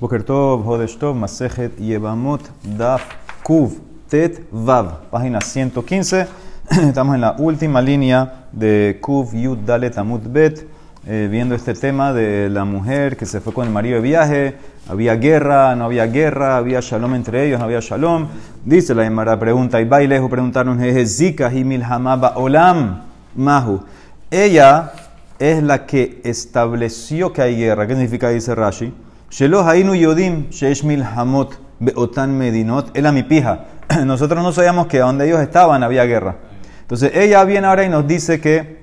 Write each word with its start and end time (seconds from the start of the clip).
Boker 0.00 0.22
Tov, 0.22 0.64
Hodesh 0.66 0.96
Tov, 0.96 1.14
Masejet 1.14 1.78
Yevamot, 1.78 2.40
Daf, 2.64 3.02
Kuv, 3.42 3.72
Tet, 4.08 4.40
Vav, 4.50 5.10
página 5.10 5.42
115. 5.42 6.26
Estamos 6.70 7.16
en 7.16 7.20
la 7.20 7.36
última 7.38 7.82
línea 7.82 8.46
de 8.50 8.98
Kuv, 9.02 9.34
Yud, 9.34 9.58
Dalet, 9.58 9.98
Amut, 9.98 10.22
Bet, 10.24 10.66
eh, 11.06 11.28
viendo 11.30 11.54
este 11.54 11.74
tema 11.74 12.14
de 12.14 12.48
la 12.48 12.64
mujer 12.64 13.18
que 13.18 13.26
se 13.26 13.42
fue 13.42 13.52
con 13.52 13.66
el 13.66 13.74
marido 13.74 13.96
de 13.96 14.00
viaje. 14.00 14.54
Había 14.88 15.16
guerra, 15.16 15.76
no 15.76 15.84
había 15.84 16.06
guerra, 16.06 16.56
había 16.56 16.80
shalom 16.80 17.14
entre 17.14 17.46
ellos, 17.46 17.58
no 17.58 17.66
había 17.66 17.80
shalom. 17.80 18.26
Dice 18.64 18.94
la 18.94 19.04
Emara, 19.04 19.38
pregunta, 19.38 19.82
y 19.82 19.84
bailejo 19.84 20.30
preguntaron, 20.30 20.80
Zika 21.06 21.52
y 21.52 21.62
Milhamaba 21.62 22.38
Olam, 22.38 23.02
Mahu. 23.36 23.82
Ella 24.30 24.92
es 25.38 25.62
la 25.62 25.84
que 25.84 26.22
estableció 26.24 27.34
que 27.34 27.42
hay 27.42 27.56
guerra. 27.56 27.86
¿Qué 27.86 27.92
significa? 27.92 28.30
Dice 28.30 28.54
Rashi. 28.54 28.94
Shelo 29.30 29.62
hainu 29.62 29.94
yodim 29.94 30.50
sheish 30.50 30.82
milhamot 30.82 31.52
beotan 31.80 32.30
medinot. 32.36 32.96
Era 32.96 33.12
mi 33.12 33.22
pija. 33.22 33.66
Nosotros 34.04 34.42
no 34.42 34.52
sabíamos 34.52 34.88
que 34.88 34.98
donde 34.98 35.26
ellos 35.26 35.40
estaban 35.40 35.84
había 35.84 36.04
guerra. 36.04 36.36
Entonces 36.82 37.12
ella 37.14 37.44
viene 37.44 37.68
ahora 37.68 37.84
y 37.84 37.88
nos 37.88 38.08
dice 38.08 38.40
que 38.40 38.80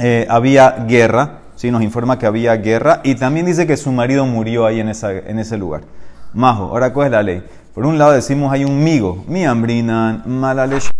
eh, 0.00 0.26
había 0.28 0.70
guerra. 0.88 1.38
¿sí? 1.54 1.70
Nos 1.70 1.82
informa 1.82 2.18
que 2.18 2.26
había 2.26 2.56
guerra. 2.56 3.00
Y 3.04 3.14
también 3.14 3.46
dice 3.46 3.64
que 3.64 3.76
su 3.76 3.92
marido 3.92 4.26
murió 4.26 4.66
ahí 4.66 4.80
en, 4.80 4.88
ese 4.88 5.56
lugar. 5.56 5.82
Majo, 6.34 6.64
ahora 6.64 6.92
cuál 6.92 7.06
es 7.06 7.12
la 7.12 7.22
ley. 7.22 7.42
Por 7.72 7.86
un 7.86 7.96
lado 7.96 8.10
decimos 8.10 8.52
hay 8.52 8.64
un 8.64 8.82
migo. 8.82 9.24
Mi 9.28 9.44
ambrinan 9.44 10.24
malalesh. 10.26 10.90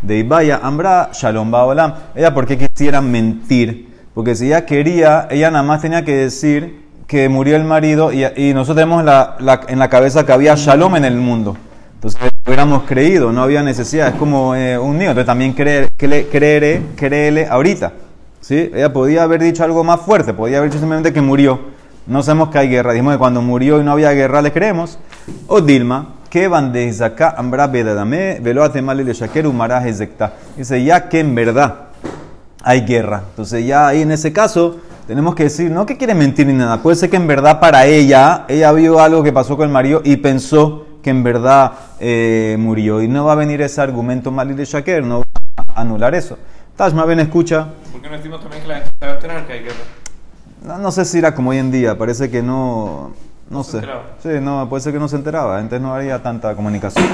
De 0.00 0.16
Ibaya, 0.16 0.60
Ambra, 0.62 1.10
Shalom 1.12 1.50
Baolam. 1.50 1.92
Ella, 2.14 2.32
¿por 2.32 2.46
qué 2.46 2.56
quisiera 2.56 3.02
mentir? 3.02 3.92
Porque 4.14 4.34
si 4.34 4.46
ella 4.46 4.64
quería, 4.64 5.28
ella 5.30 5.50
nada 5.50 5.62
más 5.62 5.82
tenía 5.82 6.04
que 6.06 6.16
decir 6.16 6.87
que 7.08 7.28
murió 7.28 7.56
el 7.56 7.64
marido 7.64 8.12
y, 8.12 8.52
nosotros 8.52 8.76
tenemos 8.76 9.00
en 9.00 9.78
la 9.78 9.88
cabeza 9.88 10.24
que 10.24 10.32
había 10.32 10.54
shalom 10.54 10.94
en 10.94 11.06
el 11.06 11.16
mundo. 11.16 11.56
Entonces 11.94 12.20
hubiéramos 12.46 12.84
creído, 12.84 13.32
no 13.32 13.42
había 13.42 13.60
necesidad, 13.62 14.08
es 14.08 14.14
como 14.14 14.54
eh, 14.54 14.78
un 14.78 14.98
niño. 14.98 15.10
Entonces 15.10 15.26
también 15.26 15.52
creer, 15.52 15.88
creer, 15.96 16.82
créele 16.94 17.46
ahorita. 17.48 17.92
¿sí? 18.40 18.70
Ella 18.72 18.92
podía 18.92 19.24
haber 19.24 19.42
dicho 19.42 19.64
algo 19.64 19.82
más 19.82 20.02
fuerte, 20.02 20.32
podía 20.32 20.58
haber 20.58 20.70
dicho 20.70 20.78
simplemente 20.78 21.12
que 21.12 21.20
murió. 21.20 21.58
No 22.06 22.22
sabemos 22.22 22.50
que 22.50 22.58
hay 22.58 22.68
guerra. 22.68 22.92
Dijimos 22.92 23.14
que 23.14 23.18
cuando 23.18 23.42
murió 23.42 23.80
y 23.80 23.84
no 23.84 23.92
había 23.92 24.12
guerra 24.12 24.42
le 24.42 24.52
creemos. 24.52 25.00
O 25.48 25.60
Dilma, 25.60 26.14
que 26.30 26.46
van 26.46 26.72
de 26.72 26.94
acá, 27.04 27.34
ambra 27.36 27.66
bedadame, 27.66 28.38
velo 28.40 28.62
atemale 28.62 29.02
le 29.02 29.14
shakeru 29.14 29.52
Dice, 30.56 30.84
ya 30.84 31.08
que 31.08 31.18
en 31.18 31.34
verdad 31.34 31.88
hay 32.62 32.82
guerra. 32.82 33.24
Entonces 33.30 33.66
ya 33.66 33.88
ahí 33.88 34.02
en 34.02 34.12
ese 34.12 34.32
caso 34.32 34.76
tenemos 35.08 35.34
que 35.34 35.44
decir, 35.44 35.70
no 35.70 35.86
que 35.86 35.96
quiere 35.96 36.14
mentir 36.14 36.46
ni 36.46 36.52
nada, 36.52 36.82
puede 36.82 36.94
ser 36.94 37.08
que 37.08 37.16
en 37.16 37.26
verdad 37.26 37.58
para 37.58 37.86
ella, 37.86 38.44
ella 38.46 38.70
vio 38.72 39.00
algo 39.00 39.22
que 39.22 39.32
pasó 39.32 39.56
con 39.56 39.66
el 39.66 39.72
marido 39.72 40.02
y 40.04 40.18
pensó 40.18 40.84
que 41.02 41.08
en 41.08 41.22
verdad 41.22 41.72
eh, 41.98 42.56
murió. 42.58 43.00
Y 43.00 43.08
no 43.08 43.24
va 43.24 43.32
a 43.32 43.36
venir 43.36 43.62
ese 43.62 43.80
argumento 43.80 44.30
mal 44.30 44.54
de 44.54 44.64
Shaker, 44.66 45.02
no 45.02 45.20
va 45.20 45.24
a 45.74 45.80
anular 45.80 46.14
eso. 46.14 46.36
Tashma, 46.76 47.06
ven, 47.06 47.20
escucha. 47.20 47.68
¿Por 47.90 48.02
qué 48.02 48.10
no 48.10 48.16
decimos 48.18 48.42
también 48.42 48.60
que 48.60 48.68
la 48.68 48.74
gente 48.74 48.90
sabe 49.00 49.12
enterar 49.14 49.46
que 49.46 49.52
hay 49.54 49.60
guerra? 49.60 50.78
No, 50.78 50.92
sé 50.92 51.06
si 51.06 51.18
era 51.18 51.34
como 51.34 51.50
hoy 51.50 51.56
en 51.56 51.70
día, 51.70 51.96
parece 51.96 52.28
que 52.28 52.42
no. 52.42 53.12
No, 53.48 53.64
sé. 53.64 53.80
Sí, 54.22 54.28
no, 54.42 54.68
puede 54.68 54.82
ser 54.82 54.92
que 54.92 54.98
no 54.98 55.08
se 55.08 55.16
enteraba, 55.16 55.58
entonces 55.58 55.80
no 55.80 55.94
haría 55.94 56.22
tanta 56.22 56.54
comunicación. 56.54 57.06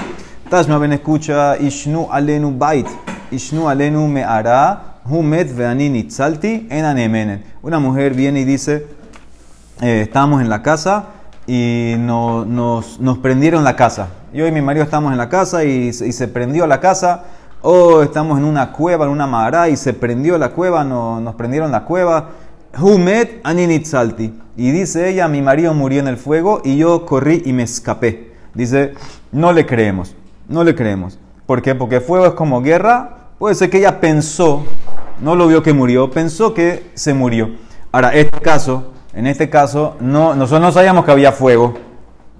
Tashma, 0.50 0.78
ven, 0.78 0.94
escucha. 0.94 1.56
Ishnu 1.58 2.08
alenu 2.10 2.58
bait. 2.58 2.88
Ishnu 3.30 3.68
alenu 3.68 4.08
me 4.08 4.24
hará 4.24 4.93
Humet 5.06 5.54
veanini 5.54 6.04
tzalti 6.04 6.66
en 6.70 7.42
Una 7.62 7.78
mujer 7.78 8.14
viene 8.14 8.40
y 8.40 8.44
dice, 8.44 8.86
eh, 9.82 10.00
estamos 10.02 10.40
en 10.40 10.48
la 10.48 10.62
casa 10.62 11.06
y 11.46 11.94
nos, 11.98 13.18
prendieron 13.20 13.64
la 13.64 13.76
casa. 13.76 14.08
Yo 14.32 14.46
y 14.46 14.52
mi 14.52 14.62
marido 14.62 14.82
estamos 14.82 15.12
en 15.12 15.18
la 15.18 15.28
casa 15.28 15.62
y, 15.64 15.92
se 15.92 16.28
prendió 16.28 16.66
la 16.66 16.80
casa. 16.80 17.24
O 17.60 18.02
estamos 18.02 18.38
en 18.38 18.44
una 18.44 18.72
cueva, 18.72 19.06
en 19.06 19.10
una 19.10 19.26
mará 19.26 19.68
y 19.68 19.76
se 19.76 19.94
prendió 19.94 20.36
la 20.36 20.50
cueva, 20.50 20.84
no, 20.84 21.20
nos 21.20 21.34
prendieron 21.34 21.70
la 21.70 21.84
cueva. 21.84 22.30
Humet 22.78 23.42
tzalti. 23.82 24.34
Y 24.56 24.70
dice 24.70 25.10
ella, 25.10 25.28
mi 25.28 25.42
marido 25.42 25.74
murió 25.74 26.00
en 26.00 26.08
el 26.08 26.16
fuego 26.16 26.62
y 26.64 26.76
yo 26.76 27.04
corrí 27.04 27.42
y 27.44 27.52
me 27.52 27.62
escapé. 27.62 28.32
Dice, 28.54 28.94
no 29.32 29.52
le 29.52 29.66
creemos, 29.66 30.14
no 30.48 30.64
le 30.64 30.74
creemos. 30.74 31.18
¿Por 31.46 31.60
qué? 31.60 31.74
Porque 31.74 32.00
fuego 32.00 32.26
es 32.26 32.32
como 32.32 32.62
guerra. 32.62 33.16
Puede 33.38 33.54
ser 33.54 33.68
que 33.68 33.78
ella 33.78 34.00
pensó 34.00 34.64
no 35.20 35.34
lo 35.36 35.46
vio 35.46 35.62
que 35.62 35.72
murió, 35.72 36.10
pensó 36.10 36.54
que 36.54 36.90
se 36.94 37.14
murió. 37.14 37.50
Ahora, 37.92 38.14
este 38.14 38.40
caso, 38.40 38.92
en 39.12 39.26
este 39.26 39.48
caso, 39.50 39.96
no, 40.00 40.34
nosotros 40.34 40.60
no 40.60 40.72
sabíamos 40.72 41.04
que 41.04 41.12
había 41.12 41.32
fuego. 41.32 41.74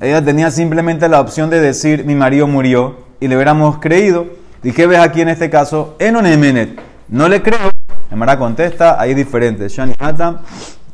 Ella 0.01 0.25
tenía 0.25 0.51
simplemente 0.51 1.09
la 1.09 1.21
opción 1.21 1.51
de 1.51 1.61
decir, 1.61 2.05
mi 2.05 2.15
marido 2.15 2.47
murió, 2.47 3.05
y 3.21 3.29
le 3.29 3.37
hubiéramos 3.37 3.79
creído. 3.79 4.27
¿Y 4.63 4.73
qué 4.73 4.87
ves 4.87 4.99
aquí 4.99 5.21
en 5.21 5.29
este 5.29 5.49
caso? 5.49 5.97
Enon 5.99 6.27
Emenet. 6.27 6.79
No 7.09 7.29
le 7.29 7.43
creo. 7.43 7.71
Emara 8.11 8.39
contesta, 8.39 9.01
ahí 9.01 9.11
es 9.13 9.17
diferente. 9.17 9.69
Shani 9.69 9.95
Hatam, 9.99 10.39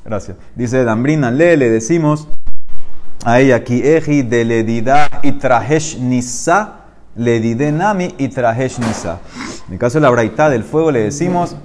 gracias. 0.05 0.37
Dice 0.55 0.85
Dambrina, 0.85 1.31
le, 1.31 1.57
le 1.57 1.71
decimos 1.71 2.29
a 3.25 3.41
ella 3.41 3.63
Eji 3.67 4.23
de 4.23 4.45
ledida 4.45 5.09
y 5.23 5.33
trajesh 5.33 5.99
nisa, 5.99 6.85
ledide 7.17 7.73
nami 7.73 8.15
y 8.17 8.29
trajesh 8.29 8.79
nisa. 8.79 9.19
En 9.67 9.75
el 9.75 9.79
caso 9.79 9.99
de 9.99 10.03
la 10.03 10.11
braita 10.11 10.49
del 10.51 10.65
fuego 10.65 10.91
le 10.91 11.01
decimos, 11.01 11.57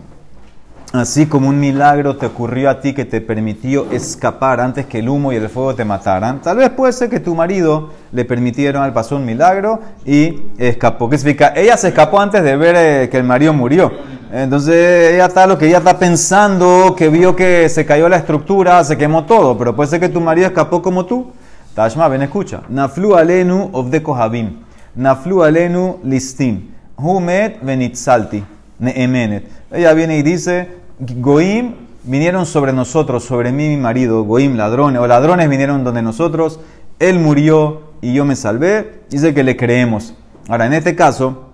Así 0.95 1.25
como 1.25 1.49
un 1.49 1.59
milagro 1.59 2.15
te 2.15 2.25
ocurrió 2.25 2.69
a 2.69 2.79
ti 2.79 2.93
que 2.93 3.03
te 3.03 3.19
permitió 3.19 3.91
escapar 3.91 4.61
antes 4.61 4.85
que 4.85 4.99
el 4.99 5.09
humo 5.09 5.33
y 5.33 5.35
el 5.35 5.49
fuego 5.49 5.75
te 5.75 5.83
mataran, 5.83 6.41
tal 6.41 6.55
vez 6.57 6.69
puede 6.69 6.93
ser 6.93 7.09
que 7.09 7.19
tu 7.19 7.35
marido 7.35 7.89
le 8.13 8.23
permitieron 8.23 8.81
al 8.81 8.93
paso 8.93 9.17
un 9.17 9.25
milagro 9.25 9.81
y 10.05 10.43
escapó. 10.57 11.09
¿Qué 11.09 11.17
significa? 11.17 11.51
Ella 11.53 11.75
se 11.75 11.89
escapó 11.89 12.21
antes 12.21 12.41
de 12.43 12.55
ver 12.55 12.75
eh, 12.77 13.09
que 13.09 13.17
el 13.17 13.25
marido 13.25 13.51
murió. 13.51 13.91
Entonces 14.31 15.13
ella 15.13 15.25
está 15.25 15.45
lo 15.45 15.57
que 15.57 15.67
ella 15.67 15.79
está 15.79 15.99
pensando, 15.99 16.95
que 16.97 17.09
vio 17.09 17.35
que 17.35 17.67
se 17.67 17.85
cayó 17.85 18.07
la 18.07 18.17
estructura, 18.17 18.81
se 18.85 18.97
quemó 18.97 19.25
todo, 19.25 19.57
pero 19.57 19.75
puede 19.75 19.89
ser 19.89 19.99
que 19.99 20.09
tu 20.09 20.21
marido 20.21 20.47
escapó 20.47 20.81
como 20.81 21.05
tú. 21.05 21.31
Tashma, 21.73 22.07
ven, 22.07 22.21
escucha. 22.21 22.61
Naflu 22.69 23.15
alenu 23.15 23.69
of 23.73 23.89
de 23.89 24.01
kohabim. 24.01 24.61
Naflu 24.95 25.43
alenu 25.43 25.99
listim. 26.03 26.69
Humet 26.95 27.61
venitzalti. 27.61 28.45
Neemenet. 28.79 29.45
Ella 29.71 29.93
viene 29.93 30.17
y 30.17 30.21
dice, 30.21 30.84
Goim 30.99 31.73
vinieron 32.03 32.45
sobre 32.45 32.71
nosotros, 32.71 33.23
sobre 33.23 33.51
mí 33.51 33.65
y 33.65 33.69
mi 33.69 33.77
marido, 33.77 34.23
Goim 34.23 34.55
ladrones, 34.55 35.01
o 35.01 35.07
ladrones 35.07 35.49
vinieron 35.49 35.83
donde 35.83 36.01
nosotros, 36.01 36.59
él 36.99 37.19
murió 37.19 37.81
y 38.01 38.13
yo 38.13 38.25
me 38.25 38.35
salvé, 38.35 39.01
dice 39.09 39.33
que 39.33 39.43
le 39.43 39.57
creemos. 39.57 40.13
Ahora, 40.47 40.67
en 40.67 40.73
este 40.73 40.95
caso, 40.95 41.49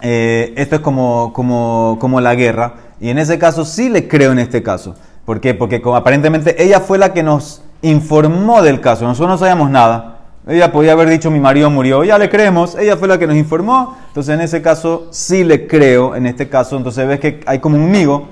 eh, 0.00 0.54
esto 0.56 0.76
es 0.76 0.80
como, 0.80 1.32
como, 1.32 1.98
como 2.00 2.20
la 2.20 2.34
guerra, 2.34 2.74
y 3.00 3.10
en 3.10 3.18
ese 3.18 3.38
caso 3.38 3.64
sí 3.64 3.88
le 3.88 4.08
creo 4.08 4.32
en 4.32 4.38
este 4.38 4.62
caso. 4.62 4.94
¿Por 5.24 5.40
qué? 5.40 5.54
Porque 5.54 5.82
aparentemente 5.94 6.62
ella 6.62 6.80
fue 6.80 6.98
la 6.98 7.12
que 7.12 7.22
nos 7.22 7.62
informó 7.82 8.62
del 8.62 8.80
caso, 8.80 9.04
nosotros 9.04 9.28
no 9.28 9.38
sabíamos 9.38 9.70
nada. 9.70 10.11
Ella 10.44 10.72
podía 10.72 10.90
haber 10.92 11.08
dicho 11.08 11.30
mi 11.30 11.38
marido 11.38 11.70
murió, 11.70 12.02
ya 12.02 12.18
le 12.18 12.28
creemos, 12.28 12.74
ella 12.74 12.96
fue 12.96 13.06
la 13.06 13.16
que 13.16 13.28
nos 13.28 13.36
informó, 13.36 13.96
entonces 14.08 14.34
en 14.34 14.40
ese 14.40 14.60
caso 14.60 15.06
sí 15.10 15.44
le 15.44 15.68
creo, 15.68 16.16
en 16.16 16.26
este 16.26 16.48
caso, 16.48 16.76
entonces 16.76 17.06
ves 17.06 17.20
que 17.20 17.40
hay 17.46 17.60
como 17.60 17.76
un 17.76 17.88
migo, 17.88 18.26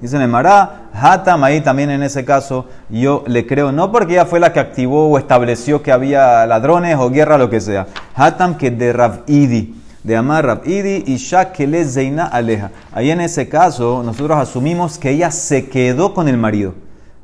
dicen 0.00 0.20
el 0.20 0.28
Mará, 0.28 0.82
Hatam, 0.92 1.42
ahí 1.42 1.60
también 1.60 1.90
en 1.90 2.04
ese 2.04 2.24
caso 2.24 2.66
yo 2.88 3.24
le 3.26 3.44
creo, 3.44 3.72
no 3.72 3.90
porque 3.90 4.12
ella 4.12 4.24
fue 4.24 4.38
la 4.38 4.52
que 4.52 4.60
activó 4.60 5.08
o 5.08 5.18
estableció 5.18 5.82
que 5.82 5.90
había 5.90 6.46
ladrones 6.46 6.96
o 6.96 7.10
guerra, 7.10 7.36
lo 7.38 7.50
que 7.50 7.60
sea, 7.60 7.88
Hatam 8.14 8.56
que 8.56 8.70
de 8.70 8.92
Rabidi, 8.92 9.74
de 10.04 10.16
Amar 10.16 10.46
Rabidi 10.46 11.02
y 11.08 11.66
le 11.66 11.84
Zeina 11.84 12.26
Aleja. 12.26 12.70
Ahí 12.92 13.10
en 13.10 13.20
ese 13.20 13.48
caso 13.48 14.04
nosotros 14.04 14.38
asumimos 14.38 14.96
que 14.96 15.10
ella 15.10 15.32
se 15.32 15.68
quedó 15.68 16.14
con 16.14 16.28
el 16.28 16.38
marido, 16.38 16.74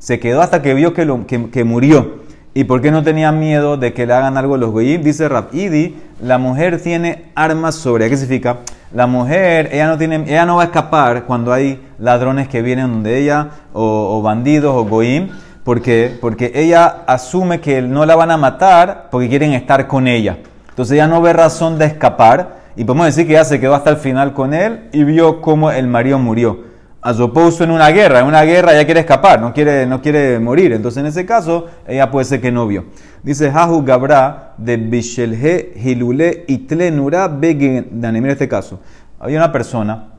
se 0.00 0.18
quedó 0.18 0.42
hasta 0.42 0.60
que 0.60 0.74
vio 0.74 0.92
que, 0.92 1.04
lo, 1.04 1.24
que 1.24 1.62
murió. 1.62 2.23
¿Y 2.56 2.62
por 2.64 2.80
qué 2.80 2.92
no 2.92 3.02
tenía 3.02 3.32
miedo 3.32 3.76
de 3.76 3.92
que 3.92 4.06
le 4.06 4.12
hagan 4.12 4.36
algo 4.36 4.56
los 4.56 4.70
goyim? 4.70 5.02
Dice 5.02 5.28
Idi, 5.50 5.96
la 6.22 6.38
mujer 6.38 6.80
tiene 6.80 7.24
armas 7.34 7.74
sobre. 7.74 8.08
¿Qué 8.08 8.16
significa? 8.16 8.58
La 8.94 9.08
mujer, 9.08 9.70
ella 9.72 9.88
no, 9.88 9.98
tiene, 9.98 10.22
ella 10.28 10.46
no 10.46 10.54
va 10.54 10.62
a 10.62 10.66
escapar 10.66 11.24
cuando 11.24 11.52
hay 11.52 11.84
ladrones 11.98 12.46
que 12.46 12.62
vienen 12.62 12.92
donde 12.92 13.18
ella, 13.18 13.48
o, 13.72 14.22
bandidos, 14.22 14.72
o 14.72 14.84
goyim. 14.84 15.30
¿Por 15.64 15.82
qué? 15.82 16.16
Porque 16.20 16.52
ella 16.54 17.02
asume 17.08 17.60
que 17.60 17.82
no 17.82 18.06
la 18.06 18.14
van 18.14 18.30
a 18.30 18.36
matar 18.36 19.08
porque 19.10 19.28
quieren 19.28 19.52
estar 19.52 19.88
con 19.88 20.06
ella. 20.06 20.38
Entonces 20.68 20.94
ella 20.94 21.08
no 21.08 21.20
ve 21.20 21.32
razón 21.32 21.76
de 21.76 21.86
escapar. 21.86 22.62
Y 22.76 22.84
podemos 22.84 23.06
decir 23.06 23.26
que 23.26 23.32
ella 23.32 23.44
se 23.44 23.58
quedó 23.58 23.74
hasta 23.74 23.90
el 23.90 23.96
final 23.96 24.32
con 24.32 24.54
él 24.54 24.88
y 24.92 25.02
vio 25.02 25.40
cómo 25.40 25.72
el 25.72 25.88
marido 25.88 26.20
murió 26.20 26.73
as 27.04 27.20
opposed 27.20 27.60
en 27.60 27.70
una 27.70 27.90
guerra. 27.90 28.20
En 28.20 28.26
una 28.26 28.42
guerra 28.44 28.72
ella 28.72 28.86
quiere 28.86 29.00
escapar, 29.00 29.38
no 29.38 29.52
quiere, 29.52 29.86
no 29.86 30.00
quiere 30.00 30.38
morir. 30.40 30.72
Entonces 30.72 31.00
en 31.00 31.06
ese 31.06 31.26
caso 31.26 31.66
ella 31.86 32.10
puede 32.10 32.24
ser 32.24 32.40
que 32.40 32.50
no 32.50 32.66
vio. 32.66 32.86
Dice 33.22 33.50
Hahu 33.50 33.84
Gabra 33.84 34.54
de 34.56 34.78
Bishelhe 34.78 35.74
Hilule 35.76 36.44
Itlenura 36.48 37.28
Begendane. 37.28 38.20
Mira 38.22 38.32
este 38.32 38.48
caso. 38.48 38.80
Había 39.20 39.38
una 39.38 39.52
persona, 39.52 40.14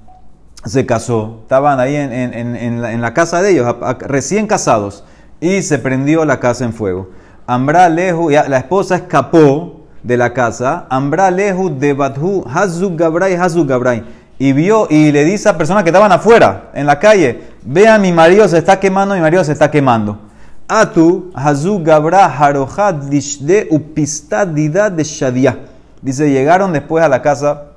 se 0.63 0.85
casó, 0.85 1.39
estaban 1.41 1.79
ahí 1.79 1.95
en, 1.95 2.11
en, 2.11 2.55
en, 2.55 3.01
la, 3.01 3.13
casa 3.13 3.41
de 3.41 3.51
ellos, 3.51 3.75
recién 3.99 4.47
casados, 4.47 5.03
y 5.39 5.61
se 5.61 5.79
prendió 5.79 6.23
la 6.23 6.39
casa 6.39 6.65
en 6.65 6.73
fuego. 6.73 7.09
Ambra 7.45 7.89
lehu, 7.89 8.29
la 8.29 8.57
esposa 8.57 8.95
escapó 8.95 9.85
de 10.01 10.17
la 10.17 10.33
casa. 10.33 10.85
Ambra 10.89 11.29
lehu 11.29 11.69
de 11.77 11.93
Bathu, 11.93 12.45
Hazu 12.47 12.95
Gabrai, 12.95 13.35
Hazu 13.35 13.65
Gabrai. 13.65 14.03
Y 14.37 14.53
vio 14.53 14.87
y 14.89 15.11
le 15.11 15.23
dice 15.23 15.49
a 15.49 15.57
personas 15.57 15.83
que 15.83 15.89
estaban 15.89 16.11
afuera, 16.11 16.71
en 16.73 16.85
la 16.85 16.99
calle, 16.99 17.41
vean 17.63 18.01
mi 18.01 18.11
marido 18.11 18.47
se 18.47 18.57
está 18.57 18.79
quemando, 18.79 19.15
mi 19.15 19.21
marido 19.21 19.43
se 19.43 19.53
está 19.53 19.71
quemando. 19.71 20.19
Atu, 20.67 21.31
Hazu 21.35 21.83
Gabra, 21.83 22.25
Harohat, 22.25 23.03
Dishde, 23.03 23.67
Upista, 23.69 24.45
Dida 24.45 24.89
de 24.89 25.03
Shadia. 25.03 25.59
Dice, 26.01 26.29
llegaron 26.29 26.73
después 26.73 27.03
a 27.03 27.07
la 27.07 27.21
casa, 27.21 27.67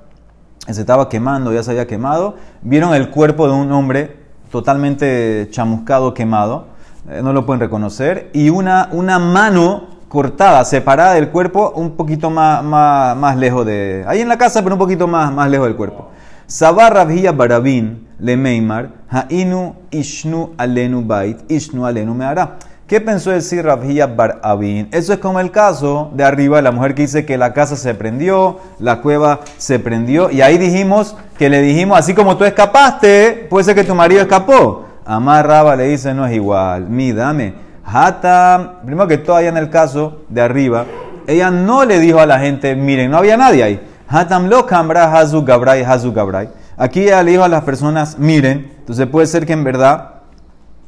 se 0.66 0.80
estaba 0.80 1.08
quemando, 1.08 1.52
ya 1.52 1.62
se 1.62 1.70
había 1.70 1.86
quemado, 1.86 2.36
vieron 2.62 2.94
el 2.94 3.10
cuerpo 3.10 3.46
de 3.46 3.54
un 3.54 3.70
hombre 3.72 4.16
totalmente 4.50 5.48
chamuscado, 5.50 6.14
quemado, 6.14 6.66
eh, 7.08 7.20
no 7.22 7.32
lo 7.32 7.46
pueden 7.46 7.60
reconocer, 7.60 8.30
y 8.32 8.50
una, 8.50 8.88
una 8.92 9.18
mano 9.18 9.98
cortada, 10.08 10.64
separada 10.64 11.14
del 11.14 11.28
cuerpo, 11.28 11.72
un 11.76 11.92
poquito 11.92 12.30
más, 12.30 12.64
más, 12.64 13.16
más, 13.16 13.36
lejos 13.36 13.64
de... 13.66 14.04
Ahí 14.08 14.20
en 14.20 14.28
la 14.28 14.38
casa, 14.38 14.62
pero 14.62 14.74
un 14.74 14.78
poquito 14.78 15.06
más, 15.06 15.32
más 15.32 15.50
lejos 15.50 15.66
del 15.66 15.76
cuerpo. 15.76 16.08
Sabar 16.48 16.94
Rabhia 16.94 17.32
Barabin 17.32 18.08
le 18.18 18.34
Meimar, 18.34 18.88
Hainu 19.10 19.74
Ishnu 19.90 20.54
Alenu 20.56 21.02
Bait, 21.02 21.36
Ishnu 21.46 21.84
Alenu 21.84 22.14
Meara. 22.14 22.56
¿Qué 22.86 23.02
pensó 23.02 23.30
decir 23.30 23.66
Rabhia 23.66 24.06
Barabin? 24.06 24.88
Eso 24.90 25.12
es 25.12 25.18
como 25.18 25.40
el 25.40 25.50
caso 25.50 26.10
de 26.14 26.24
arriba, 26.24 26.62
la 26.62 26.72
mujer 26.72 26.94
que 26.94 27.02
dice 27.02 27.26
que 27.26 27.36
la 27.36 27.52
casa 27.52 27.76
se 27.76 27.92
prendió, 27.92 28.60
la 28.78 29.02
cueva 29.02 29.40
se 29.58 29.78
prendió, 29.78 30.30
y 30.30 30.40
ahí 30.40 30.56
dijimos 30.56 31.16
que 31.36 31.50
le 31.50 31.60
dijimos, 31.60 31.98
así 31.98 32.14
como 32.14 32.38
tú 32.38 32.44
escapaste, 32.46 33.46
puede 33.50 33.64
ser 33.64 33.74
que 33.74 33.84
tu 33.84 33.94
marido 33.94 34.22
escapó. 34.22 34.86
Amar 35.04 35.46
Raba 35.46 35.76
le 35.76 35.88
dice, 35.88 36.14
no 36.14 36.24
es 36.24 36.34
igual, 36.34 36.88
mi 36.88 37.12
dame. 37.12 37.56
Hata, 37.84 38.80
primero 38.86 39.06
que 39.06 39.18
todo, 39.18 39.36
allá 39.36 39.50
en 39.50 39.58
el 39.58 39.68
caso 39.68 40.22
de 40.30 40.40
arriba, 40.40 40.86
ella 41.26 41.50
no 41.50 41.84
le 41.84 41.98
dijo 41.98 42.20
a 42.20 42.26
la 42.26 42.38
gente, 42.38 42.74
miren, 42.74 43.10
no 43.10 43.18
había 43.18 43.36
nadie 43.36 43.62
ahí. 43.62 43.80
Hazu 44.08 45.44
gabrai, 45.44 45.82
hazu 45.82 46.12
gabrai. 46.12 46.48
Aquí 46.76 47.02
ella 47.02 47.22
le 47.22 47.32
dijo 47.32 47.44
a 47.44 47.48
las 47.48 47.64
personas, 47.64 48.18
miren, 48.18 48.72
entonces 48.78 49.06
puede 49.06 49.26
ser 49.26 49.44
que 49.44 49.52
en 49.52 49.64
verdad 49.64 50.18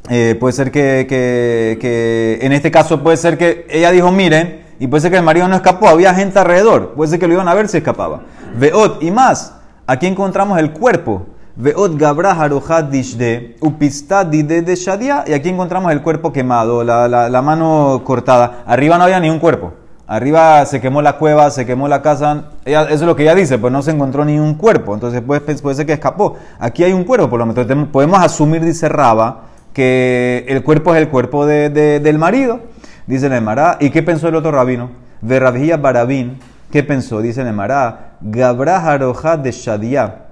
eh, 0.09 0.37
puede 0.41 0.53
ser 0.53 0.71
que, 0.71 1.07
que, 1.09 2.39
en 2.41 2.53
este 2.53 2.71
caso 2.71 3.03
puede 3.03 3.17
ser 3.17 3.37
que 3.37 3.67
ella 3.69 3.91
dijo 3.91 4.11
miren 4.11 4.65
y 4.79 4.87
puede 4.87 5.03
ser 5.03 5.11
que 5.11 5.19
el 5.19 5.23
marido 5.23 5.47
no 5.49 5.57
escapó, 5.57 5.89
había 5.89 6.15
gente 6.15 6.39
alrededor, 6.39 6.95
puede 6.95 7.11
ser 7.11 7.19
que 7.19 7.27
lo 7.27 7.35
iban 7.35 7.49
a 7.49 7.55
ver 7.55 7.69
si 7.69 7.79
escapaba. 7.79 8.23
Veot 8.59 9.03
y 9.03 9.11
más, 9.11 9.55
aquí 9.87 10.07
encontramos 10.07 10.59
el 10.59 10.73
cuerpo. 10.73 11.27
Veot 11.57 11.99
gabra 11.99 12.31
harojat 12.31 12.89
dishde, 12.89 13.57
upista 13.61 14.25
dide 14.25 14.63
de 14.63 14.77
shadia, 14.77 15.25
y 15.27 15.35
aquí 15.35 15.51
encontramos 15.51 15.93
el 15.93 16.01
cuerpo 16.01 16.33
quemado, 16.33 16.83
la, 16.83 17.09
la, 17.09 17.43
mano 17.43 18.01
cortada. 18.05 18.63
Arriba 18.67 18.97
no 18.97 19.05
había 19.05 19.21
ni 19.21 19.29
un 19.29 19.39
cuerpo. 19.39 19.75
Arriba 20.11 20.67
se 20.67 20.81
quemó 20.81 21.03
la 21.03 21.19
cueva, 21.19 21.53
se 21.53 21.65
quemó 21.65 21.87
la 21.87 22.03
casa. 22.03 22.47
eso 22.65 22.89
es 22.89 23.01
lo 23.03 23.15
que 23.15 23.23
ella 23.23 23.37
dice, 23.37 23.59
pues 23.59 23.73
no 23.73 23.81
se 23.81 23.93
encontró 23.93 24.25
ni 24.25 24.41
un 24.41 24.57
cuerpo. 24.57 24.93
Entonces 24.93 25.21
puede, 25.21 25.41
puede 25.41 25.77
ser 25.77 25.87
que 25.87 25.93
escapó. 25.93 26.35
Aquí 26.59 26.83
hay 26.83 26.93
un 26.93 27.05
cuerpo, 27.05 27.31
por 27.31 27.39
lo 27.39 27.47
menos. 27.47 27.87
Podemos 27.93 28.19
asumir, 28.19 28.65
dice 28.65 28.89
Raba, 28.89 29.43
que 29.73 30.45
el 30.49 30.65
cuerpo 30.65 30.93
es 30.97 31.01
el 31.01 31.11
cuerpo 31.11 31.47
de, 31.47 31.71
del 31.71 32.19
marido. 32.19 32.59
Dice 33.07 33.29
Nemará. 33.29 33.77
¿Y 33.79 33.91
qué 33.91 34.03
pensó 34.03 34.27
el 34.27 34.35
otro 34.35 34.51
rabino? 34.51 34.91
De 35.21 35.39
Barabín. 35.77 36.41
¿Qué 36.73 36.83
pensó? 36.83 37.21
Dice 37.21 37.45
Nemará. 37.45 38.15
Gabra 38.21 38.99
de 39.37 39.53
Shadia. 39.53 40.25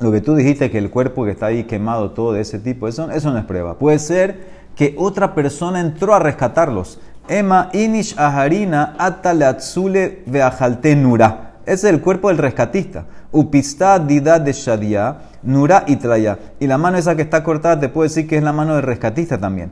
Lo 0.00 0.12
que 0.12 0.20
tú 0.20 0.34
dijiste 0.34 0.70
que 0.70 0.76
el 0.76 0.90
cuerpo 0.90 1.24
que 1.24 1.30
está 1.30 1.46
ahí 1.46 1.64
quemado, 1.64 2.10
todo 2.10 2.34
de 2.34 2.42
ese 2.42 2.58
tipo, 2.58 2.86
eso, 2.86 3.10
eso 3.10 3.30
no 3.32 3.38
es 3.38 3.46
prueba. 3.46 3.78
Puede 3.78 4.00
ser 4.00 4.58
que 4.76 4.94
otra 4.98 5.34
persona 5.34 5.80
entró 5.80 6.14
a 6.14 6.18
rescatarlos. 6.18 7.00
Emma 7.28 7.70
inish 7.72 8.14
aharina 8.16 8.94
atalatzule 8.98 10.22
veajalte 10.26 10.96
nura. 10.96 11.48
Es 11.66 11.84
el 11.84 12.00
cuerpo 12.00 12.28
del 12.28 12.38
rescatista. 12.38 13.04
Upista 13.30 13.98
dida 13.98 14.38
de 14.38 14.52
Shadia 14.52 15.16
Nura 15.42 15.84
y 15.86 15.96
Traya. 15.96 16.38
Y 16.58 16.66
la 16.66 16.78
mano 16.78 16.96
esa 16.96 17.14
que 17.14 17.20
está 17.20 17.44
cortada 17.44 17.78
te 17.78 17.90
puedo 17.90 18.04
decir 18.04 18.26
que 18.26 18.38
es 18.38 18.42
la 18.42 18.54
mano 18.54 18.74
del 18.74 18.82
rescatista 18.82 19.38
también. 19.38 19.70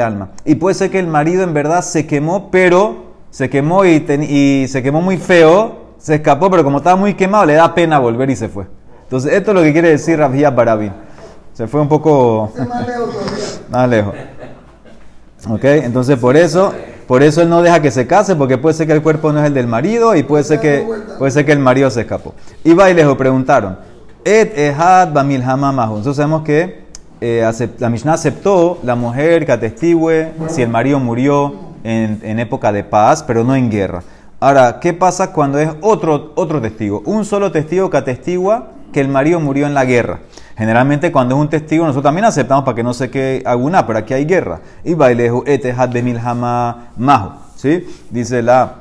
alma. 0.00 0.30
Y 0.44 0.54
puede 0.54 0.74
ser 0.74 0.90
que 0.90 1.00
el 1.00 1.08
marido 1.08 1.42
en 1.42 1.54
verdad 1.54 1.82
se 1.82 2.06
quemó, 2.06 2.52
pero 2.52 3.08
se 3.30 3.50
quemó 3.50 3.84
y, 3.84 4.66
se 4.68 4.82
quemó 4.82 5.02
muy 5.02 5.16
feo, 5.16 5.94
se 5.98 6.14
escapó, 6.14 6.48
pero 6.48 6.62
como 6.62 6.78
estaba 6.78 6.94
muy 6.94 7.14
quemado, 7.14 7.46
le 7.46 7.54
da 7.54 7.74
pena 7.74 7.98
volver 7.98 8.30
y 8.30 8.36
se 8.36 8.48
fue. 8.48 8.66
Entonces, 9.02 9.32
esto 9.32 9.50
es 9.50 9.56
lo 9.56 9.62
que 9.62 9.72
quiere 9.72 9.90
decir 9.90 10.18
Rabia 10.18 10.50
Barabin. 10.50 10.92
Se 11.58 11.66
fue 11.66 11.80
un 11.80 11.88
poco 11.88 12.52
más 13.68 13.88
lejos. 13.88 14.14
Ok, 15.50 15.64
entonces 15.64 16.16
por 16.16 16.36
eso 16.36 16.72
por 17.08 17.24
eso 17.24 17.42
él 17.42 17.48
no 17.48 17.62
deja 17.62 17.82
que 17.82 17.90
se 17.90 18.06
case, 18.06 18.36
porque 18.36 18.58
puede 18.58 18.74
ser 18.74 18.86
que 18.86 18.92
el 18.92 19.02
cuerpo 19.02 19.32
no 19.32 19.40
es 19.40 19.46
el 19.46 19.54
del 19.54 19.66
marido 19.66 20.14
y 20.14 20.22
puede 20.22 20.44
ser 20.44 20.60
que, 20.60 20.86
puede 21.18 21.32
ser 21.32 21.44
que 21.44 21.50
el 21.50 21.58
marido 21.58 21.90
se 21.90 22.02
escapó. 22.02 22.32
Va 22.78 22.90
y 22.90 22.94
le 22.94 23.12
preguntaron, 23.16 23.76
Et 24.24 24.56
ehad 24.56 25.08
Entonces 25.08 26.14
sabemos 26.14 26.42
que 26.42 26.84
eh, 27.20 27.50
la 27.80 27.90
Mishnah 27.90 28.12
aceptó 28.12 28.78
la 28.84 28.94
mujer 28.94 29.44
que 29.44 29.50
atestigue 29.50 30.30
si 30.46 30.62
el 30.62 30.68
marido 30.68 31.00
murió 31.00 31.54
en, 31.82 32.38
época 32.38 32.70
de 32.70 32.84
paz, 32.84 33.24
pero 33.24 33.42
no 33.42 33.56
en 33.56 33.68
guerra. 33.68 34.04
Ahora, 34.38 34.78
¿qué 34.80 34.92
pasa 34.92 35.32
cuando 35.32 35.58
es 35.58 35.70
otro, 35.80 36.34
otro 36.36 36.60
testigo? 36.60 37.02
Un 37.04 37.24
solo 37.24 37.50
testigo 37.50 37.90
que 37.90 37.96
atestigua 37.96 38.68
que 38.92 39.00
el 39.00 39.08
marido 39.08 39.40
murió 39.40 39.66
en 39.66 39.74
la 39.74 39.84
guerra. 39.84 40.20
Generalmente 40.58 41.12
cuando 41.12 41.36
es 41.36 41.40
un 41.40 41.48
testigo 41.48 41.84
nosotros 41.84 42.02
también 42.02 42.24
aceptamos 42.24 42.64
para 42.64 42.74
que 42.74 42.82
no 42.82 42.92
se 42.92 43.08
quede 43.08 43.44
alguna, 43.46 43.86
pero 43.86 44.00
aquí 44.00 44.12
hay 44.12 44.24
guerra. 44.24 44.58
Y 44.82 44.94
bailehu 44.94 45.44
etehad 45.46 45.88
de 45.88 46.02
milhama 46.02 46.88
mahu. 46.96 47.30
¿Sí? 47.54 47.86
Dice 48.10 48.42
la 48.42 48.74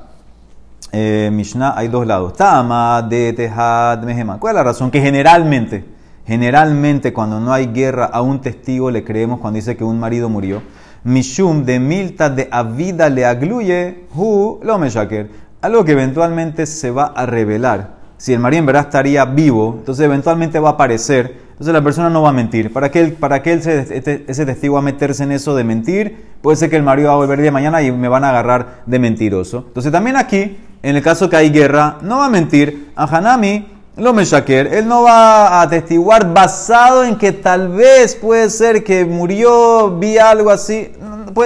eh, 0.91 1.29
Mishnah, 1.31 1.75
hay 1.77 1.87
dos 1.87 2.07
lados. 2.07 2.33
Tama 2.33 3.03
de 3.03 3.29
etehad 3.29 4.01
mehema. 4.01 4.39
¿Cuál 4.39 4.53
es 4.53 4.55
la 4.55 4.63
razón? 4.63 4.89
Que 4.89 5.01
generalmente, 5.01 5.85
generalmente 6.25 7.13
cuando 7.13 7.39
no 7.39 7.53
hay 7.53 7.67
guerra 7.67 8.05
a 8.05 8.21
un 8.21 8.41
testigo 8.41 8.89
le 8.89 9.03
creemos 9.03 9.39
cuando 9.39 9.57
dice 9.57 9.77
que 9.77 9.83
un 9.83 9.99
marido 9.99 10.29
murió. 10.29 10.63
Mishum 11.03 11.63
de 11.63 11.79
milta 11.79 12.31
de 12.31 12.47
avida 12.49 13.07
le 13.07 13.23
agluye 13.23 14.05
hu 14.15 14.59
lo. 14.63 14.79
Algo 15.61 15.85
que 15.85 15.91
eventualmente 15.91 16.65
se 16.65 16.89
va 16.89 17.13
a 17.15 17.27
revelar. 17.27 17.97
Si 18.17 18.33
el 18.33 18.39
marido 18.39 18.61
en 18.61 18.65
verdad 18.65 18.85
estaría 18.85 19.25
vivo, 19.25 19.75
entonces 19.77 20.03
eventualmente 20.03 20.59
va 20.59 20.69
a 20.69 20.71
aparecer 20.71 21.46
entonces 21.57 21.73
la 21.73 21.81
persona 21.81 22.11
no 22.11 22.21
va 22.21 22.29
a 22.29 22.33
mentir. 22.33 22.71
¿Para 22.71 22.91
qué, 22.91 23.05
para 23.07 23.41
qué 23.41 23.53
este, 23.53 24.25
ese 24.27 24.45
testigo 24.45 24.75
va 24.75 24.79
a 24.81 24.83
meterse 24.83 25.23
en 25.23 25.31
eso 25.31 25.55
de 25.55 25.63
mentir? 25.63 26.25
Puede 26.39 26.55
ser 26.55 26.69
que 26.69 26.75
el 26.75 26.83
marido 26.83 27.07
va 27.07 27.15
a 27.15 27.17
volver 27.17 27.41
de 27.41 27.49
mañana 27.49 27.81
y 27.81 27.91
me 27.91 28.07
van 28.07 28.23
a 28.23 28.29
agarrar 28.29 28.83
de 28.85 28.99
mentiroso. 28.99 29.63
Entonces 29.67 29.91
también 29.91 30.17
aquí, 30.17 30.55
en 30.83 30.95
el 30.95 31.01
caso 31.01 31.27
que 31.31 31.35
hay 31.35 31.49
guerra, 31.49 31.97
no 32.03 32.19
va 32.19 32.27
a 32.27 32.29
mentir. 32.29 32.91
A 32.95 33.05
Hanami 33.05 33.65
lo 33.95 34.13
me 34.13 34.23
shaker. 34.23 34.67
Él 34.67 34.87
no 34.87 35.01
va 35.01 35.47
a 35.47 35.61
atestiguar 35.63 36.31
basado 36.31 37.03
en 37.03 37.15
que 37.15 37.31
tal 37.31 37.69
vez 37.69 38.13
puede 38.13 38.51
ser 38.51 38.83
que 38.83 39.03
murió, 39.03 39.97
vi 39.97 40.19
algo 40.19 40.51
así. 40.51 40.91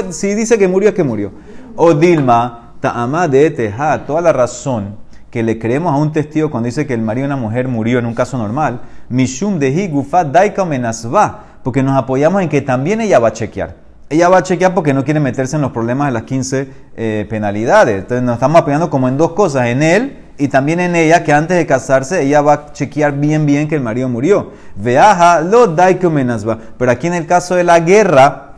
si 0.10 0.36
dice 0.36 0.58
que 0.58 0.68
murió, 0.68 0.90
es 0.90 0.96
que 0.96 1.06
murió. 1.06 1.32
O 1.78 1.94
Dilma, 1.94 2.74
ta'ama 2.82 3.30
toda 4.06 4.20
la 4.20 4.34
razón 4.34 4.98
que 5.32 5.42
le 5.42 5.58
creemos 5.58 5.94
a 5.94 5.96
un 5.96 6.12
testigo 6.12 6.52
cuando 6.52 6.66
dice 6.66 6.86
que 6.86 6.94
el 6.94 7.02
marido 7.02 7.26
de 7.26 7.34
una 7.34 7.42
mujer 7.42 7.70
murió 7.70 8.00
en 8.00 8.06
un 8.06 8.14
caso 8.14 8.38
normal, 8.38 8.82
Mishum 9.12 9.60
de 9.60 9.70
Higufa 9.70 10.24
Daika 10.24 10.66
Menasva, 10.66 11.40
porque 11.64 11.84
nos 11.84 11.98
apoyamos 11.98 12.42
en 12.42 12.50
que 12.50 12.62
también 12.62 13.02
ella 13.02 13.20
va 13.20 13.28
a 13.28 13.34
chequear. 13.34 13.76
Ella 14.10 14.30
va 14.30 14.40
a 14.40 14.44
chequear 14.44 14.74
porque 14.74 14.94
no 14.94 15.06
quiere 15.06 15.20
meterse 15.20 15.56
en 15.56 15.62
los 15.62 15.72
problemas 15.72 16.08
de 16.08 16.14
las 16.14 16.24
15 16.24 16.70
eh, 16.96 17.28
penalidades. 17.30 18.00
Entonces 18.00 18.24
nos 18.24 18.36
estamos 18.36 18.62
apoyando 18.62 18.90
como 18.90 19.08
en 19.08 19.18
dos 19.18 19.34
cosas, 19.34 19.68
en 19.68 19.84
él 19.84 20.18
y 20.38 20.48
también 20.48 20.80
en 20.80 20.96
ella, 20.96 21.24
que 21.24 21.34
antes 21.34 21.56
de 21.58 21.66
casarse 21.66 22.24
ella 22.24 22.42
va 22.42 22.54
a 22.54 22.74
chequear 22.74 23.14
bien 23.14 23.46
bien 23.46 23.68
que 23.68 23.76
el 23.76 23.82
marido 23.82 24.10
murió. 24.10 24.52
Veaja 24.76 25.42
lo 25.42 25.68
Daika 25.68 26.10
Menasva. 26.10 26.58
Pero 26.78 26.92
aquí 26.92 27.08
en 27.08 27.14
el 27.14 27.26
caso 27.26 27.56
de 27.56 27.64
la 27.64 27.80
guerra, 27.80 28.54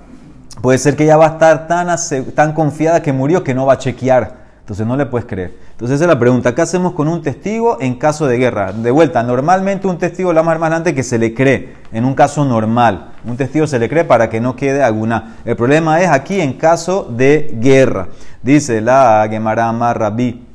puede 0.61 0.77
ser 0.77 0.95
que 0.95 1.03
ella 1.03 1.17
va 1.17 1.25
a 1.25 1.29
estar 1.29 1.67
tan, 1.67 1.87
tan 2.33 2.53
confiada 2.53 3.01
que 3.01 3.11
murió 3.11 3.43
que 3.43 3.53
no 3.53 3.65
va 3.65 3.73
a 3.73 3.77
chequear. 3.77 4.42
Entonces 4.63 4.87
no 4.87 4.95
le 4.95 5.05
puedes 5.05 5.27
creer. 5.27 5.53
Entonces 5.71 5.95
esa 5.95 6.05
es 6.05 6.07
la 6.07 6.17
pregunta. 6.17 6.55
¿Qué 6.55 6.61
hacemos 6.61 6.93
con 6.93 7.09
un 7.09 7.21
testigo 7.21 7.79
en 7.81 7.95
caso 7.95 8.27
de 8.27 8.37
guerra? 8.37 8.71
De 8.71 8.91
vuelta, 8.91 9.21
normalmente 9.21 9.87
un 9.87 9.97
testigo 9.97 10.31
la 10.31 10.41
más 10.41 10.53
hermanante 10.53 10.95
que 10.95 11.03
se 11.03 11.19
le 11.19 11.33
cree 11.33 11.73
en 11.91 12.05
un 12.05 12.15
caso 12.15 12.45
normal. 12.45 13.09
Un 13.25 13.35
testigo 13.35 13.67
se 13.67 13.77
le 13.77 13.89
cree 13.89 14.05
para 14.05 14.29
que 14.29 14.39
no 14.39 14.55
quede 14.55 14.81
alguna. 14.81 15.35
El 15.43 15.57
problema 15.57 16.01
es 16.01 16.09
aquí 16.09 16.39
en 16.39 16.53
caso 16.53 17.03
de 17.03 17.53
guerra. 17.59 18.07
Dice 18.41 18.79
la 18.79 19.27
Gemarama 19.29 19.93
Rabí. 19.93 20.45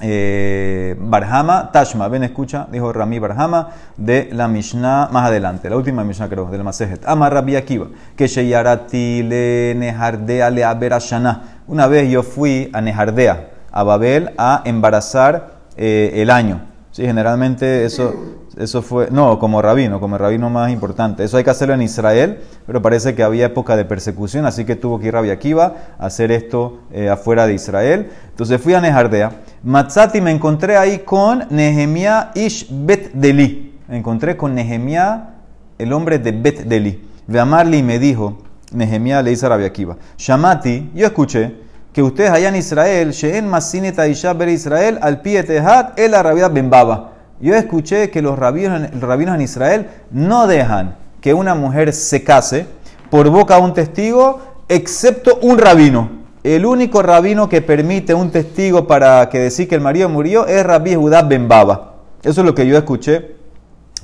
Eh, 0.00 0.96
Barhama, 0.98 1.70
Tashma, 1.70 2.08
ven 2.08 2.24
escucha, 2.24 2.66
dijo 2.70 2.92
Rami 2.92 3.20
Barhama 3.20 3.70
de 3.96 4.28
la 4.32 4.48
Mishnah 4.48 5.08
más 5.12 5.26
adelante, 5.26 5.70
la 5.70 5.76
última 5.76 6.02
Mishnah 6.02 6.28
creo, 6.28 6.46
de 6.50 6.58
la 6.58 6.64
Masejet. 6.64 7.06
Amar 7.06 7.32
Rabbi 7.32 7.54
Akiva, 7.54 7.86
que 8.16 8.26
Sheyarati 8.26 9.22
le 9.22 9.74
Nehardea 9.76 10.50
le 10.50 10.64
Aberashana. 10.64 11.53
Una 11.66 11.86
vez 11.86 12.10
yo 12.10 12.22
fui 12.22 12.68
a 12.74 12.80
Nehardea, 12.82 13.50
a 13.72 13.82
Babel, 13.84 14.32
a 14.36 14.62
embarazar 14.66 15.60
eh, 15.76 16.12
el 16.16 16.30
año. 16.30 16.60
Sí, 16.90 17.02
generalmente 17.02 17.84
eso, 17.86 18.14
Eso 18.56 18.82
fue, 18.82 19.08
no, 19.10 19.38
como 19.38 19.60
rabino, 19.62 19.98
como 19.98 20.16
rabino 20.16 20.48
más 20.50 20.70
importante. 20.70 21.24
Eso 21.24 21.38
hay 21.38 21.42
que 21.42 21.50
hacerlo 21.50 21.74
en 21.74 21.82
Israel, 21.82 22.38
pero 22.66 22.82
parece 22.82 23.14
que 23.14 23.22
había 23.24 23.46
época 23.46 23.76
de 23.76 23.84
persecución, 23.84 24.46
así 24.46 24.64
que 24.64 24.76
tuvo 24.76 25.00
que 25.00 25.08
ir 25.08 25.14
Rabbi 25.14 25.30
Akiva 25.30 25.74
a 25.98 26.06
hacer 26.06 26.30
esto 26.30 26.82
eh, 26.92 27.08
afuera 27.08 27.46
de 27.46 27.54
Israel. 27.54 28.10
Entonces 28.28 28.60
fui 28.60 28.74
a 28.74 28.80
Nejardea. 28.80 29.32
Matzati 29.64 30.20
me 30.20 30.30
encontré 30.30 30.76
ahí 30.76 30.98
con 30.98 31.46
Nehemia 31.50 32.30
Ish 32.34 32.68
Bet 32.70 33.12
Deli. 33.14 33.74
Me 33.88 33.96
encontré 33.96 34.36
con 34.36 34.54
Nehemia, 34.54 35.30
el 35.78 35.92
hombre 35.92 36.18
de 36.18 36.30
Bet 36.30 36.60
Deli. 36.64 37.02
De 37.26 37.40
Amarli 37.40 37.82
me 37.82 37.98
dijo, 37.98 38.38
Nehemia 38.74 39.22
le 39.22 39.30
dice 39.30 39.46
a 39.46 39.50
Rabbi 39.50 39.64
Akiva, 39.64 39.96
Shamati, 40.18 40.90
yo 40.94 41.06
escuché 41.06 41.54
que 41.92 42.02
ustedes 42.02 42.30
allá 42.30 42.48
en 42.48 42.56
Israel, 42.56 43.12
Sheen 43.12 43.48
Masineta 43.48 44.06
Isha 44.06 44.32
Ber 44.32 44.48
Israel, 44.48 44.98
al 45.00 45.20
Pietehat, 45.22 45.98
el 45.98 46.14
Arabia 46.14 46.48
Bembaba 46.48 47.14
yo 47.40 47.54
escuché 47.54 48.10
que 48.10 48.22
los 48.22 48.38
rabinos, 48.38 48.88
en 48.90 49.40
Israel 49.40 49.88
no 50.10 50.46
dejan 50.46 50.96
que 51.20 51.34
una 51.34 51.54
mujer 51.54 51.92
se 51.92 52.22
case 52.22 52.66
por 53.10 53.28
boca 53.28 53.56
de 53.56 53.62
un 53.62 53.74
testigo, 53.74 54.40
excepto 54.68 55.38
un 55.42 55.58
rabino. 55.58 56.24
El 56.42 56.66
único 56.66 57.02
rabino 57.02 57.48
que 57.48 57.62
permite 57.62 58.14
un 58.14 58.30
testigo 58.30 58.86
para 58.86 59.28
que 59.30 59.40
decir 59.40 59.68
que 59.68 59.74
el 59.74 59.80
marido 59.80 60.08
murió 60.08 60.46
es 60.46 60.64
Rabbi 60.64 60.94
Judá 60.94 61.22
Ben 61.22 61.48
Baba. 61.48 61.94
Eso 62.22 62.40
es 62.40 62.46
lo 62.46 62.54
que 62.54 62.66
yo 62.66 62.76
escuché. 62.76 63.36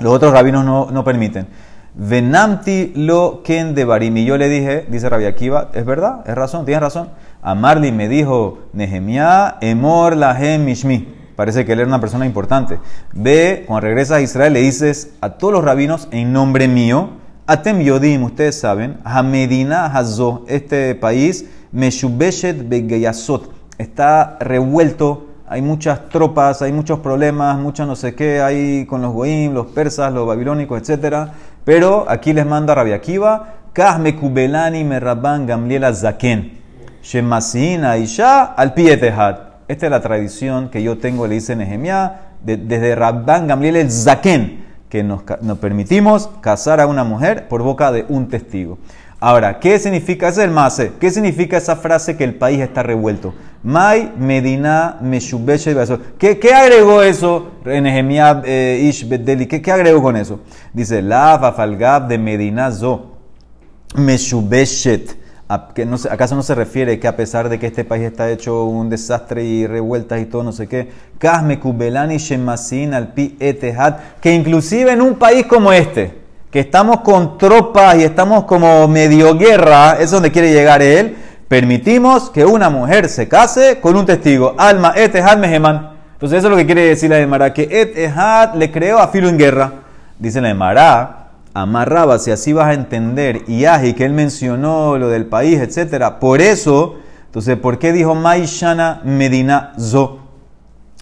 Los 0.00 0.12
otros 0.12 0.32
rabinos 0.32 0.64
no, 0.64 1.04
permiten. 1.04 1.46
Venamti 1.94 2.92
lo 2.94 3.42
ken 3.42 3.74
de 3.74 3.84
barim. 3.84 4.16
Y 4.16 4.24
yo 4.24 4.36
le 4.36 4.48
dije, 4.48 4.86
dice 4.88 5.08
Rabbi 5.08 5.24
Akiva, 5.24 5.70
es 5.74 5.84
verdad, 5.84 6.22
es 6.26 6.34
razón, 6.34 6.64
tienes 6.64 6.82
razón. 6.82 7.10
A 7.42 7.54
Marley 7.54 7.92
me 7.92 8.08
dijo, 8.08 8.60
Nehemiah, 8.72 9.56
emor 9.60 10.16
lahem 10.16 10.64
mishmi. 10.64 11.08
Parece 11.36 11.64
que 11.64 11.72
él 11.72 11.80
era 11.80 11.88
una 11.88 12.00
persona 12.00 12.26
importante. 12.26 12.78
Ve, 13.14 13.64
cuando 13.66 13.86
regresas 13.86 14.18
a 14.18 14.20
Israel, 14.20 14.52
le 14.52 14.60
dices 14.60 15.14
a 15.20 15.30
todos 15.30 15.54
los 15.54 15.64
rabinos 15.64 16.06
en 16.10 16.32
nombre 16.32 16.68
mío, 16.68 17.10
Atem 17.46 17.80
Yodim, 17.80 18.22
ustedes 18.22 18.60
saben, 18.60 18.98
Hamedina 19.02 19.86
Hazo, 19.86 20.44
este 20.46 20.94
país, 20.94 21.46
Meshubeshet 21.72 22.68
Begeyasot, 22.68 23.50
está 23.78 24.36
revuelto, 24.38 25.29
hay 25.50 25.62
muchas 25.62 26.08
tropas, 26.08 26.62
hay 26.62 26.72
muchos 26.72 27.00
problemas, 27.00 27.58
muchas 27.58 27.84
no 27.84 27.96
sé 27.96 28.14
qué, 28.14 28.40
hay 28.40 28.86
con 28.86 29.02
los 29.02 29.12
goim, 29.12 29.52
los 29.52 29.66
persas, 29.66 30.12
los 30.12 30.24
babilónicos, 30.24 30.88
etc. 30.88 31.26
Pero 31.64 32.06
aquí 32.08 32.32
les 32.32 32.46
manda 32.46 32.72
Rabbi 32.72 32.92
Akiva, 32.92 33.54
Kahme 33.72 34.14
Kubelani 34.14 34.84
Merraban 34.84 35.46
Gamliel 35.46 35.92
Zaken, 35.92 36.56
Shemasina 37.02 37.98
Isha 37.98 38.44
al 38.44 38.74
Pietehat. 38.74 39.64
Esta 39.66 39.86
es 39.86 39.90
la 39.90 40.00
tradición 40.00 40.68
que 40.68 40.84
yo 40.84 40.98
tengo, 40.98 41.26
le 41.26 41.34
dice 41.34 41.56
Nehemiah, 41.56 42.36
desde 42.44 42.94
Rabban 42.94 43.48
Gamliel 43.48 43.74
el 43.74 43.90
Zaken, 43.90 44.64
que 44.88 45.02
nos, 45.02 45.22
permitimos 45.60 46.30
casar 46.40 46.80
a 46.80 46.86
una 46.86 47.02
mujer 47.02 47.48
por 47.48 47.64
boca 47.64 47.90
de 47.90 48.06
un 48.08 48.28
testigo. 48.28 48.78
Ahora, 49.20 49.60
¿qué 49.60 49.78
significa? 49.78 50.28
Ese 50.28 50.40
es 50.40 50.46
el 50.46 50.50
mase. 50.50 50.92
¿Qué 50.98 51.10
significa 51.10 51.58
esa 51.58 51.76
frase 51.76 52.16
que 52.16 52.24
el 52.24 52.34
país 52.34 52.60
está 52.60 52.82
revuelto? 52.82 53.34
Mai, 53.62 54.12
Medina, 54.16 54.96
Meshubeshe, 55.02 55.76
¿Qué, 56.18 56.38
¿Qué 56.38 56.54
agregó 56.54 57.02
eso? 57.02 57.50
Nehemiah 57.64 58.40
eh, 58.44 58.80
Ish 58.82 59.06
Bedeli. 59.06 59.46
¿Qué, 59.46 59.60
¿Qué 59.60 59.70
agregó 59.70 60.02
con 60.02 60.16
eso? 60.16 60.40
Dice, 60.72 61.02
La 61.02 61.52
Falgab 61.54 62.08
de 62.08 62.16
Medina 62.16 62.72
Zo. 62.72 63.18
Meshubeshet 63.94 65.20
no 65.86 65.96
¿Acaso 66.08 66.36
no 66.36 66.42
se 66.44 66.54
refiere 66.54 67.00
que 67.00 67.08
a 67.08 67.16
pesar 67.16 67.48
de 67.48 67.58
que 67.58 67.66
este 67.66 67.84
país 67.84 68.04
está 68.04 68.30
hecho 68.30 68.64
un 68.64 68.88
desastre 68.88 69.44
y 69.44 69.66
revueltas 69.66 70.20
y 70.20 70.26
todo, 70.26 70.44
no 70.44 70.52
sé 70.52 70.68
qué, 70.68 70.90
Kasme 71.18 71.58
Kubelani 71.58 72.18
Shemasin 72.18 72.94
al 72.94 73.12
Pi 73.12 73.36
que 74.20 74.32
inclusive 74.32 74.92
en 74.92 75.02
un 75.02 75.16
país 75.16 75.46
como 75.46 75.72
este, 75.72 76.19
que 76.50 76.60
estamos 76.60 77.00
con 77.00 77.38
tropas 77.38 77.96
y 77.96 78.02
estamos 78.02 78.44
como 78.44 78.88
medio 78.88 79.36
guerra, 79.36 79.98
es 80.00 80.10
donde 80.10 80.32
quiere 80.32 80.52
llegar 80.52 80.82
él, 80.82 81.16
permitimos 81.46 82.30
que 82.30 82.44
una 82.44 82.70
mujer 82.70 83.08
se 83.08 83.28
case 83.28 83.78
con 83.80 83.96
un 83.96 84.06
testigo, 84.06 84.54
Alma 84.58 84.92
Etehad 84.96 85.38
Meheman. 85.38 85.90
Entonces 86.12 86.38
eso 86.38 86.48
es 86.48 86.50
lo 86.50 86.56
que 86.56 86.66
quiere 86.66 86.82
decir 86.82 87.08
la 87.08 87.18
Emara, 87.18 87.54
que 87.54 87.68
Etehad 87.70 88.54
le 88.54 88.70
creó 88.70 88.98
a 88.98 89.08
Filo 89.08 89.28
en 89.28 89.38
guerra. 89.38 89.72
Dice 90.18 90.40
la 90.40 90.50
Emara, 90.50 91.30
amarraba, 91.54 92.18
si 92.18 92.30
así 92.30 92.52
vas 92.52 92.68
a 92.68 92.74
entender, 92.74 93.42
y 93.48 93.64
Aji, 93.64 93.94
que 93.94 94.04
él 94.04 94.12
mencionó 94.12 94.98
lo 94.98 95.08
del 95.08 95.26
país, 95.26 95.60
etc. 95.60 96.18
Por 96.20 96.40
eso, 96.40 96.96
entonces, 97.26 97.56
¿por 97.56 97.78
qué 97.78 97.92
dijo 97.92 98.14
Maishana 98.14 99.00
Medina 99.04 99.72
Zo? 99.78 100.18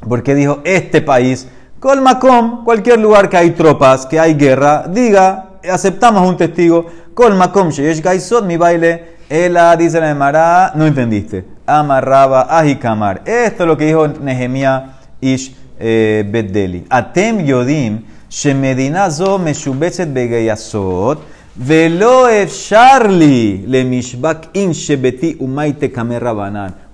¿Por 0.09 0.23
qué 0.23 0.35
dijo 0.35 0.61
este 0.65 1.03
país? 1.03 1.49
Colmacom, 1.81 2.65
cualquier 2.65 2.99
lugar 2.99 3.29
que 3.29 3.37
hay 3.37 3.51
tropas, 3.53 4.05
que 4.05 4.19
hay 4.19 4.35
guerra, 4.35 4.87
diga, 4.89 5.61
aceptamos 5.71 6.29
un 6.29 6.37
testigo. 6.37 6.87
Colmacom, 7.15 7.71
Sheyesh 7.71 8.03
Gaisot, 8.03 8.45
mi 8.45 8.57
baile. 8.57 9.19
Ela 9.29 9.77
dice 9.77 10.01
la 10.01 10.11
Emara, 10.11 10.73
no 10.75 10.87
entendiste. 10.87 11.45
Amarraba, 11.67 12.47
ajikamar. 12.59 13.23
Esto 13.25 13.63
es 13.63 13.69
lo 13.69 13.77
que 13.77 13.87
dijo 13.87 14.09
Nehemia 14.09 14.97
Ish 15.21 15.55
eh, 15.79 16.85
Atem 16.89 17.45
Yodim, 17.45 18.05
Shemedina 18.29 19.09
Zo 19.11 19.39
Begeyasot. 19.39 21.21
Charlie, 22.47 23.65
le 23.67 23.85
mishbak 23.85 24.51
in 24.53 24.73
shebeti 24.73 25.37
umaite 25.41 25.91
kamer 25.91 26.23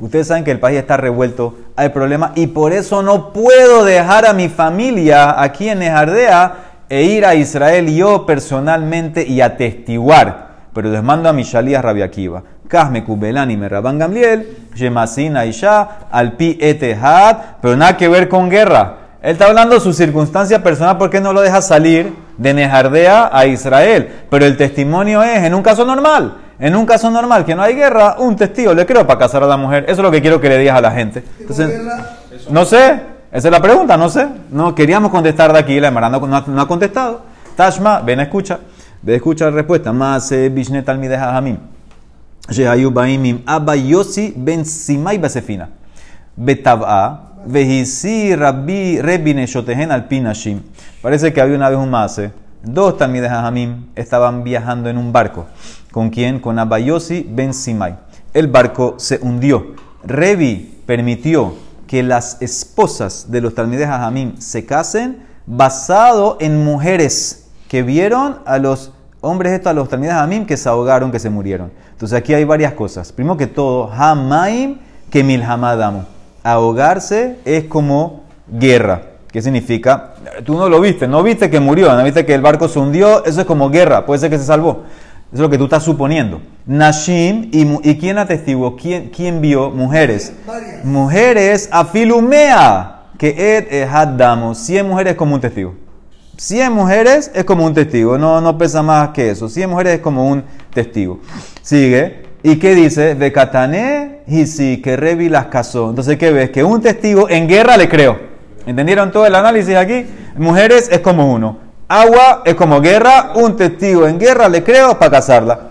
Ustedes 0.00 0.28
saben 0.28 0.42
que 0.42 0.52
el 0.52 0.58
país 0.58 0.78
está 0.78 0.96
revuelto, 0.96 1.54
hay 1.76 1.90
problemas 1.90 2.32
y 2.36 2.46
por 2.46 2.72
eso 2.72 3.02
no 3.02 3.30
puedo 3.32 3.84
dejar 3.84 4.24
a 4.24 4.32
mi 4.32 4.48
familia 4.48 5.40
aquí 5.42 5.68
en 5.68 5.82
Ejardea 5.82 6.54
e 6.88 7.02
ir 7.02 7.26
a 7.26 7.34
Israel 7.34 7.94
yo 7.94 8.24
personalmente 8.24 9.26
y 9.26 9.42
atestiguar. 9.42 10.54
Pero 10.72 10.90
les 10.90 11.02
mando 11.02 11.28
a 11.28 11.34
mi 11.34 11.42
shalías 11.42 11.84
rabiakiva. 11.84 12.42
Kasme 12.66 13.04
Kubelani 13.04 13.58
Merraban 13.58 13.98
Gamliel, 13.98 14.70
Yemasin 14.74 15.36
Aisha, 15.36 16.08
Alpi 16.10 16.56
Etehad, 16.58 17.36
pero 17.60 17.76
nada 17.76 17.98
que 17.98 18.08
ver 18.08 18.30
con 18.30 18.48
guerra 18.48 19.03
él 19.24 19.30
está 19.30 19.46
hablando 19.46 19.74
de 19.74 19.80
su 19.80 19.94
circunstancia 19.94 20.62
personal 20.62 20.98
porque 20.98 21.18
no 21.18 21.32
lo 21.32 21.40
deja 21.40 21.62
salir 21.62 22.12
de 22.36 22.52
Nejardea 22.52 23.30
a 23.32 23.46
Israel. 23.46 24.26
Pero 24.28 24.44
el 24.44 24.58
testimonio 24.58 25.22
es, 25.22 25.42
en 25.44 25.54
un 25.54 25.62
caso 25.62 25.86
normal, 25.86 26.36
en 26.58 26.76
un 26.76 26.84
caso 26.84 27.10
normal, 27.10 27.46
que 27.46 27.54
no 27.54 27.62
hay 27.62 27.74
guerra, 27.74 28.16
un 28.18 28.36
testigo 28.36 28.74
le 28.74 28.84
creo 28.84 29.06
para 29.06 29.18
casar 29.18 29.42
a 29.42 29.46
la 29.46 29.56
mujer. 29.56 29.84
Eso 29.84 29.92
es 29.92 29.98
lo 30.00 30.10
que 30.10 30.20
quiero 30.20 30.42
que 30.42 30.50
le 30.50 30.58
digas 30.58 30.76
a 30.76 30.82
la 30.82 30.90
gente. 30.90 31.24
no 32.50 32.66
sé, 32.66 33.00
esa 33.32 33.48
es 33.48 33.50
la 33.50 33.62
pregunta, 33.62 33.96
no 33.96 34.10
sé. 34.10 34.28
No 34.50 34.74
queríamos 34.74 35.10
contestar 35.10 35.54
de 35.54 35.58
aquí, 35.58 35.80
la 35.80 35.88
Emara 35.88 36.10
no, 36.10 36.60
ha 36.60 36.68
contestado. 36.68 37.22
Tashma, 37.56 38.00
ven, 38.00 38.20
escucha. 38.20 38.58
Ven, 39.00 39.14
escucha 39.14 39.46
la 39.46 39.52
respuesta. 39.52 39.90
Más 39.90 40.34
Bishnet 40.50 40.86
almideja 40.86 41.34
Hamim. 41.34 41.56
Baimim 42.92 43.40
Abba 43.46 43.74
Yossi 43.74 44.34
Ben 44.36 44.66
Simai 44.66 45.16
Basefina. 45.16 45.70
Betav'a 46.36 47.33
Vejisi 47.46 48.34
Rabbi 48.34 49.00
Rebine 49.00 49.46
Shotehen 49.46 49.90
al 49.90 50.08
Pinashim. 50.08 50.62
Parece 51.02 51.32
que 51.32 51.40
había 51.40 51.56
una 51.56 51.68
vez 51.68 51.78
un 51.78 51.90
mase. 51.90 52.32
Dos 52.62 52.96
Talmides 52.96 53.30
Hamim 53.30 53.86
estaban 53.94 54.42
viajando 54.42 54.88
en 54.88 54.96
un 54.96 55.12
barco. 55.12 55.46
¿Con 55.92 56.10
quién? 56.10 56.40
Con 56.40 56.58
Abayosi 56.58 57.26
Ben 57.30 57.52
Simai. 57.52 57.96
El 58.32 58.48
barco 58.48 58.94
se 58.98 59.18
hundió. 59.20 59.74
Rebi 60.02 60.82
permitió 60.86 61.54
que 61.86 62.02
las 62.02 62.40
esposas 62.40 63.30
de 63.30 63.40
los 63.42 63.54
Talmides 63.54 63.88
Hamim 63.88 64.38
se 64.38 64.64
casen 64.64 65.24
basado 65.46 66.38
en 66.40 66.64
mujeres 66.64 67.48
que 67.68 67.82
vieron 67.82 68.38
a 68.46 68.58
los 68.58 68.92
hombres 69.20 69.52
estos, 69.52 69.70
a 69.70 69.74
los 69.74 69.88
Talmides 69.88 70.14
Hamim, 70.14 70.46
que 70.46 70.56
se 70.56 70.68
ahogaron, 70.68 71.12
que 71.12 71.18
se 71.18 71.28
murieron. 71.28 71.70
Entonces 71.92 72.18
aquí 72.18 72.32
hay 72.32 72.44
varias 72.44 72.72
cosas. 72.72 73.12
Primero 73.12 73.36
que 73.36 73.46
todo, 73.46 73.92
Hamaim 73.92 74.78
que 75.10 75.22
Milhamadamo 75.22 76.13
ahogarse 76.44 77.38
es 77.44 77.64
como 77.64 78.22
guerra. 78.46 79.02
¿Qué 79.32 79.42
significa? 79.42 80.14
Tú 80.44 80.56
no 80.56 80.68
lo 80.68 80.80
viste, 80.80 81.08
no 81.08 81.22
viste 81.24 81.50
que 81.50 81.58
murió, 81.58 81.92
no 81.96 82.04
viste 82.04 82.24
que 82.24 82.34
el 82.34 82.40
barco 82.40 82.68
se 82.68 82.78
hundió, 82.78 83.24
eso 83.24 83.40
es 83.40 83.46
como 83.46 83.68
guerra, 83.70 84.06
puede 84.06 84.20
ser 84.20 84.30
que 84.30 84.38
se 84.38 84.44
salvó. 84.44 84.84
Eso 85.32 85.34
es 85.34 85.40
lo 85.40 85.50
que 85.50 85.58
tú 85.58 85.64
estás 85.64 85.82
suponiendo. 85.82 86.40
Nashim, 86.66 87.48
¿y, 87.50 87.96
quién 87.96 88.18
atestiguó? 88.18 88.76
¿Quién, 88.76 89.08
¿Quién 89.08 89.40
vio? 89.40 89.70
Mujeres. 89.70 90.32
Mujeres, 90.84 91.68
afilumea, 91.72 93.00
que 93.18 93.56
ed 93.56 93.88
damos. 94.16 94.58
100 94.58 94.86
mujeres 94.86 95.16
como 95.16 95.34
un 95.34 95.40
testigo. 95.40 95.74
100 96.36 96.72
mujeres 96.72 97.32
es 97.34 97.44
como 97.44 97.64
un 97.64 97.74
testigo, 97.74 98.18
no, 98.18 98.40
no 98.40 98.56
pesa 98.56 98.82
más 98.82 99.08
que 99.08 99.30
eso. 99.30 99.48
100 99.48 99.70
mujeres 99.70 99.94
es 99.94 100.00
como 100.00 100.28
un 100.28 100.44
testigo. 100.72 101.18
Sigue. 101.62 102.22
¿Y 102.44 102.56
qué 102.56 102.76
dice? 102.76 103.16
De 103.16 103.32
Catané 103.32 104.13
y 104.26 104.46
sí, 104.46 104.80
que 104.80 104.96
Revi 104.96 105.28
las 105.28 105.46
casó. 105.46 105.90
Entonces, 105.90 106.16
¿qué 106.16 106.30
ves? 106.30 106.50
Que 106.50 106.64
un 106.64 106.80
testigo 106.80 107.28
en 107.28 107.46
guerra 107.46 107.76
le 107.76 107.88
creo. 107.88 108.18
¿Entendieron 108.66 109.12
todo 109.12 109.26
el 109.26 109.34
análisis 109.34 109.76
aquí? 109.76 110.06
Mujeres 110.36 110.88
es 110.90 111.00
como 111.00 111.32
uno. 111.32 111.58
Agua 111.88 112.42
es 112.46 112.54
como 112.54 112.80
guerra. 112.80 113.32
Un 113.34 113.56
testigo 113.56 114.06
en 114.06 114.18
guerra 114.18 114.48
le 114.48 114.64
creo 114.64 114.98
para 114.98 115.10
casarla. 115.10 115.68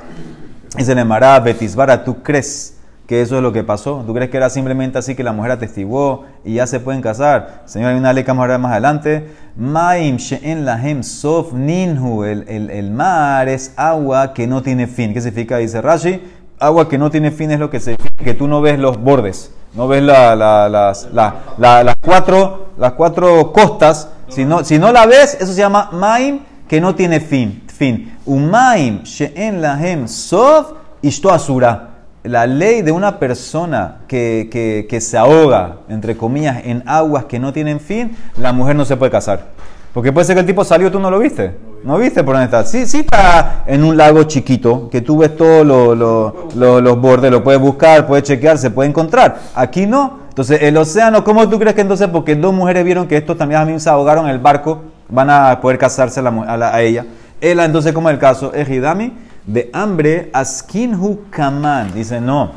Y 0.77 0.83
se 0.83 0.93
le 0.93 1.03
mará 1.03 1.39
Betisbara, 1.39 2.03
¿tú 2.03 2.21
crees 2.21 2.77
que 3.07 3.21
eso 3.21 3.37
es 3.37 3.43
lo 3.43 3.51
que 3.51 3.63
pasó? 3.63 4.03
¿Tú 4.05 4.13
crees 4.13 4.29
que 4.29 4.37
era 4.37 4.49
simplemente 4.49 4.97
así 4.97 5.13
que 5.15 5.23
la 5.23 5.33
mujer 5.33 5.51
atestiguó 5.51 6.25
y 6.45 6.55
ya 6.55 6.67
se 6.67 6.79
pueden 6.79 7.01
casar? 7.01 7.63
Señor, 7.65 7.91
hay 7.91 7.97
una 7.97 8.13
ley 8.13 8.23
que 8.23 8.31
vamos 8.31 8.49
a 8.49 8.57
más 8.59 8.71
adelante. 8.71 9.27
Maim 9.55 10.17
she'en 10.17 10.65
lahem 10.65 11.03
sof 11.03 11.53
ninhu. 11.53 12.23
El, 12.23 12.45
el, 12.47 12.69
el 12.69 12.91
mar 12.91 13.49
es 13.49 13.73
agua 13.75 14.33
que 14.33 14.45
no 14.45 14.61
tiene 14.61 14.87
fin. 14.87 15.13
¿Qué 15.13 15.21
significa? 15.21 15.57
Dice 15.57 15.81
Rashi. 15.81 16.21
Agua 16.63 16.87
que 16.87 16.97
no 16.97 17.11
tiene 17.11 17.31
fin 17.31 17.51
es 17.51 17.59
lo 17.59 17.69
que 17.69 17.79
significa 17.79 18.23
que 18.23 18.33
tú 18.33 18.47
no 18.47 18.61
ves 18.61 18.79
los 18.79 18.97
bordes. 18.97 19.51
No 19.73 19.87
ves 19.87 20.01
la, 20.01 20.35
la, 20.35 20.69
las, 20.69 21.09
la, 21.11 21.83
las, 21.83 21.95
cuatro, 21.99 22.67
las 22.77 22.93
cuatro 22.93 23.51
costas. 23.51 24.07
Si 24.29 24.45
no, 24.45 24.63
si 24.63 24.79
no 24.79 24.91
la 24.91 25.05
ves, 25.05 25.35
eso 25.39 25.51
se 25.51 25.59
llama 25.59 25.89
maim 25.91 26.39
que 26.67 26.79
no 26.79 26.95
tiene 26.95 27.19
fin. 27.19 27.63
fin. 27.67 28.17
Umaim 28.25 29.03
she'en 29.03 29.61
lahem 29.61 30.07
sof 30.07 30.71
ishto 31.01 31.31
asura 31.31 31.89
la 32.23 32.47
ley 32.47 32.81
de 32.81 32.91
una 32.91 33.19
persona 33.19 33.97
que, 34.07 34.47
que, 34.49 34.87
que, 34.89 35.01
se 35.01 35.17
ahoga, 35.17 35.79
entre 35.89 36.15
comillas, 36.15 36.61
en 36.63 36.83
aguas 36.85 37.25
que 37.25 37.37
no 37.39 37.51
tienen 37.51 37.81
fin, 37.81 38.15
la 38.37 38.53
mujer 38.53 38.75
no 38.75 38.85
se 38.85 38.95
puede 38.95 39.11
casar. 39.11 39.47
Porque 39.93 40.11
puede 40.11 40.25
ser 40.25 40.35
que 40.35 40.41
el 40.41 40.45
tipo 40.45 40.63
salió, 40.63 40.91
tú 40.91 40.99
no 40.99 41.11
lo 41.11 41.19
viste. 41.19 41.55
¿No 41.83 41.97
viste 41.97 42.23
por 42.23 42.33
dónde 42.35 42.45
está? 42.45 42.65
Sí, 42.65 42.85
sí 42.87 42.99
está 42.99 43.63
en 43.67 43.83
un 43.83 43.95
lago 43.95 44.23
chiquito, 44.23 44.89
que 44.89 45.01
tú 45.01 45.17
ves 45.17 45.35
todos 45.35 45.65
los 45.65 47.01
bordes, 47.01 47.29
lo 47.29 47.43
puedes 47.43 47.61
buscar, 47.61 48.07
puedes 48.07 48.23
chequear, 48.23 48.57
se 48.57 48.71
puede 48.71 48.89
encontrar. 48.89 49.37
Aquí 49.53 49.85
no. 49.85 50.23
Entonces, 50.29 50.63
el 50.63 50.75
océano, 50.77 51.23
¿cómo 51.23 51.47
tú 51.47 51.59
crees 51.59 51.75
que 51.75 51.81
entonces, 51.81 52.07
porque 52.07 52.35
dos 52.35 52.53
mujeres 52.53 52.83
vieron 52.83 53.07
que 53.07 53.17
estos 53.17 53.37
también 53.37 53.61
a 53.61 53.65
mí 53.65 53.79
se 53.79 53.89
ahogaron 53.89 54.25
en 54.25 54.31
el 54.31 54.39
barco, 54.39 54.81
van 55.09 55.29
a 55.29 55.59
poder 55.61 55.77
casarse 55.77 56.21
a, 56.21 56.81
ella? 56.81 57.05
Ella, 57.39 57.65
entonces, 57.65 57.93
como 57.93 58.09
el 58.09 58.17
caso, 58.17 58.51
Ejidami 58.53 59.13
de 59.45 59.69
hambre, 59.73 60.31
askinhu 60.33 61.25
kaman. 61.29 61.93
Dice, 61.93 62.19
no, 62.19 62.51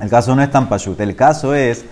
el 0.00 0.10
caso 0.10 0.36
no 0.36 0.42
es 0.42 0.50
tan 0.50 0.68
pachut. 0.68 1.00
El 1.00 1.16
caso 1.16 1.54
es 1.54 1.84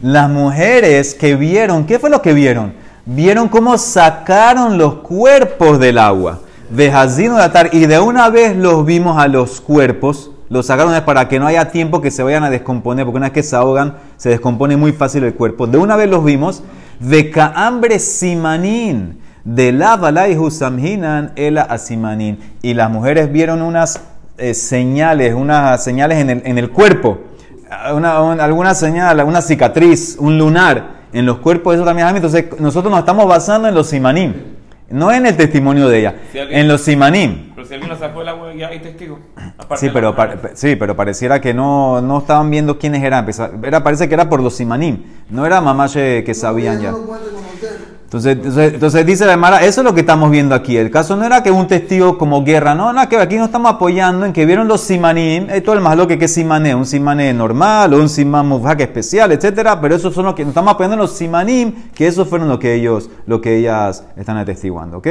las 0.00 0.28
mujeres 0.28 1.14
que 1.14 1.36
vieron, 1.36 1.86
¿qué 1.86 1.98
fue 1.98 2.10
lo 2.10 2.22
que 2.22 2.32
vieron? 2.32 2.85
Vieron 3.08 3.48
cómo 3.48 3.78
sacaron 3.78 4.78
los 4.78 4.94
cuerpos 4.94 5.78
del 5.78 5.96
agua. 5.96 6.40
De 6.70 6.90
atar, 6.90 7.70
y 7.72 7.86
de 7.86 8.00
una 8.00 8.30
vez 8.30 8.56
los 8.56 8.84
vimos 8.84 9.16
a 9.16 9.28
los 9.28 9.60
cuerpos, 9.60 10.32
los 10.48 10.66
sacaron 10.66 10.92
para 11.04 11.28
que 11.28 11.38
no 11.38 11.46
haya 11.46 11.70
tiempo 11.70 12.00
que 12.00 12.10
se 12.10 12.24
vayan 12.24 12.42
a 12.42 12.50
descomponer, 12.50 13.04
porque 13.04 13.18
una 13.18 13.26
vez 13.26 13.34
que 13.34 13.44
se 13.44 13.54
ahogan, 13.54 13.94
se 14.16 14.30
descompone 14.30 14.76
muy 14.76 14.90
fácil 14.90 15.22
el 15.22 15.34
cuerpo. 15.34 15.68
De 15.68 15.78
una 15.78 15.94
vez 15.94 16.10
los 16.10 16.24
vimos, 16.24 16.64
de 16.98 17.30
de 19.44 19.72
la 19.72 20.28
y 20.28 20.36
Husamhinan 20.36 21.30
ela 21.36 21.62
asimanin. 21.62 22.40
Y 22.60 22.74
las 22.74 22.90
mujeres 22.90 23.30
vieron 23.30 23.62
unas 23.62 24.00
eh, 24.36 24.52
señales, 24.52 25.32
unas 25.32 25.84
señales 25.84 26.18
en 26.18 26.30
el, 26.30 26.42
en 26.44 26.58
el 26.58 26.72
cuerpo, 26.72 27.20
una, 27.94 28.16
alguna 28.42 28.74
señal, 28.74 29.22
una 29.22 29.42
cicatriz, 29.42 30.16
un 30.18 30.38
lunar 30.38 30.95
en 31.16 31.26
los 31.26 31.38
cuerpos 31.38 31.72
de 31.72 31.76
esos 31.76 31.86
también. 31.86 32.08
Entonces 32.14 32.46
nosotros 32.60 32.90
nos 32.90 33.00
estamos 33.00 33.26
basando 33.26 33.68
en 33.68 33.74
los 33.74 33.88
simanim, 33.88 34.34
no 34.90 35.10
en 35.12 35.26
el 35.26 35.36
testimonio 35.36 35.88
de 35.88 36.00
ella, 36.00 36.14
en 36.32 36.68
los 36.68 36.82
simanim. 36.82 37.52
Pero 37.54 37.66
si 37.66 37.74
alguien 37.74 37.90
la 37.90 37.98
sacó 37.98 38.22
el 38.22 38.28
agua, 38.28 38.54
ya 38.54 38.68
hay 38.68 38.80
testigos. 38.80 39.18
Sí 39.76 39.88
pero, 39.92 40.14
sí, 40.54 40.76
pero 40.76 40.94
pareciera 40.94 41.40
que 41.40 41.54
no, 41.54 42.00
no 42.02 42.18
estaban 42.18 42.50
viendo 42.50 42.78
quiénes 42.78 43.02
eran. 43.02 43.26
Era, 43.64 43.82
parece 43.82 44.08
que 44.08 44.14
era 44.14 44.28
por 44.28 44.42
los 44.42 44.54
simanim, 44.54 45.04
no 45.30 45.46
era 45.46 45.60
mamá 45.60 45.88
que 45.88 46.34
sabían 46.34 46.80
ya. 46.80 46.94
Entonces, 48.06 48.38
entonces, 48.72 49.04
dice 49.04 49.26
la 49.26 49.36
Mara, 49.36 49.64
eso 49.64 49.80
es 49.80 49.84
lo 49.84 49.92
que 49.92 50.02
estamos 50.02 50.30
viendo 50.30 50.54
aquí. 50.54 50.76
El 50.76 50.92
caso 50.92 51.16
no 51.16 51.24
era 51.24 51.42
que 51.42 51.50
un 51.50 51.66
testigo 51.66 52.16
como 52.16 52.44
guerra, 52.44 52.72
no, 52.72 52.92
no, 52.92 53.08
que 53.08 53.16
aquí 53.16 53.34
nos 53.34 53.46
estamos 53.46 53.72
apoyando 53.72 54.24
en 54.24 54.32
que 54.32 54.46
vieron 54.46 54.68
los 54.68 54.80
simanim, 54.82 55.48
todo 55.64 55.74
el 55.74 55.80
más 55.80 55.96
lo 55.96 56.06
que 56.06 56.14
es 56.14 56.32
simané, 56.32 56.72
un 56.72 56.86
simané 56.86 57.34
normal 57.34 57.92
o 57.94 57.96
un 57.96 58.08
simán 58.08 58.48
especial, 58.78 59.32
etcétera, 59.32 59.80
pero 59.80 59.96
esos 59.96 60.14
son 60.14 60.26
los 60.26 60.34
que 60.34 60.44
nos 60.44 60.50
estamos 60.50 60.74
apoyando 60.74 60.94
en 60.94 61.00
los 61.00 61.16
simanim, 61.16 61.90
que 61.92 62.06
esos 62.06 62.28
fueron 62.28 62.48
lo 62.48 62.60
que 62.60 62.74
ellos, 62.74 63.10
lo 63.26 63.40
que 63.40 63.56
ellas 63.56 64.04
están 64.16 64.36
atestiguando, 64.36 64.98
¿ok? 64.98 65.08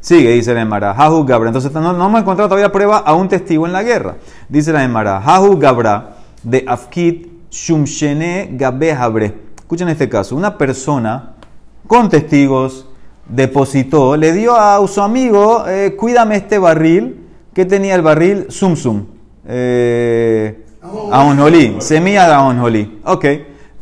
Sigue, 0.00 0.30
dice 0.32 0.52
la 0.52 0.62
Emara, 0.62 0.94
Hahu 0.94 1.24
Gabra. 1.24 1.48
Entonces 1.48 1.70
no, 1.70 1.92
no 1.92 2.06
hemos 2.06 2.22
encontrado 2.22 2.48
todavía 2.48 2.72
prueba 2.72 2.98
a 2.98 3.14
un 3.14 3.28
testigo 3.28 3.66
en 3.66 3.72
la 3.72 3.84
guerra. 3.84 4.16
Dice 4.48 4.72
la 4.72 4.82
Emara, 4.82 5.22
Hahu 5.24 5.60
Gabra 5.60 6.16
de 6.42 6.64
Afkit 6.66 7.50
Shumshene 7.52 8.48
Gabe 8.54 8.96
Escuchen 9.60 9.88
este 9.88 10.08
caso, 10.08 10.34
una 10.34 10.58
persona 10.58 11.31
con 11.92 12.08
testigos, 12.08 12.86
depositó, 13.28 14.16
le 14.16 14.32
dio 14.32 14.56
a 14.56 14.80
su 14.88 15.02
amigo, 15.02 15.68
eh, 15.68 15.94
cuídame 15.94 16.36
este 16.36 16.56
barril, 16.58 17.26
que 17.52 17.66
tenía 17.66 17.94
el 17.94 18.00
barril 18.00 18.46
Sum 18.48 18.76
Sum, 18.76 19.04
eh, 19.46 20.64
aonjolí, 20.80 21.76
semilla 21.80 22.26
de 22.28 22.32
aonjolí. 22.32 22.98
Ok, 23.04 23.26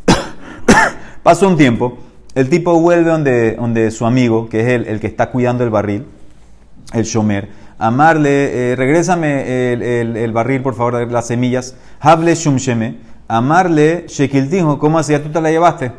pasó 1.23 1.47
un 1.47 1.55
tiempo, 1.55 1.99
el 2.35 2.49
tipo 2.49 2.77
vuelve 2.81 3.11
donde, 3.11 3.55
donde 3.55 3.89
su 3.91 4.05
amigo, 4.05 4.49
que 4.49 4.59
es 4.59 4.67
el, 4.67 4.87
el 4.87 4.99
que 4.99 5.07
está 5.07 5.29
cuidando 5.29 5.63
el 5.63 5.69
barril, 5.69 6.05
el 6.91 7.05
shomer, 7.05 7.47
amarle, 7.79 8.71
eh, 8.71 8.75
regrésame 8.75 9.71
el, 9.71 10.31
barril, 10.33 10.61
por 10.61 10.75
favor, 10.75 11.09
las 11.09 11.27
semillas, 11.27 11.77
hable 12.01 12.35
shumsheme, 12.35 12.97
amarle 13.29 14.03
shekiltijo, 14.09 14.79
¿cómo 14.79 14.99
así? 14.99 15.13
¿Ya 15.13 15.23
tú 15.23 15.29
te 15.29 15.39
la 15.39 15.49
llevaste? 15.49 15.93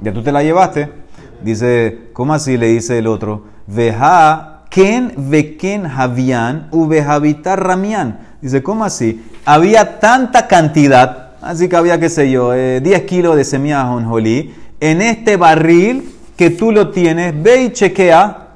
¿Ya 0.00 0.10
tú 0.10 0.22
te 0.22 0.32
la 0.32 0.42
llevaste? 0.42 1.09
Dice, 1.42 2.10
¿cómo 2.12 2.34
así 2.34 2.56
le 2.56 2.68
dice 2.68 2.98
el 2.98 3.06
otro? 3.06 3.44
Veja 3.66 4.50
ken 4.70 5.12
veken 5.16 5.88
javian 5.88 6.68
uvejavitar 6.70 7.62
ramian. 7.62 8.20
Dice, 8.40 8.62
¿cómo 8.62 8.84
así? 8.84 9.22
Había 9.44 9.98
tanta 9.98 10.46
cantidad, 10.46 11.32
así 11.42 11.68
que 11.68 11.76
había, 11.76 11.98
qué 11.98 12.08
sé 12.08 12.30
yo, 12.30 12.52
10 12.52 12.82
eh, 12.84 13.06
kilos 13.06 13.36
de 13.36 13.44
semillas 13.44 13.84
jonjolí 13.84 14.54
en 14.80 15.02
este 15.02 15.36
barril 15.36 16.14
que 16.36 16.50
tú 16.50 16.72
lo 16.72 16.90
tienes, 16.90 17.34
ve 17.42 17.64
y 17.64 17.72
chequea, 17.72 18.48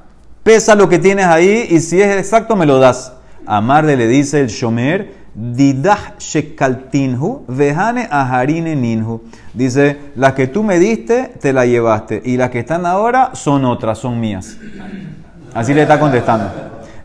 pesa 0.42 0.74
lo 0.74 0.88
que 0.88 0.98
tienes 0.98 1.26
ahí 1.26 1.66
y 1.68 1.80
si 1.80 2.00
es 2.00 2.16
exacto 2.16 2.56
me 2.56 2.64
lo 2.64 2.78
das. 2.78 3.12
Amarle 3.46 3.96
le 3.96 4.08
dice 4.08 4.40
el 4.40 4.46
shomer, 4.46 5.12
Didah 5.34 6.14
shekaltinhu, 6.18 7.44
vejane 7.48 8.06
aharine 8.08 8.76
ninhu. 8.76 9.20
Dice, 9.52 9.98
las 10.14 10.34
que 10.34 10.46
tú 10.46 10.62
me 10.62 10.78
diste, 10.78 11.32
te 11.40 11.52
la 11.52 11.66
llevaste. 11.66 12.22
Y 12.24 12.36
las 12.36 12.50
que 12.50 12.60
están 12.60 12.86
ahora 12.86 13.30
son 13.34 13.64
otras, 13.64 13.98
son 13.98 14.20
mías. 14.20 14.56
Así 15.52 15.74
le 15.74 15.82
está 15.82 15.98
contestando. 15.98 16.50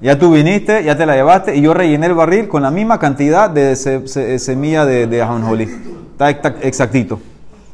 Ya 0.02 0.18
tú 0.18 0.32
viniste, 0.32 0.84
ya 0.84 0.96
te 0.96 1.06
la 1.06 1.16
llevaste 1.16 1.56
y 1.56 1.62
yo 1.62 1.74
rellené 1.74 2.06
el 2.06 2.14
barril 2.14 2.48
con 2.48 2.62
la 2.62 2.72
misma 2.72 3.00
cantidad 3.00 3.50
de 3.50 3.76
semilla 3.76 4.86
de, 4.86 5.08
de 5.08 5.22
ajonjolí. 5.22 5.68
Está 6.12 6.30
exactito. 6.62 7.20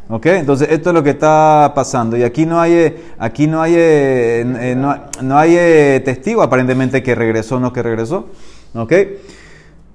¿Ok? 0.08 0.26
Entonces 0.28 0.70
esto 0.72 0.90
es 0.90 0.94
lo 0.94 1.04
que 1.04 1.12
está 1.12 1.72
pasando. 1.76 2.16
Y 2.16 2.24
aquí 2.24 2.46
no 2.46 2.60
hay, 2.60 2.96
aquí 3.18 3.48
no 3.48 3.62
hay, 3.62 3.74
eh, 3.76 4.76
no, 4.78 4.96
no 5.22 5.38
hay 5.38 5.56
eh, 5.58 6.02
testigo 6.06 6.42
aparentemente 6.42 7.02
que 7.02 7.16
regresó 7.16 7.58
o 7.58 7.60
no 7.60 7.74
que 7.74 7.82
regresó. 7.84 8.30
¿Ok? 8.74 8.94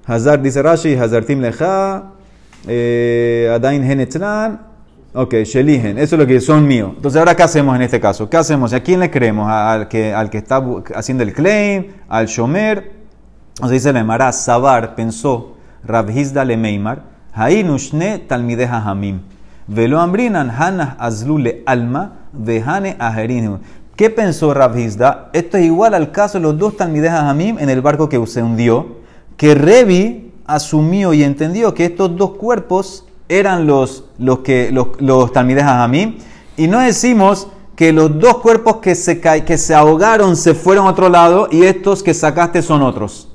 Hazar 0.07 0.41
dice 0.43 0.63
Rashi, 0.63 0.95
Hazartim 0.95 1.41
lecha, 1.41 2.05
eh, 2.67 3.51
Adain 3.55 3.83
Henetran, 3.85 4.61
ok, 5.13 5.35
Shelihen, 5.45 5.99
eso 5.99 6.17
es 6.17 6.21
lo 6.21 6.27
que 6.27 6.41
son 6.41 6.67
míos. 6.67 6.93
Entonces, 6.97 7.19
ahora, 7.19 7.35
¿qué 7.35 7.43
hacemos 7.43 7.77
en 7.77 7.83
este 7.83 8.01
caso? 8.01 8.29
¿Qué 8.29 8.37
hacemos? 8.37 8.73
¿A 8.73 8.81
quién 8.81 9.01
le 9.01 9.11
creemos? 9.11 9.49
¿Al 9.51 9.89
que, 9.89 10.13
al 10.13 10.31
que 10.31 10.39
está 10.39 10.63
haciendo 10.95 11.23
el 11.23 11.33
claim? 11.33 11.87
¿Al 12.09 12.27
Shomer? 12.27 13.01
Entonces 13.55 13.83
dice 13.83 13.93
la 13.93 14.33
Sabar 14.33 14.95
pensó, 14.95 15.57
Rabhizda 15.85 16.45
le 16.45 16.57
Meimar, 16.57 17.03
Hainushne 17.35 18.19
talmideja 18.21 18.79
hamim. 18.79 19.21
Velo 19.67 20.01
ambrinan 20.01 20.51
hanah 20.51 20.97
azlule 20.99 21.63
alma, 21.67 22.13
vehane 22.33 22.97
aherinu. 22.99 23.61
¿Qué 23.97 24.09
pensó 24.09 24.55
Rabhizda? 24.55 25.29
Esto 25.33 25.59
es 25.59 25.65
igual 25.65 25.95
al 25.95 26.11
caso 26.11 26.39
de 26.39 26.43
los 26.43 26.59
dos 26.59 26.77
talmideja 26.77 27.29
hamim 27.29 27.59
en 27.59 27.69
el 27.69 27.83
barco 27.83 28.09
que 28.09 28.27
se 28.27 28.43
hundió 28.43 29.00
que 29.41 29.55
Revi 29.55 30.35
asumió 30.45 31.15
y 31.15 31.25
entendió 31.25 31.73
que 31.73 31.87
estos 31.87 32.15
dos 32.15 32.33
cuerpos 32.33 33.07
eran 33.27 33.67
los, 33.67 34.05
los, 34.19 34.41
que, 34.41 34.71
los, 34.71 34.89
los 35.01 35.35
a 35.35 35.89
mí. 35.89 36.19
Y 36.59 36.69
no 36.69 36.81
decimos 36.81 37.49
que 37.75 37.91
los 37.91 38.21
dos 38.21 38.37
cuerpos 38.41 38.81
que 38.83 38.95
se, 38.95 39.19
que 39.19 39.57
se 39.57 39.75
ahogaron 39.75 40.37
se 40.37 40.53
fueron 40.53 40.87
a 40.87 40.91
otro 40.91 41.09
lado 41.09 41.49
y 41.51 41.63
estos 41.63 42.03
que 42.03 42.13
sacaste 42.13 42.61
son 42.61 42.83
otros. 42.83 43.31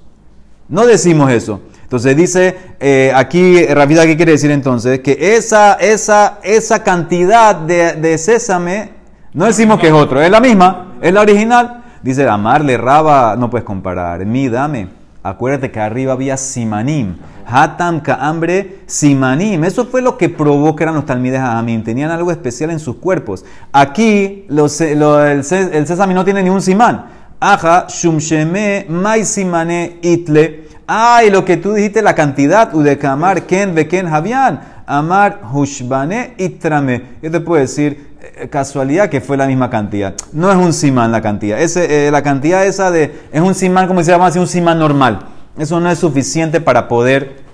No 0.69 0.85
decimos 0.85 1.31
eso. 1.31 1.61
Entonces 1.81 2.15
dice 2.15 2.55
eh, 2.79 3.11
aquí, 3.15 3.65
rápida, 3.65 4.05
¿qué 4.05 4.15
quiere 4.15 4.33
decir 4.33 4.51
entonces? 4.51 4.99
Que 4.99 5.35
esa, 5.35 5.73
esa, 5.73 6.37
esa 6.43 6.83
cantidad 6.83 7.55
de, 7.55 7.93
de 7.93 8.19
sésame, 8.19 8.91
no 9.33 9.45
decimos 9.45 9.79
que 9.79 9.87
es 9.87 9.93
otro, 9.93 10.21
es 10.21 10.29
la 10.29 10.39
misma, 10.39 10.97
es 11.01 11.11
la 11.11 11.21
original. 11.21 11.83
Dice, 12.03 12.29
amarle, 12.29 12.77
raba, 12.77 13.35
no 13.35 13.49
puedes 13.49 13.65
comparar. 13.65 14.23
Mi, 14.23 14.49
dame. 14.49 14.94
Acuérdate 15.25 15.71
que 15.71 15.79
arriba 15.79 16.13
había 16.13 16.37
simanim. 16.37 17.15
Hatam 17.47 18.03
hambre 18.19 18.81
simanim. 18.85 19.63
Eso 19.63 19.87
fue 19.87 20.03
lo 20.03 20.19
que 20.19 20.29
provocó 20.29 20.75
que 20.75 20.83
eran 20.83 20.93
los 20.93 21.07
talmides 21.07 21.39
Amim. 21.39 21.83
Tenían 21.83 22.11
algo 22.11 22.29
especial 22.29 22.69
en 22.69 22.79
sus 22.79 22.97
cuerpos. 22.97 23.43
Aquí 23.71 24.45
el, 24.47 24.59
el, 24.59 25.43
sésame 25.43 26.13
no 26.13 26.23
tiene 26.23 26.43
ni 26.43 26.51
un 26.51 26.61
simán. 26.61 27.07
Aja, 27.39 27.87
shumsheme, 27.87 28.85
mai 28.87 29.25
simane 29.25 29.97
itle. 30.03 30.67
Ay, 30.85 31.31
lo 31.31 31.43
que 31.43 31.57
tú 31.57 31.73
dijiste, 31.73 32.03
la 32.03 32.13
cantidad, 32.13 32.75
udekamar, 32.75 33.47
ken, 33.47 33.73
beken, 33.73 34.07
javian. 34.07 34.74
Amar 34.85 35.41
hushbane 35.51 36.35
y 36.37 36.49
trame. 36.49 37.01
Yo 37.21 37.31
te 37.31 37.39
puedo 37.39 37.61
decir, 37.61 38.15
eh, 38.21 38.47
casualidad 38.49 39.09
que 39.09 39.21
fue 39.21 39.37
la 39.37 39.47
misma 39.47 39.69
cantidad. 39.69 40.13
No 40.31 40.51
es 40.51 40.57
un 40.57 40.73
simán 40.73 41.11
la 41.11 41.21
cantidad. 41.21 41.59
Ese, 41.59 42.07
eh, 42.07 42.11
la 42.11 42.21
cantidad 42.21 42.65
esa 42.65 42.91
de, 42.91 43.13
es 43.31 43.41
un 43.41 43.55
simán, 43.55 43.87
como 43.87 44.03
se 44.03 44.11
llama 44.11 44.27
así, 44.27 44.39
un 44.39 44.47
simán 44.47 44.79
normal. 44.79 45.19
Eso 45.57 45.79
no 45.79 45.89
es 45.89 45.99
suficiente 45.99 46.61
para 46.61 46.87
poder 46.87 47.45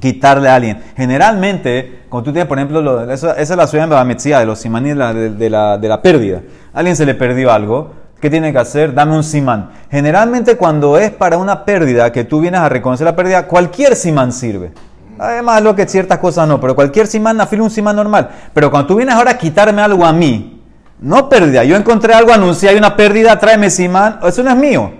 quitarle 0.00 0.48
a 0.48 0.56
alguien. 0.56 0.82
Generalmente, 0.96 2.00
cuando 2.08 2.26
tú 2.26 2.32
tienes, 2.32 2.48
por 2.48 2.58
ejemplo, 2.58 3.10
esa, 3.10 3.32
es 3.32 3.50
la 3.50 3.66
ciudad 3.66 3.88
de 3.88 4.14
de 4.38 4.46
los 4.46 4.58
simaní 4.58 4.90
de 4.90 4.94
la, 4.94 5.14
de, 5.14 5.50
la, 5.50 5.78
de 5.78 5.88
la 5.88 6.02
pérdida. 6.02 6.42
Alguien 6.72 6.96
se 6.96 7.06
le 7.06 7.14
perdió 7.14 7.52
algo. 7.52 7.92
¿Qué 8.20 8.30
tiene 8.30 8.52
que 8.52 8.58
hacer? 8.58 8.94
Dame 8.94 9.14
un 9.14 9.22
simán. 9.22 9.70
Generalmente 9.90 10.56
cuando 10.56 10.98
es 10.98 11.10
para 11.10 11.36
una 11.36 11.64
pérdida, 11.64 12.10
que 12.12 12.24
tú 12.24 12.40
vienes 12.40 12.60
a 12.60 12.68
reconocer 12.68 13.04
la 13.04 13.14
pérdida, 13.14 13.46
cualquier 13.46 13.94
simán 13.94 14.32
sirve. 14.32 14.72
Además, 15.18 15.62
lo 15.62 15.74
que 15.74 15.86
ciertas 15.86 16.18
cosas 16.18 16.46
no, 16.46 16.60
pero 16.60 16.74
cualquier 16.74 17.06
simán 17.06 17.40
afila 17.40 17.62
un 17.62 17.70
simán 17.70 17.96
normal. 17.96 18.30
Pero 18.52 18.70
cuando 18.70 18.88
tú 18.88 18.96
vienes 18.96 19.14
ahora 19.14 19.32
a 19.32 19.38
quitarme 19.38 19.82
algo 19.82 20.04
a 20.04 20.12
mí, 20.12 20.62
no 21.00 21.28
pérdida. 21.28 21.64
Yo 21.64 21.76
encontré 21.76 22.14
algo, 22.14 22.32
anuncié, 22.32 22.68
hay 22.68 22.76
una 22.76 22.96
pérdida, 22.96 23.38
tráeme 23.38 23.70
simán. 23.70 24.20
Eso 24.22 24.42
no 24.42 24.50
es 24.50 24.56
mío. 24.56 24.92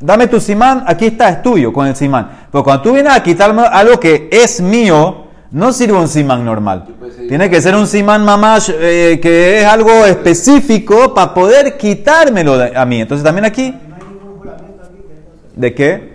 Dame 0.00 0.26
tu 0.26 0.40
simán, 0.40 0.84
aquí 0.86 1.06
está, 1.06 1.28
es 1.28 1.42
tuyo 1.42 1.72
con 1.72 1.86
el 1.86 1.96
simán. 1.96 2.46
Pero 2.50 2.64
cuando 2.64 2.82
tú 2.82 2.92
vienes 2.92 3.12
a 3.12 3.22
quitarme 3.22 3.62
algo 3.62 3.98
que 3.98 4.28
es 4.30 4.60
mío, 4.60 5.24
no 5.50 5.72
sirve 5.72 5.96
un 5.96 6.08
simán 6.08 6.44
normal. 6.44 6.84
Tiene 7.28 7.48
que 7.48 7.62
ser 7.62 7.76
un 7.76 7.86
simán 7.86 8.24
mamash 8.24 8.70
eh, 8.74 9.20
que 9.22 9.60
es 9.60 9.64
algo 9.64 10.04
específico 10.04 11.14
para 11.14 11.32
poder 11.32 11.76
quitármelo 11.76 12.58
a 12.74 12.84
mí. 12.84 13.00
Entonces 13.00 13.24
también 13.24 13.44
aquí... 13.44 13.74
¿De 15.54 15.72
qué? 15.72 16.13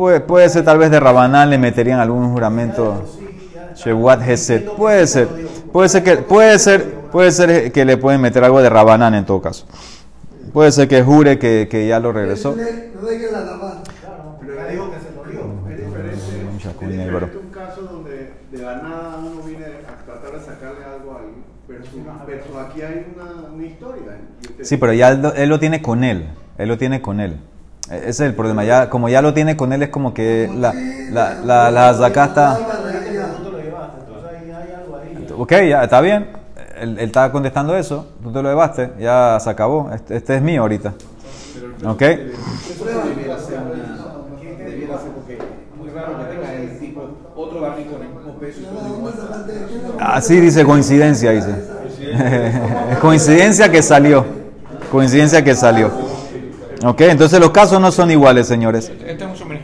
Puede, 0.00 0.20
puede 0.20 0.48
ser 0.48 0.64
tal 0.64 0.78
vez 0.78 0.90
de 0.90 0.98
Rabanán 0.98 1.50
le 1.50 1.58
meterían 1.58 2.00
algún 2.00 2.32
juramento. 2.32 3.04
Shewat 3.74 4.26
Heset. 4.26 4.70
Puede 4.70 5.06
ser. 5.06 5.28
Puede 5.70 5.90
ser 5.90 6.02
que 6.02 6.16
puede 6.16 6.58
ser 6.58 6.90
puede 7.12 7.30
ser 7.30 7.70
que 7.70 7.84
le 7.84 7.98
pueden 7.98 8.22
meter 8.22 8.42
algo 8.42 8.62
de 8.62 8.70
Rabanán 8.70 9.14
en 9.14 9.26
todo 9.26 9.42
caso. 9.42 9.66
Puede 10.54 10.72
ser 10.72 10.88
que 10.88 11.02
jure 11.02 11.38
que, 11.38 11.68
que 11.70 11.86
ya 11.86 12.00
lo 12.00 12.12
regresó. 12.12 12.56
No 12.56 13.06
deje 13.06 13.30
la 13.30 13.44
Rabán. 13.44 13.82
Pero 14.40 14.54
ya 14.54 14.66
dijo 14.68 14.90
que 14.90 14.96
se 15.00 15.14
lo 15.14 15.24
dio. 15.30 15.70
Es 15.70 15.76
diferente. 15.76 17.26
Es 17.26 17.36
un 17.36 17.50
caso 17.50 17.82
donde 17.82 18.32
de 18.52 18.58
la 18.58 18.76
nada 18.76 19.18
uno 19.18 19.42
viene 19.42 19.66
a 19.66 20.02
tratar 20.06 20.32
de 20.32 20.46
sacarle 20.46 20.82
algo 20.82 21.12
a 21.12 21.16
alguien. 21.18 21.44
Pero, 21.68 22.58
aquí 22.58 22.80
hay 22.80 23.06
una, 23.14 23.52
una 23.52 23.66
historia. 23.66 24.18
Sí, 24.62 24.78
pero 24.78 24.94
ya 24.94 25.10
él, 25.10 25.30
él 25.36 25.48
lo 25.50 25.58
tiene 25.58 25.82
con 25.82 26.04
él. 26.04 26.30
Él 26.56 26.68
lo 26.68 26.78
tiene 26.78 27.02
con 27.02 27.20
él. 27.20 27.38
Ese 27.90 28.08
es 28.08 28.20
el 28.20 28.34
problema. 28.34 28.62
Ya, 28.64 28.88
como 28.88 29.08
ya 29.08 29.20
lo 29.20 29.34
tiene 29.34 29.56
con 29.56 29.72
él, 29.72 29.82
es 29.82 29.88
como 29.88 30.14
que 30.14 30.48
la, 30.54 30.72
la, 31.10 31.70
la, 31.70 31.92
la 31.92 32.08
está. 32.08 32.58
Ok, 35.36 35.52
ya 35.68 35.82
está 35.82 36.00
bien. 36.00 36.28
Él, 36.80 36.98
él 36.98 37.06
estaba 37.06 37.32
contestando 37.32 37.76
eso. 37.76 38.06
Tú 38.22 38.32
te 38.32 38.42
lo 38.42 38.48
llevaste. 38.48 38.92
Ya 39.00 39.38
se 39.40 39.50
acabó. 39.50 39.90
Este, 39.92 40.16
este 40.16 40.36
es 40.36 40.42
mío 40.42 40.62
ahorita. 40.62 40.92
Ok. 41.84 42.02
Así 49.98 50.40
dice 50.40 50.64
coincidencia, 50.64 51.32
dice. 51.32 51.54
coincidencia 53.00 53.70
que 53.70 53.82
salió. 53.82 54.24
Coincidencia 54.92 55.42
que 55.42 55.54
salió. 55.54 56.09
Ok, 56.82 57.02
entonces 57.02 57.38
los 57.40 57.50
casos 57.50 57.80
no 57.80 57.92
son 57.92 58.10
iguales, 58.10 58.46
señores. 58.46 58.90
Este 58.90 59.24
es 59.24 59.30
un 59.30 59.34
Shomer 59.34 59.60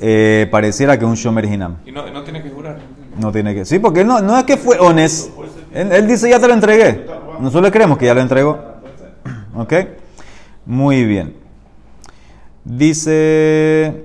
eh, 0.00 0.48
pareciera 0.50 0.98
que 0.98 1.04
es 1.04 1.08
un 1.08 1.14
Shomer 1.14 1.44
Hinam. 1.44 1.76
Y 1.86 1.92
no, 1.92 2.10
no, 2.10 2.22
tiene 2.24 2.42
que 2.42 2.50
jurar. 2.50 2.78
No 3.18 3.30
tiene 3.30 3.54
que. 3.54 3.64
Sí, 3.64 3.78
porque 3.78 4.04
no, 4.04 4.20
no 4.20 4.36
es 4.36 4.44
que 4.44 4.56
fue 4.56 4.76
honest. 4.78 5.30
Él, 5.72 6.06
dice 6.06 6.28
ya 6.28 6.40
te 6.40 6.48
lo 6.48 6.54
entregué. 6.54 7.06
Nosotros 7.40 7.62
le 7.62 7.70
creemos 7.70 7.96
que 7.96 8.06
ya 8.06 8.14
lo 8.14 8.20
entregó. 8.20 8.58
Ok, 9.56 9.72
muy 10.66 11.04
bien. 11.04 11.36
Dice. 12.64 14.04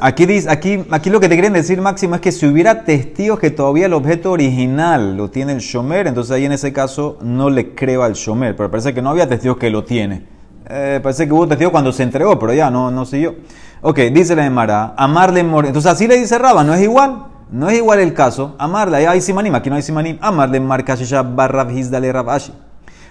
Aquí, 0.00 0.26
dice, 0.26 0.50
aquí, 0.50 0.84
aquí 0.90 1.08
lo 1.08 1.20
que 1.20 1.28
te 1.28 1.36
quieren 1.36 1.52
decir, 1.52 1.80
Máximo, 1.80 2.16
es 2.16 2.20
que 2.20 2.32
si 2.32 2.44
hubiera 2.44 2.82
testigos 2.82 3.38
que 3.38 3.50
todavía 3.50 3.86
el 3.86 3.92
objeto 3.92 4.32
original 4.32 5.16
lo 5.16 5.30
tiene 5.30 5.52
el 5.52 5.60
Shomer, 5.60 6.08
entonces 6.08 6.32
ahí 6.32 6.44
en 6.44 6.52
ese 6.52 6.72
caso 6.72 7.16
no 7.22 7.48
le 7.48 7.76
creo 7.76 8.02
al 8.02 8.14
Shomer. 8.14 8.56
Pero 8.56 8.70
parece 8.72 8.92
que 8.92 9.00
no 9.00 9.10
había 9.10 9.28
testigos 9.28 9.56
que 9.56 9.70
lo 9.70 9.84
tiene. 9.84 10.33
Eh, 10.68 11.00
parece 11.02 11.26
que 11.26 11.32
hubo 11.32 11.46
testigo 11.46 11.70
cuando 11.70 11.92
se 11.92 12.02
entregó, 12.02 12.38
pero 12.38 12.52
ya 12.52 12.70
no, 12.70 12.90
no 12.90 13.04
siguió. 13.04 13.34
Ok, 13.82 13.98
dice 14.12 14.34
la 14.34 14.46
Emara, 14.46 14.94
amarle 14.96 15.44
mor. 15.44 15.66
Entonces 15.66 15.90
así 15.92 16.06
le 16.06 16.18
dice 16.18 16.38
Raba, 16.38 16.64
no 16.64 16.74
es 16.74 16.82
igual. 16.82 17.26
No 17.50 17.68
es 17.68 17.76
igual 17.76 18.00
el 18.00 18.14
caso. 18.14 18.56
Amarle, 18.58 18.96
ahí 18.96 19.04
hay 19.04 19.20
simanim, 19.20 19.54
aquí 19.54 19.68
no 19.70 19.76
hay 19.76 19.82
simanim. 19.82 20.18
Amarle 20.20 20.58
markashisha 20.58 21.22
barra 21.22 21.70
hizdale 21.70 22.10
rabashi. 22.10 22.52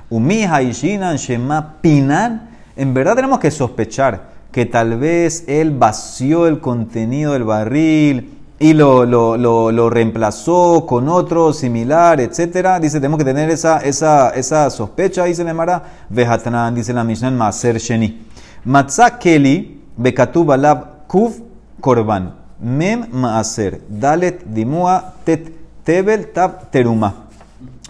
Umija 0.10 0.62
ishinan 0.62 1.18
shema 1.18 1.76
pinan. 1.82 2.50
En 2.76 2.94
verdad 2.94 3.16
tenemos 3.16 3.40
que 3.40 3.52
sospechar 3.52 4.34
que 4.52 4.66
tal 4.66 4.98
vez 4.98 5.46
él 5.48 5.72
vació 5.72 6.48
el 6.48 6.60
contenido 6.60 7.34
del 7.34 7.44
barril 7.44 8.43
y 8.64 8.74
lo, 8.74 9.06
lo, 9.06 9.36
lo, 9.36 9.90
reemplazó 9.90 10.86
con 10.86 11.10
otro 11.10 11.52
similar, 11.52 12.22
etcétera. 12.22 12.80
Dice, 12.80 13.02
tenemos 13.02 13.18
que 13.18 13.26
tener 13.26 13.50
esa, 13.50 13.80
esa, 13.80 14.30
esa 14.30 14.70
sospecha, 14.70 15.26
dice 15.26 15.44
la 15.44 15.54
Mara. 15.54 15.84
Vejatran, 16.08 16.74
dice 16.74 16.94
la 16.94 17.04
Mishnah 17.04 17.32
Maser 17.32 17.78
Sheni. 17.78 18.26
Matzah 18.64 19.20
Keli, 19.20 19.82
Bekatub 19.98 20.54
Alab 20.54 21.08
Kuf 21.08 21.42
Korban. 21.82 22.36
Mem 22.62 23.06
Maaser. 23.12 23.82
Dalet 23.90 24.46
Dimua 24.46 25.14
Tet 25.26 25.52
Tebel 25.84 26.32
Tab 26.32 26.72
Teruma. 26.72 27.14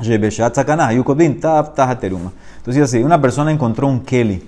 Rebeshat 0.01 0.55
Sakana, 0.55 0.91
Yukobin 0.91 1.39
Tab 1.39 1.75
Taha 1.75 1.99
Teruma. 1.99 2.31
Entonces, 2.57 2.81
así, 2.81 3.03
una 3.03 3.21
persona 3.21 3.51
encontró 3.51 3.87
un 3.87 3.99
Keli. 3.99 4.41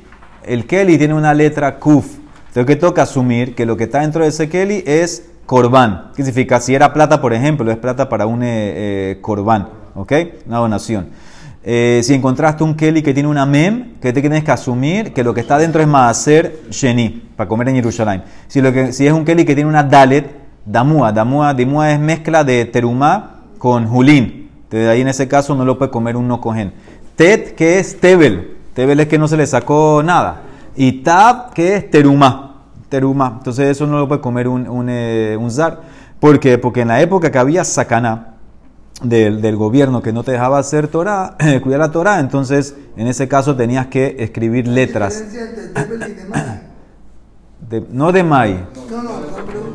El 0.44 0.66
Keli 0.66 0.98
tiene 0.98 1.14
una 1.14 1.36
letra 1.36 1.78
Kuf. 1.78 2.16
Entonces, 2.48 2.66
que 2.66 2.76
toca 2.78 3.04
asumir 3.04 3.54
que 3.54 3.68
lo 3.68 3.78
que 3.78 3.84
está 3.84 4.00
dentro 4.00 4.24
de 4.24 4.30
ese 4.30 4.50
Keli 4.50 4.84
es 4.88 5.35
Corbán. 5.46 6.12
¿Qué 6.16 6.24
significa? 6.24 6.60
Si 6.60 6.74
era 6.74 6.92
plata, 6.94 7.22
por 7.22 7.34
ejemplo, 7.34 7.70
es 7.72 7.78
plata 7.78 8.10
para 8.10 8.26
un 8.26 8.44
eh, 8.44 8.48
eh 8.48 9.18
corbán, 9.22 9.70
¿ok? 9.94 10.14
Una 10.48 10.58
donación. 10.58 11.10
Eh, 11.64 12.02
si 12.04 12.14
encontraste 12.14 12.64
un 12.64 12.76
Kelly 12.76 13.02
que 13.02 13.14
tiene 13.14 13.30
una 13.30 13.46
mem, 13.46 13.96
que 14.00 14.14
te 14.14 14.22
tienes 14.22 14.44
que 14.44 14.52
asumir 14.52 15.14
que 15.14 15.24
lo 15.24 15.34
que 15.34 15.42
está 15.42 15.58
dentro 15.58 15.82
es 15.82 15.88
maaser 15.88 16.62
sheni, 16.70 17.24
para 17.36 17.48
comer 17.48 17.70
en 17.70 17.76
Jerusalén. 17.76 18.24
Si, 18.48 18.62
lo 18.62 18.72
que, 18.72 18.94
si 18.94 19.06
es 19.08 19.14
un 19.14 19.26
Kelly 19.26 19.46
que 19.46 19.56
tiene 19.56 19.70
una 19.70 19.84
dalet, 19.84 20.30
damua, 20.66 21.12
damua, 21.12 21.54
damua 21.54 21.92
es 21.92 22.00
mezcla 22.00 22.44
de 22.44 22.66
terumá 22.66 23.42
con 23.58 23.88
julín. 23.88 24.50
De 24.70 24.90
ahí 24.90 25.02
en 25.02 25.08
ese 25.08 25.28
caso 25.28 25.56
no 25.56 25.66
lo 25.66 25.78
puede 25.78 25.92
comer 25.92 26.16
un 26.18 26.28
no 26.28 26.42
cogen. 26.42 26.74
Tet, 27.16 27.56
que 27.56 27.80
es 27.80 28.00
tebel. 28.00 28.58
Tebel 28.74 29.00
es 29.00 29.08
que 29.08 29.18
no 29.18 29.28
se 29.28 29.38
le 29.38 29.48
sacó 29.48 30.04
nada. 30.04 30.42
Y 30.76 31.04
tab, 31.04 31.54
que 31.54 31.76
es 31.76 31.90
terumá 31.90 32.45
teruma. 32.90 33.36
Entonces 33.38 33.70
eso 33.70 33.88
no 33.88 34.00
lo 34.00 34.08
puede 34.08 34.22
comer 34.22 34.48
un, 34.48 34.68
un, 34.68 34.88
eh, 34.90 35.38
un 35.40 35.52
zar. 35.52 35.82
¿Por 36.20 36.40
qué? 36.40 36.58
Porque 36.58 36.82
en 36.82 36.90
la 36.90 37.02
época 37.02 37.32
que 37.32 37.38
había 37.38 37.64
sacana 37.64 38.36
del, 39.02 39.42
del 39.42 39.56
gobierno 39.56 40.02
que 40.02 40.14
no 40.14 40.24
te 40.24 40.32
dejaba 40.32 40.60
hacer 40.60 40.88
Torah, 40.88 41.36
cuidar 41.64 41.80
la 41.80 41.92
Torah, 41.92 42.20
entonces 42.20 42.76
en 42.96 43.08
ese 43.08 43.28
caso 43.28 43.56
tenías 43.56 43.88
que 43.88 44.16
escribir 44.20 44.68
letras. 44.68 45.24
De, 47.70 47.84
no 47.90 48.12
de 48.12 48.24
Mai. 48.24 48.64
No, 48.92 49.02
no, 49.02 49.10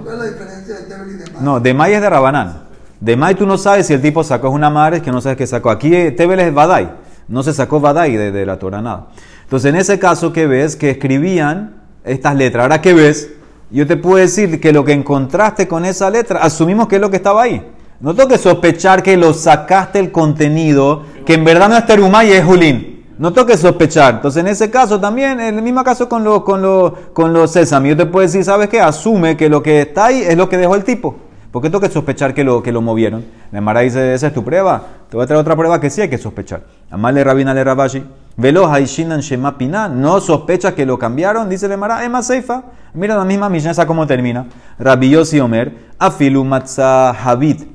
¿cuál 0.04 0.14
es 0.14 0.18
la 0.20 0.24
diferencia 0.26 0.76
de 0.76 0.82
Tebel 0.82 1.08
y 1.08 1.14
de 1.14 1.30
Mai? 1.32 1.42
No, 1.42 1.58
de 1.58 1.74
Mai 1.74 1.92
es 1.92 2.00
de 2.00 2.08
Rabanán. 2.08 2.62
De 3.00 3.16
Mai 3.16 3.34
tú 3.34 3.46
no 3.46 3.58
sabes 3.58 3.88
si 3.88 3.94
el 3.94 4.00
tipo 4.00 4.22
sacó 4.22 4.46
es 4.46 4.54
una 4.54 4.70
madre 4.70 5.02
que 5.02 5.10
no 5.10 5.20
sabes 5.20 5.36
qué 5.36 5.44
sacó. 5.44 5.70
Aquí 5.70 5.92
eh, 5.92 6.12
Tebel 6.12 6.38
es 6.38 6.54
Badai. 6.54 6.88
No 7.26 7.42
se 7.42 7.52
sacó 7.52 7.80
Badai 7.80 8.14
de, 8.16 8.30
de 8.30 8.46
la 8.46 8.60
Torah 8.60 8.80
nada. 8.80 9.08
Entonces 9.42 9.70
en 9.70 9.74
ese 9.74 9.98
caso 9.98 10.32
que 10.32 10.46
ves 10.46 10.76
que 10.76 10.90
escribían 10.90 11.79
estas 12.04 12.34
letras. 12.34 12.62
Ahora 12.62 12.80
que 12.80 12.94
ves, 12.94 13.30
yo 13.70 13.86
te 13.86 13.96
puedo 13.96 14.16
decir 14.16 14.60
que 14.60 14.72
lo 14.72 14.84
que 14.84 14.92
encontraste 14.92 15.68
con 15.68 15.84
esa 15.84 16.10
letra, 16.10 16.40
asumimos 16.40 16.88
que 16.88 16.96
es 16.96 17.00
lo 17.00 17.10
que 17.10 17.16
estaba 17.16 17.42
ahí. 17.42 17.64
No 18.00 18.14
tengo 18.14 18.30
que 18.30 18.38
sospechar 18.38 19.02
que 19.02 19.16
lo 19.16 19.34
sacaste 19.34 19.98
el 19.98 20.10
contenido, 20.10 21.04
que 21.26 21.34
en 21.34 21.44
verdad 21.44 21.68
no 21.68 21.76
es 21.76 21.86
terumá 21.86 22.24
y 22.24 22.32
es 22.32 22.44
julín. 22.44 23.04
No 23.18 23.32
tengo 23.32 23.46
que 23.46 23.58
sospechar. 23.58 24.14
Entonces, 24.14 24.40
en 24.40 24.48
ese 24.48 24.70
caso 24.70 24.98
también, 24.98 25.38
en 25.38 25.56
el 25.56 25.62
mismo 25.62 25.84
caso 25.84 26.08
con, 26.08 26.24
lo, 26.24 26.42
con, 26.42 26.62
lo, 26.62 26.94
con 27.12 27.34
los 27.34 27.52
sésame, 27.52 27.90
yo 27.90 27.96
te 27.96 28.06
puedo 28.06 28.26
decir, 28.26 28.42
¿sabes 28.42 28.70
qué? 28.70 28.80
Asume 28.80 29.36
que 29.36 29.50
lo 29.50 29.62
que 29.62 29.82
está 29.82 30.06
ahí 30.06 30.22
es 30.22 30.36
lo 30.36 30.48
que 30.48 30.56
dejó 30.56 30.74
el 30.74 30.84
tipo. 30.84 31.16
¿Por 31.50 31.62
qué 31.62 31.68
tengo 31.68 31.80
que 31.80 31.88
sospechar 31.88 32.32
que 32.32 32.44
lo, 32.44 32.62
que 32.62 32.70
lo 32.70 32.80
movieron? 32.80 33.24
La 33.50 33.60
Mara 33.60 33.80
dice, 33.80 34.14
esa 34.14 34.28
es 34.28 34.32
tu 34.32 34.44
prueba. 34.44 34.82
Te 35.08 35.16
voy 35.16 35.24
a 35.24 35.26
traer 35.26 35.40
otra 35.40 35.56
prueba 35.56 35.80
que 35.80 35.90
sí 35.90 36.00
hay 36.00 36.08
que 36.08 36.18
sospechar. 36.18 36.62
Amale 36.90 37.24
Rabina 37.24 37.52
le 37.52 37.64
Rabashi. 37.64 38.04
Velo 38.36 38.70
Haishinan 38.70 39.20
Shema 39.20 39.56
No 39.88 40.20
sospecha 40.20 40.74
que 40.74 40.86
lo 40.86 40.96
cambiaron. 40.96 41.48
Dice 41.48 41.66
la 41.66 41.76
Mara, 41.76 42.04
Emma 42.04 42.22
Seifa. 42.22 42.62
Mira 42.94 43.16
la 43.16 43.24
misma 43.24 43.48
Mishnah 43.48 43.84
cómo 43.84 44.06
termina. 44.06 44.46
Rabbi 44.78 45.10
Yossi 45.10 45.40
Omer. 45.40 45.74
Afilu 45.98 46.44
Matza 46.44 47.10
Habit. 47.10 47.66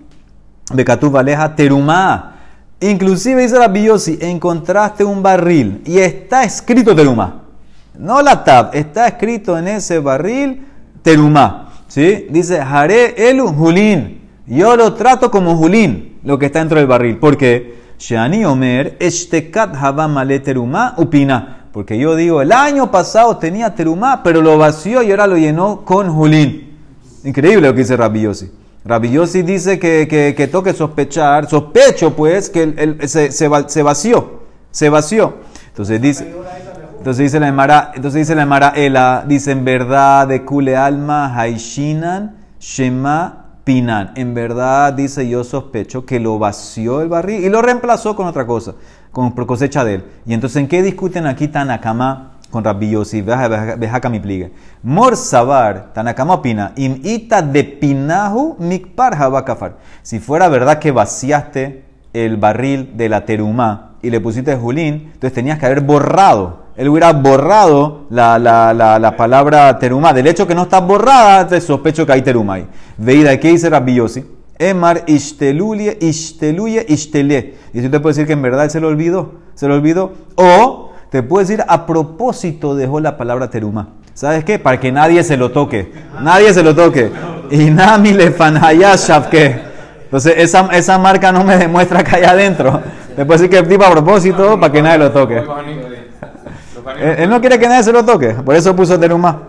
Bekatu 0.74 1.12
Valeja 1.12 1.54
Terumá. 1.54 2.32
Inclusive 2.80 3.42
dice 3.42 3.58
Rabbi 3.58 3.84
Yossi, 3.84 4.18
encontraste 4.22 5.04
un 5.04 5.24
barril 5.24 5.82
y 5.86 6.00
está 6.00 6.44
escrito 6.44 6.96
Terumá. 6.96 7.42
no 7.98 8.22
la 8.22 8.44
tab, 8.44 8.72
está 8.74 9.08
escrito 9.08 9.58
en 9.58 9.68
ese 9.70 10.00
barril 10.00 10.66
terumá. 11.02 11.65
¿Sí? 11.88 12.28
Dice, 12.30 12.60
haré 12.60 13.30
el 13.30 13.42
julín. 13.42 14.22
Yo 14.48 14.76
lo 14.76 14.94
trato 14.94 15.32
como 15.32 15.56
julín, 15.56 16.20
lo 16.24 16.38
que 16.38 16.48
está 16.48 16.60
dentro 16.60 16.78
del 16.78 16.88
barril. 16.88 17.18
¿Por 17.18 17.38
qué? 17.38 17.76
Shani 17.98 18.46
Omer, 18.46 18.98
Estekat 19.00 19.76
Habamale 19.76 20.40
terumá 20.40 20.94
upina. 20.98 21.68
Porque 21.72 21.98
yo 21.98 22.16
digo, 22.16 22.42
el 22.42 22.52
año 22.52 22.90
pasado 22.92 23.38
tenía 23.38 23.76
terumá, 23.76 24.24
pero 24.24 24.42
lo 24.42 24.58
vació 24.58 25.04
y 25.04 25.12
ahora 25.12 25.28
lo 25.28 25.38
llenó 25.38 25.84
con 25.84 26.10
julín. 26.14 26.78
Increíble 27.24 27.68
lo 27.68 27.74
que 27.74 27.80
dice 27.80 27.98
Rabbi 27.98 28.22
Yossi. 28.22 28.52
Rabbi 28.86 29.12
Yossi 29.12 29.42
dice 29.42 29.80
que, 29.80 30.08
que, 30.08 30.48
toque 30.48 30.74
sospechar, 30.74 31.50
sospecho 31.50 32.16
pues 32.16 32.50
que 32.50 32.62
el, 32.64 33.10
se, 33.10 33.32
se, 33.32 33.48
vació, 33.48 34.42
se 34.72 34.90
vació. 34.90 35.34
Entonces 35.70 36.02
dice, 36.02 36.34
entonces 37.06 37.26
dice 37.26 37.40
la 37.40 37.50
Emara, 37.50 37.92
entonces 37.94 38.22
dice 38.22 38.34
la 38.34 38.42
Emara 38.42 38.70
Ela, 38.76 39.26
dice 39.28 39.52
en 39.52 39.64
verdad 39.64 40.28
de 40.28 40.44
Kule 40.44 40.76
Alma, 40.76 41.40
Haishinan, 41.40 42.38
Shema, 42.60 43.60
Pinan. 43.64 44.14
En 44.16 44.34
verdad 44.34 44.92
dice 44.92 45.30
yo 45.30 45.44
sospecho 45.44 46.04
que 46.04 46.20
lo 46.20 46.40
vació 46.40 47.02
el 47.02 47.10
barril 47.10 47.44
y 47.44 47.50
lo 47.50 47.62
reemplazó 47.62 48.16
con 48.16 48.26
otra 48.26 48.48
cosa, 48.48 48.74
con 49.12 49.30
cosecha 49.34 49.86
de 49.86 49.94
él. 49.94 50.06
Y 50.26 50.34
entonces 50.34 50.58
¿en 50.58 50.68
qué 50.68 50.82
discuten 50.82 51.28
aquí 51.28 51.48
Tanakama 51.48 52.40
con 52.50 52.64
Rabbi 52.64 52.90
Yossi? 52.90 53.22
Veja 53.22 54.10
mi 54.10 54.20
pligue. 54.20 54.52
Mor 54.82 55.16
Sabar, 55.16 55.94
Tanakama 55.94 56.34
opina, 56.34 56.72
im 56.76 57.02
ita 57.04 57.44
de 57.44 57.66
pinahu 57.66 58.56
mikpar 58.58 59.14
habakafar. 59.14 59.78
Si 60.02 60.18
fuera 60.18 60.48
verdad 60.48 60.80
que 60.80 60.90
vaciaste 60.90 61.86
el 62.14 62.38
barril 62.38 62.98
de 62.98 63.10
la 63.10 63.26
terumá 63.26 63.92
y 64.02 64.10
le 64.10 64.20
pusiste 64.20 64.56
julín, 64.56 65.12
entonces 65.14 65.34
tenías 65.34 65.60
que 65.60 65.68
haber 65.68 65.82
borrado 65.82 66.65
él 66.78 66.90
hubiera 66.90 67.14
borrado 67.14 68.06
la, 68.10 68.38
la, 68.38 68.74
la, 68.74 69.18
palabra 69.18 69.80
terumá. 69.80 70.14
Del 70.14 70.28
hecho 70.28 70.46
que 70.46 70.54
no 70.54 70.64
está 70.64 70.82
borrada, 70.82 71.48
te 71.48 71.62
sospecho 71.62 72.06
que 72.06 72.12
hay 72.12 72.22
terumá 72.22 72.56
ahí. 72.56 72.68
Veida, 72.98 73.40
¿qué 73.40 73.50
dice 73.50 73.70
Rabbi 73.70 73.96
Yossi? 73.96 74.26
Emar 74.60 75.04
ishteluye, 75.08 75.98
ishteluye, 76.02 76.86
ishtele. 76.90 77.56
Y 77.74 77.80
eso 77.80 77.90
te 77.90 78.00
puede 78.00 78.14
decir 78.14 78.28
que 78.28 78.34
en 78.34 78.42
verdad 78.42 78.68
se 78.70 78.82
lo 78.82 78.90
olvidó. 78.90 79.36
Se 79.54 79.68
lo 79.68 79.76
olvidó. 79.76 80.14
O 80.36 80.92
te 81.10 81.24
puede 81.24 81.46
decir 81.46 81.64
a 81.66 81.86
propósito 81.86 82.76
dejó 82.76 83.00
la 83.00 83.16
palabra 83.16 83.50
terumá. 83.50 83.90
¿Sabes 84.14 84.44
qué? 84.44 84.60
Para 84.60 84.80
que 84.80 84.92
nadie 84.92 85.24
se 85.24 85.38
lo 85.38 85.52
toque. 85.52 85.92
Nadie 86.22 86.54
se 86.54 86.64
lo 86.64 86.76
toque. 86.76 87.12
Y 87.52 87.70
nami 87.70 88.12
le 88.12 88.34
que 88.34 89.60
Entonces 90.06 90.34
esa, 90.38 90.68
esa 90.72 90.98
marca 90.98 91.32
no 91.32 91.44
me 91.44 91.58
demuestra 91.58 92.04
que 92.04 92.18
hay 92.18 92.24
adentro. 92.24 92.82
Te 93.16 93.26
puede 93.26 93.40
decir 93.40 93.50
que 93.50 93.68
tipo 93.68 93.86
a 93.86 93.92
propósito 93.92 94.60
para 94.60 94.72
que 94.74 94.82
nadie 94.82 94.98
lo 94.98 95.12
toque. 95.12 95.42
Él, 97.00 97.30
no 97.30 97.42
quiere 97.42 97.60
que 97.60 97.68
nadie 97.68 97.84
se 97.84 97.92
lo 97.92 98.06
toque, 98.06 98.30
por 98.30 98.56
eso 98.56 98.76
puso 98.76 99.00
teruma. 99.00 99.42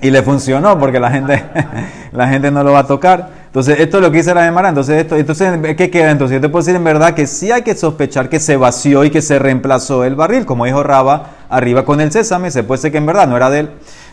Y 0.00 0.10
le 0.10 0.22
funcionó, 0.22 0.78
porque 0.78 1.00
la 1.00 1.10
gente, 1.10 1.42
la 2.12 2.28
gente 2.28 2.50
no 2.50 2.62
lo 2.62 2.72
va 2.72 2.80
a 2.80 2.86
tocar. 2.86 3.30
Entonces, 3.46 3.80
esto 3.80 3.96
es 3.96 4.02
lo 4.02 4.10
que 4.10 4.18
dice 4.18 4.34
la 4.34 4.44
Gemara. 4.44 4.68
Entonces, 4.68 5.00
esto, 5.00 5.16
entonces, 5.16 5.58
¿qué 5.74 5.90
queda? 5.90 6.10
Entonces, 6.10 6.34
yo 6.34 6.40
te 6.42 6.50
puedo 6.50 6.62
decir 6.62 6.76
en 6.76 6.84
verdad 6.84 7.14
que 7.14 7.26
sí 7.26 7.50
hay 7.50 7.62
que 7.62 7.74
sospechar 7.74 8.28
que 8.28 8.38
se 8.38 8.58
vació 8.58 9.04
y 9.04 9.10
que 9.10 9.22
se 9.22 9.38
reemplazó 9.38 10.04
el 10.04 10.14
barril, 10.14 10.44
como 10.44 10.66
dijo 10.66 10.82
Raba, 10.82 11.30
arriba 11.48 11.86
con 11.86 12.02
el 12.02 12.12
sésame, 12.12 12.50
se 12.50 12.62
puede 12.62 12.82
ser 12.82 12.92
que 12.92 12.98
en 12.98 13.06
verdad 13.06 13.26
no 13.26 13.36
era 13.36 13.48
de 13.48 13.60
él. 13.60 13.70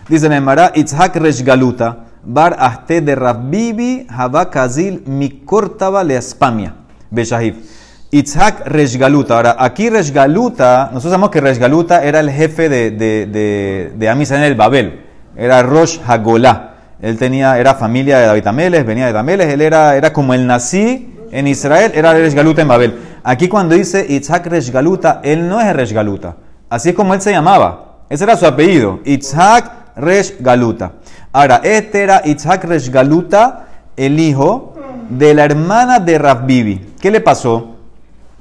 Dice 0.07 0.29
la 0.29 0.35
Gemara, 0.35 0.71
Itzhak 0.73 1.17
Galuta, 1.43 2.05
bar 2.23 2.55
aste 2.59 3.01
de 3.01 3.15
Rabbibi, 3.15 4.07
Habakazil, 4.09 5.03
mikortaba 5.05 6.03
le 6.05 6.15
espamia. 6.15 6.75
Beshahif. 7.11 7.82
Itzhak 8.13 8.67
Reshgaluta. 8.67 9.35
Ahora, 9.35 9.55
aquí 9.57 9.89
Reshgaluta, 9.89 10.91
nosotros 10.93 11.09
sabemos 11.13 11.31
que 11.31 11.41
Reshgaluta 11.41 12.03
era 12.03 12.19
el 12.19 12.29
jefe 12.29 12.69
de, 12.69 12.91
de, 12.91 13.25
de, 13.25 13.91
de 13.95 14.07
en 14.07 14.43
el 14.43 14.53
Babel. 14.53 15.01
Era 15.35 15.63
Rosh 15.63 15.97
Hagolá. 16.05 16.75
Él 17.01 17.17
tenía, 17.17 17.57
era 17.57 17.73
familia 17.73 18.19
de 18.19 18.27
David 18.27 18.45
Ameles, 18.45 18.85
venía 18.85 19.11
de 19.11 19.17
Ameles. 19.17 19.47
Él 19.51 19.61
era, 19.61 19.95
era 19.95 20.13
como 20.13 20.35
el 20.35 20.45
nací 20.45 21.15
en 21.31 21.47
Israel, 21.47 21.91
era 21.95 22.13
Reshgaluta 22.13 22.61
en 22.61 22.67
Babel. 22.67 22.99
Aquí 23.23 23.47
cuando 23.47 23.73
dice 23.73 24.05
Itzhak 24.07 24.45
Reshgaluta, 24.45 25.19
él 25.23 25.49
no 25.49 25.59
es 25.59 25.75
Reshgaluta. 25.75 26.35
Así 26.69 26.89
es 26.89 26.95
como 26.95 27.15
él 27.15 27.21
se 27.21 27.31
llamaba. 27.31 28.03
Ese 28.11 28.25
era 28.25 28.37
su 28.37 28.45
apellido. 28.45 28.99
Itzhak 29.05 29.95
Reshgaluta. 29.95 30.91
Ahora, 31.31 31.61
este 31.63 32.03
era 32.03 32.21
Itzhak 32.23 32.63
Reshgaluta, 32.65 33.65
el 33.97 34.19
hijo 34.19 34.75
de 35.09 35.33
la 35.33 35.45
hermana 35.45 35.99
de 35.99 36.19
Rabbibi. 36.19 36.93
¿Qué 37.01 37.09
le 37.09 37.19
pasó? 37.19 37.72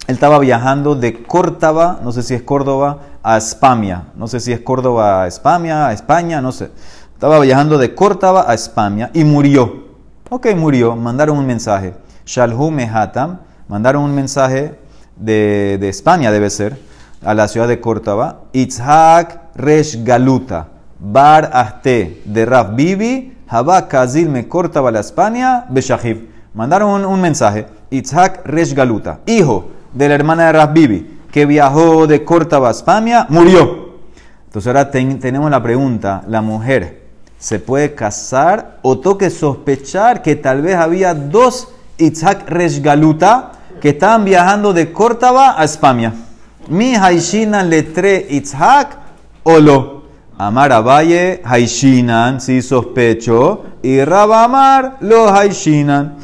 Él 0.07 0.15
estaba 0.15 0.41
viajando 0.41 0.97
de 0.97 1.23
Córdoba, 1.23 2.01
no 2.03 2.11
sé 2.11 2.23
si 2.23 2.35
es 2.35 2.43
Córdoba, 2.43 2.99
a 3.23 3.37
España. 3.37 4.09
No 4.17 4.27
sé 4.27 4.41
si 4.41 4.53
es 4.53 4.61
Córdoba 4.61 5.23
a 5.23 5.27
España, 5.29 5.89
a 5.89 5.93
España, 5.93 6.41
no 6.41 6.51
sé. 6.51 6.71
Estaba 7.15 7.39
viajando 7.39 7.79
de 7.79 7.95
Córdoba 7.95 8.47
a 8.49 8.55
España 8.55 9.11
y 9.15 9.23
murió. 9.23 9.85
Ok, 10.29 10.49
murió. 10.57 10.97
Mandaron 10.97 11.39
un 11.39 11.47
mensaje. 11.47 11.95
Shalhu 12.27 12.73
Mehatam. 12.73 13.39
Mandaron 13.69 14.03
un 14.03 14.15
mensaje 14.15 14.77
de, 15.17 15.79
de, 15.81 15.89
España, 15.89 16.33
debe 16.33 16.51
ser, 16.51 16.77
a 17.25 17.33
la 17.33 17.47
ciudad 17.47 17.69
de 17.69 17.81
Córdoba. 17.81 18.41
Itzhak 18.53 19.55
Resh 19.55 20.03
Galuta. 20.03 20.67
Bar 20.99 21.51
Aste 21.53 22.23
de 22.25 22.45
Rav 22.45 22.75
Bibi. 22.75 23.39
Haba 23.47 23.87
Kazil 23.87 24.29
me 24.29 24.49
Córdoba 24.49 24.91
la 24.91 25.01
España. 25.01 25.65
Beshahiv. 25.69 26.29
Mandaron 26.55 26.91
un, 26.91 27.05
un 27.05 27.21
mensaje. 27.21 27.69
Itzhak 27.91 28.45
Resh 28.45 28.75
Galuta. 28.75 29.21
Hijo 29.27 29.69
de 29.93 30.09
la 30.09 30.15
hermana 30.15 30.47
de 30.47 30.53
Rasbibi, 30.53 31.21
que 31.31 31.47
viajó 31.47 32.07
de 32.07 32.25
Córdoba 32.25 32.69
a 32.69 32.73
España, 32.73 33.27
murió. 33.29 33.93
Entonces 34.47 34.67
ahora 34.67 34.91
tenemos 34.91 35.51
la 35.51 35.63
pregunta, 35.63 36.23
¿la 36.29 36.43
mujer 36.43 37.03
se 37.39 37.59
puede 37.59 37.95
casar 37.95 38.79
o 38.83 38.99
toque 38.99 39.31
sospechar 39.31 40.23
que 40.23 40.37
tal 40.37 40.63
vez 40.63 40.77
había 40.77 41.15
dos 41.15 41.69
Itzhak 41.97 42.49
Reshgaluta 42.49 43.53
que 43.81 43.91
estaban 43.91 44.25
viajando 44.25 44.73
de 44.73 44.93
Córdoba 44.93 45.55
a 45.59 45.65
España? 45.65 46.13
Mi 46.69 46.95
Haishinan 46.95 47.71
letre 47.71 48.27
Itzhak 48.29 48.99
o 49.43 49.59
lo. 49.59 50.03
Amar 50.39 50.73
Valle, 50.85 51.41
Haishinan, 51.45 52.41
si 52.41 52.63
sospecho, 52.63 53.65
y 53.83 54.03
Rabamar, 54.05 54.97
lo 55.01 55.33
Haishinan. 55.33 56.17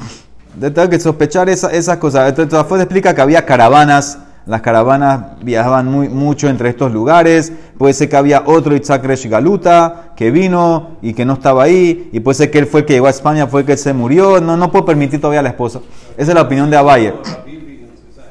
Tengo 0.60 0.88
que 0.88 0.98
sospechar 0.98 1.48
esas 1.48 1.72
esa 1.72 2.00
cosas. 2.00 2.28
Entonces, 2.36 2.80
explica 2.80 3.14
que 3.14 3.20
había 3.20 3.46
caravanas. 3.46 4.18
Las 4.46 4.62
caravanas 4.62 5.38
viajaban 5.42 5.86
muy, 5.86 6.08
mucho 6.08 6.48
entre 6.48 6.70
estos 6.70 6.90
lugares. 6.90 7.52
Puede 7.76 7.92
ser 7.92 8.08
que 8.08 8.16
había 8.16 8.42
otro 8.46 8.74
Itzhak 8.74 9.04
Resh 9.04 9.26
Galuta 9.28 10.14
que 10.16 10.30
vino 10.30 10.96
y 11.02 11.12
que 11.12 11.24
no 11.26 11.34
estaba 11.34 11.64
ahí. 11.64 12.08
Y 12.12 12.20
puede 12.20 12.36
ser 12.36 12.50
que 12.50 12.58
él 12.58 12.66
fue 12.66 12.80
el 12.80 12.86
que 12.86 12.94
llegó 12.94 13.06
a 13.06 13.10
España, 13.10 13.46
fue 13.46 13.60
el 13.60 13.66
que 13.66 13.76
se 13.76 13.92
murió. 13.92 14.40
No, 14.40 14.56
no 14.56 14.72
puedo 14.72 14.86
permitir 14.86 15.20
todavía 15.20 15.40
a 15.40 15.42
la 15.42 15.50
esposa. 15.50 15.80
Esa 16.16 16.30
es 16.30 16.34
la 16.34 16.42
opinión 16.42 16.70
de 16.70 16.76
Abaye. 16.78 17.14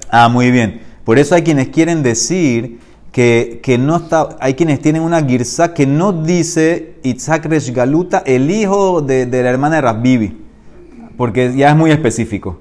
Ah, 0.09 0.27
muy 0.27 0.49
bien. 0.49 0.81
Por 1.03 1.19
eso 1.19 1.35
hay 1.35 1.43
quienes 1.43 1.69
quieren 1.69 2.01
decir 2.01 2.79
que, 3.11 3.59
que 3.61 3.77
no 3.77 3.97
está. 3.97 4.29
Hay 4.39 4.55
quienes 4.55 4.81
tienen 4.81 5.03
una 5.03 5.23
girsa 5.23 5.73
que 5.73 5.85
no 5.85 6.11
dice 6.11 6.95
Itzhak 7.03 7.45
Resh 7.45 7.71
Galuta, 7.71 8.23
el 8.25 8.49
hijo 8.49 9.01
de, 9.01 9.27
de 9.27 9.43
la 9.43 9.51
hermana 9.51 9.75
de 9.75 9.81
Rabbibi 9.83 10.46
porque 11.17 11.53
ya 11.56 11.71
es 11.71 11.75
muy 11.75 11.91
específico. 11.91 12.60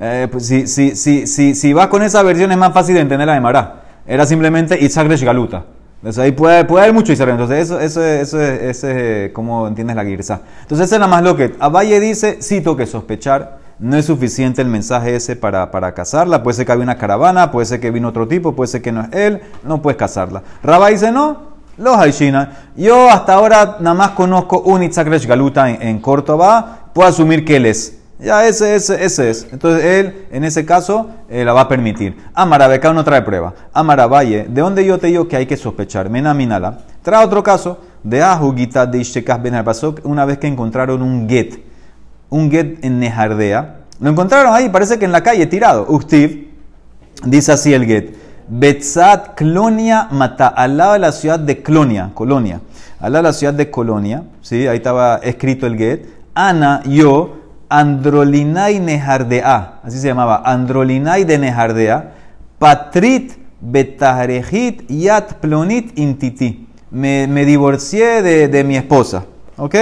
Eh, 0.00 0.28
pues, 0.30 0.46
si, 0.46 0.66
si, 0.66 0.96
si, 0.96 1.54
si, 1.54 1.72
vas 1.72 1.86
con 1.86 2.02
esa 2.02 2.22
versión 2.22 2.50
es 2.50 2.58
más 2.58 2.72
fácil 2.72 2.96
de 2.96 3.02
entender 3.02 3.26
la 3.26 3.34
de 3.34 3.40
Mará. 3.40 3.84
Era 4.06 4.26
simplemente 4.26 4.82
Itzhak 4.82 5.08
Galuta. 5.22 5.64
Entonces 6.02 6.24
ahí 6.24 6.32
puede, 6.32 6.64
puede 6.64 6.82
haber 6.82 6.94
mucho 6.94 7.12
Israel. 7.12 7.30
Entonces 7.30 7.60
eso, 7.60 7.78
eso, 7.78 8.04
eso, 8.04 8.40
eso 8.40 8.88
es 8.88 9.30
como 9.30 9.68
entiendes 9.68 9.94
la 9.94 10.04
girsa. 10.04 10.40
Entonces 10.62 10.88
esa 10.88 10.96
es 10.96 11.00
la 11.00 11.06
más 11.06 11.22
lo 11.22 11.36
que... 11.36 11.54
Abaye 11.60 12.00
dice, 12.00 12.38
cito 12.42 12.76
que 12.76 12.86
sospechar. 12.86 13.60
No 13.78 13.96
es 13.96 14.06
suficiente 14.06 14.62
el 14.62 14.68
mensaje 14.68 15.14
ese 15.14 15.36
para, 15.36 15.70
para 15.70 15.94
casarla. 15.94 16.42
Puede 16.42 16.56
ser 16.56 16.66
que 16.66 16.72
había 16.72 16.82
una 16.82 16.98
caravana, 16.98 17.52
puede 17.52 17.66
ser 17.66 17.78
que 17.78 17.92
vino 17.92 18.08
otro 18.08 18.26
tipo, 18.26 18.56
puede 18.56 18.66
ser 18.66 18.82
que 18.82 18.90
no 18.90 19.02
es 19.02 19.12
él. 19.12 19.40
No 19.62 19.80
puedes 19.80 19.96
casarla. 19.96 20.42
Rabá 20.64 20.88
dice, 20.88 21.12
no, 21.12 21.51
los 21.78 21.96
Haishina. 21.96 22.70
Yo 22.76 23.10
hasta 23.10 23.34
ahora 23.34 23.76
nada 23.80 23.94
más 23.94 24.10
conozco 24.10 24.60
un 24.60 24.82
Itzhak 24.82 25.08
Galuta 25.26 25.70
en, 25.70 25.82
en 25.82 25.98
Córdoba 26.00 26.82
puedo 26.92 27.08
asumir 27.08 27.44
que 27.44 27.56
él 27.56 27.66
es. 27.66 27.98
Ya 28.20 28.46
ese, 28.46 28.76
ese, 28.76 29.04
ese 29.04 29.30
es. 29.30 29.48
Entonces 29.50 29.84
él, 29.84 30.26
en 30.30 30.44
ese 30.44 30.64
caso, 30.64 31.10
eh, 31.28 31.44
la 31.44 31.52
va 31.52 31.62
a 31.62 31.68
permitir. 31.68 32.16
Amarabeca 32.34 32.92
no 32.92 33.02
trae 33.02 33.22
prueba. 33.22 33.52
Amaravalle, 33.72 34.46
¿de 34.48 34.60
dónde 34.60 34.84
yo 34.84 34.98
te 34.98 35.08
digo 35.08 35.26
que 35.26 35.36
hay 35.36 35.46
que 35.46 35.56
sospechar? 35.56 36.08
Menaminala. 36.08 36.78
Trae 37.02 37.24
otro 37.24 37.42
caso 37.42 37.78
de 38.04 38.22
Ahugita 38.22 38.86
de 38.86 38.98
Ishekah 38.98 39.38
Ben 39.38 39.64
pasó 39.64 39.94
una 40.04 40.24
vez 40.24 40.38
que 40.38 40.46
encontraron 40.46 41.02
un 41.02 41.28
get. 41.28 41.64
Un 42.30 42.48
get 42.48 42.84
en 42.84 43.00
Nejardea. 43.00 43.80
Lo 43.98 44.10
encontraron 44.10 44.54
ahí, 44.54 44.68
parece 44.68 44.98
que 44.98 45.04
en 45.04 45.12
la 45.12 45.22
calle, 45.22 45.46
tirado. 45.46 45.86
Ustiv, 45.88 46.48
dice 47.24 47.52
así 47.52 47.74
el 47.74 47.86
get. 47.86 48.14
Betzat 48.54 49.34
Clonia 49.34 50.08
Mata, 50.10 50.48
al 50.48 50.76
lado 50.76 50.92
de 50.92 50.98
la 50.98 51.12
ciudad 51.12 51.40
de 51.40 51.62
Clonia, 51.62 52.10
Colonia. 52.12 52.60
Al 53.00 53.14
lado 53.14 53.22
de 53.22 53.28
la 53.30 53.32
ciudad 53.32 53.54
de 53.54 53.70
Colonia, 53.70 54.24
¿sí? 54.42 54.66
ahí 54.68 54.76
estaba 54.76 55.16
escrito 55.22 55.66
el 55.66 55.78
get. 55.78 56.06
Ana, 56.34 56.82
yo, 56.84 57.38
Androlinai 57.70 58.78
Nehardea, 58.78 59.80
así 59.82 59.98
se 59.98 60.08
llamaba, 60.08 60.42
Androlinai 60.44 61.24
de 61.24 61.38
Nehardea, 61.38 62.12
Patrit 62.58 63.32
Betahrejit 63.62 64.86
Yat 64.86 65.32
Plonit 65.40 65.98
Intiti. 65.98 66.68
me, 66.90 67.26
me 67.28 67.46
divorcié 67.46 68.20
de, 68.20 68.64
mi 68.64 68.76
esposa. 68.76 69.24
¿Ok? 69.56 69.76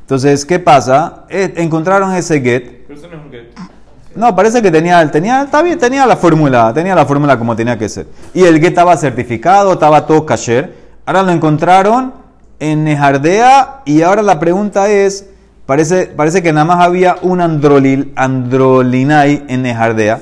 Entonces, 0.00 0.46
¿qué 0.46 0.58
pasa? 0.58 1.26
Eh, 1.28 1.52
encontraron 1.56 2.14
ese 2.14 2.40
get. 2.40 2.86
Pero 2.88 2.98
get. 3.30 3.75
No, 4.16 4.34
parece 4.34 4.62
que 4.62 4.70
tenía, 4.70 5.08
tenía, 5.10 5.42
está 5.42 5.62
bien, 5.62 5.78
tenía 5.78 6.06
la 6.06 6.16
fórmula, 6.16 6.72
tenía 6.72 6.94
la 6.94 7.04
fórmula 7.04 7.38
como 7.38 7.54
tenía 7.54 7.76
que 7.78 7.88
ser. 7.88 8.06
Y 8.32 8.44
el 8.44 8.58
get 8.58 8.68
estaba 8.68 8.96
certificado, 8.96 9.74
estaba 9.74 10.06
todo 10.06 10.24
kasher. 10.24 10.74
Ahora 11.04 11.22
lo 11.22 11.32
encontraron 11.32 12.14
en 12.58 12.84
Nejardea 12.84 13.82
y 13.84 14.02
ahora 14.02 14.22
la 14.22 14.40
pregunta 14.40 14.88
es, 14.88 15.28
parece, 15.66 16.06
parece 16.06 16.42
que 16.42 16.52
nada 16.52 16.64
más 16.64 16.84
había 16.84 17.16
un 17.22 17.40
androlil, 17.40 18.12
androlinai 18.16 19.44
en 19.48 19.62
Nejardea. 19.62 20.20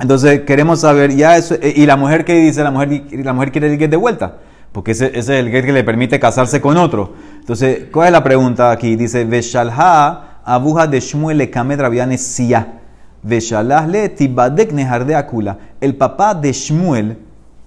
Entonces 0.00 0.42
queremos 0.42 0.80
saber 0.80 1.14
ya 1.14 1.36
eso, 1.36 1.54
eh, 1.60 1.74
y 1.76 1.86
la 1.86 1.96
mujer 1.96 2.24
que 2.24 2.34
dice, 2.34 2.62
la 2.62 2.70
mujer, 2.70 3.02
la 3.10 3.32
mujer 3.32 3.52
quiere 3.52 3.72
el 3.72 3.78
get 3.78 3.90
de 3.90 3.96
vuelta, 3.96 4.36
porque 4.72 4.92
ese, 4.92 5.06
ese 5.06 5.18
es 5.18 5.44
el 5.44 5.50
get 5.50 5.64
que 5.64 5.72
le 5.72 5.84
permite 5.84 6.18
casarse 6.18 6.60
con 6.60 6.76
otro. 6.76 7.12
Entonces, 7.40 7.86
¿cuál 7.92 8.06
es 8.06 8.12
la 8.12 8.22
pregunta 8.22 8.70
aquí? 8.70 8.96
Dice, 8.96 9.24
Veshalha 9.24 10.40
abuja 10.44 10.86
de 10.86 11.00
Shmuel 11.00 11.38
le 11.38 11.50
kamed 11.50 11.80
siya. 13.28 13.62
Veshalhle 13.62 14.08
tibadek 14.08 14.72
nehardea 14.72 15.18
akula. 15.18 15.58
El 15.80 15.94
papá 15.96 16.34
de 16.34 16.52
Shmuel 16.52 17.16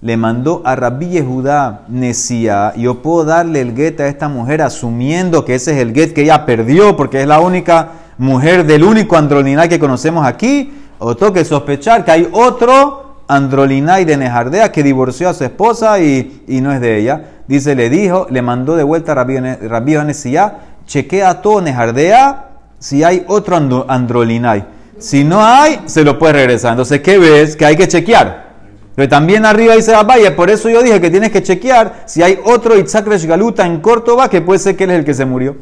le 0.02 0.16
mandó 0.16 0.62
a 0.64 0.76
Rabbi 0.76 1.08
Yehuda 1.08 1.82
Nesia, 1.88 2.74
yo 2.76 3.02
puedo 3.02 3.24
darle 3.24 3.60
el 3.62 3.74
get 3.74 4.00
a 4.00 4.06
esta 4.06 4.28
mujer 4.28 4.60
asumiendo 4.62 5.44
que 5.44 5.54
ese 5.54 5.72
es 5.72 5.78
el 5.78 5.94
get 5.94 6.12
que 6.12 6.22
ella 6.22 6.44
perdió 6.44 6.96
porque 6.96 7.22
es 7.22 7.26
la 7.26 7.40
única 7.40 7.88
mujer 8.18 8.66
del 8.66 8.84
único 8.84 9.16
androlinai 9.16 9.68
que 9.68 9.78
conocemos 9.78 10.26
aquí, 10.26 10.72
o 10.98 11.14
que 11.32 11.44
sospechar 11.44 12.04
que 12.04 12.10
hay 12.10 12.28
otro 12.30 13.16
androlinai 13.28 14.04
de 14.04 14.16
Nejardea 14.16 14.70
que 14.70 14.82
divorció 14.82 15.28
a 15.28 15.34
su 15.34 15.44
esposa 15.44 15.98
y, 15.98 16.44
no 16.46 16.72
es 16.72 16.80
de 16.80 16.98
ella. 16.98 17.24
Dice, 17.48 17.74
le 17.74 17.90
dijo, 17.90 18.26
le 18.30 18.42
mandó 18.42 18.76
de 18.76 18.82
vuelta 18.82 19.12
a 19.12 19.14
Rabbi 19.16 19.94
Nesia, 20.06 20.54
chequea 20.86 21.42
todo 21.42 21.60
Nejardea 21.60 22.50
si 22.78 23.02
hay 23.02 23.24
otro 23.28 23.56
androlinai. 23.88 24.75
Si 24.98 25.24
no 25.24 25.44
hay, 25.44 25.80
se 25.86 26.04
lo 26.04 26.18
puede 26.18 26.34
regresar. 26.34 26.72
Entonces, 26.72 27.00
¿qué 27.00 27.18
ves? 27.18 27.56
Que 27.56 27.66
hay 27.66 27.76
que 27.76 27.88
chequear. 27.88 28.46
Pero 28.94 29.08
también 29.10 29.44
arriba 29.44 29.74
dice 29.74 29.92
vaya, 30.06 30.34
por 30.34 30.48
eso 30.48 30.70
yo 30.70 30.82
dije 30.82 31.00
que 31.02 31.10
tienes 31.10 31.30
que 31.30 31.42
chequear 31.42 32.04
si 32.06 32.22
hay 32.22 32.38
otro 32.44 32.78
Itzhak 32.78 33.06
Galuta 33.06 33.66
en 33.66 33.80
Córdoba, 33.80 34.30
que 34.30 34.40
puede 34.40 34.58
ser 34.58 34.74
que 34.74 34.84
él 34.84 34.90
es 34.90 34.98
el 35.00 35.04
que 35.04 35.12
se 35.12 35.26
murió. 35.26 35.54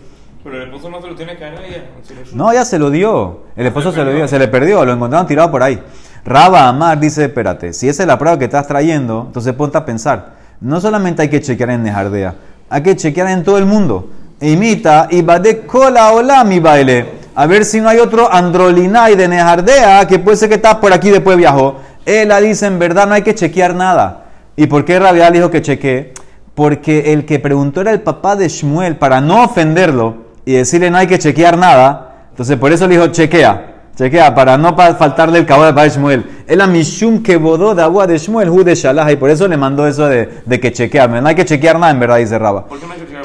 Pero 0.45 0.57
el 0.57 0.63
esposo 0.65 0.89
no 0.89 1.03
se 1.03 1.09
lo 1.09 1.17
tiene 1.17 1.37
que 1.37 1.43
dar 1.43 1.55
a 1.55 1.67
ella. 1.67 1.85
No, 2.33 2.53
ya 2.53 2.65
se 2.65 2.79
lo 2.79 2.91
dio. 2.91 3.41
El 3.57 3.67
esposo 3.67 3.91
se, 3.91 4.05
lo 4.05 4.13
dio, 4.13 4.29
se 4.29 4.39
le 4.39 4.47
perdió, 4.47 4.85
lo 4.85 4.93
encontraron 4.93 5.27
tirado 5.27 5.51
por 5.51 5.65
ahí. 5.65 5.83
Raba 6.25 6.69
Amar 6.69 7.01
dice, 7.01 7.25
espérate, 7.25 7.73
si 7.73 7.89
esa 7.89 8.05
es 8.05 8.07
la 8.07 8.19
prueba 8.19 8.39
que 8.39 8.45
estás 8.45 8.69
trayendo, 8.69 9.25
entonces 9.27 9.53
ponte 9.55 9.79
a 9.79 9.85
pensar. 9.85 10.37
No 10.61 10.81
solamente 10.81 11.23
hay 11.23 11.29
que 11.29 11.41
chequear 11.41 11.71
en 11.71 11.83
Nejardea, 11.83 12.37
hay 12.71 12.83
que 12.83 12.95
chequear 12.95 13.29
en 13.29 13.43
todo 13.43 13.59
el 13.59 13.67
mundo. 13.67 14.11
Imita 14.41 15.09
y 15.11 15.23
va 15.23 15.41
de 15.41 15.61
cola 15.67 16.13
hola 16.13 16.45
mi 16.45 16.61
baile 16.61 17.24
a 17.35 17.47
ver 17.47 17.65
si 17.65 17.81
no 17.81 17.89
hay 17.89 17.99
otro 17.99 18.33
Androlinai 18.33 19.17
de 19.17 19.27
Nejardea 19.27 20.07
que 20.07 20.19
puede 20.19 20.37
ser 20.37 20.49
que 20.49 20.55
está 20.57 20.81
por 20.81 20.93
aquí 20.93 21.11
después 21.11 21.37
viajó. 21.37 21.81
Él 22.07 22.33
dice, 22.43 22.67
en 22.67 22.79
verdad 22.79 23.07
no 23.09 23.15
hay 23.15 23.23
que 23.23 23.35
chequear 23.35 23.75
nada. 23.75 24.27
¿Y 24.57 24.67
por 24.67 24.85
qué 24.85 24.99
Rabial 24.99 25.33
dijo 25.33 25.51
que 25.51 25.63
chequee? 25.63 26.15
Porque 26.55 27.13
el 27.13 27.25
que 27.25 27.41
preguntó 27.41 27.81
era 27.81 27.91
el 27.91 28.03
papá 28.03 28.37
de 28.37 28.49
Shmuel 28.49 28.97
para 28.97 29.21
no 29.21 29.45
ofenderlo 29.45 30.17
y 30.45 30.53
decirle 30.53 30.91
no 30.91 30.99
hay 30.99 31.09
que 31.09 31.19
chequear 31.19 31.59
nada. 31.59 32.27
Entonces 32.31 32.57
por 32.57 32.73
eso 32.73 32.87
le 32.87 32.97
dijo 32.97 33.09
chequea. 33.09 33.73
Chequea, 33.97 34.35
para 34.35 34.59
no 34.59 34.77
faltarle 34.77 35.39
el 35.39 35.47
cabo 35.47 35.65
de 35.65 35.71
papá 35.71 35.85
de 35.85 35.91
Shmuel. 35.91 36.45
Él 36.47 36.61
a 36.61 36.67
Mishum 36.67 37.23
que 37.23 37.37
bodó 37.37 37.75
de 37.75 37.83
agua 37.83 38.07
de 38.07 38.19
Shmuel, 38.19 38.51
Hu 38.51 38.65
de 38.65 38.75
Shalah, 38.75 39.11
y 39.13 39.17
por 39.17 39.31
eso 39.31 39.47
le 39.47 39.57
mandó 39.57 39.87
eso 39.87 40.09
de, 40.09 40.43
de 40.45 40.61
que 40.61 40.73
chequea. 40.73 41.07
No 41.07 41.29
hay 41.29 41.35
que 41.37 41.45
chequear 41.45 41.79
nada, 41.79 41.93
en 41.93 42.01
verdad, 42.01 42.17
dice 42.17 42.37
Raba. 42.37 42.67
¿Por 42.67 42.79
qué 42.79 42.87
no 42.87 42.93
hay 42.93 43.01
que 43.01 43.07
chequear? 43.07 43.25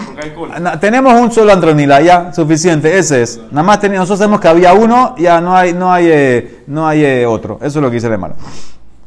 Tenemos 0.80 1.14
un 1.14 1.32
solo 1.32 1.52
andronila, 1.52 2.02
ya, 2.02 2.34
suficiente, 2.34 2.98
ese 2.98 3.22
es. 3.22 3.40
Nada 3.52 3.64
más 3.64 3.80
tenemos, 3.80 4.02
nosotros 4.02 4.20
sabemos 4.20 4.40
que 4.40 4.48
había 4.48 4.74
uno, 4.74 5.16
ya 5.18 5.42
no 5.42 5.56
hay, 5.56 5.74
no 5.74 5.92
hay, 5.92 6.08
eh, 6.10 6.64
no 6.68 6.88
hay 6.88 7.04
eh, 7.04 7.26
otro. 7.26 7.58
Eso 7.62 7.80
es 7.80 7.84
lo 7.84 7.90
que 7.90 7.96
dice 7.96 8.10
Lemar. 8.10 8.36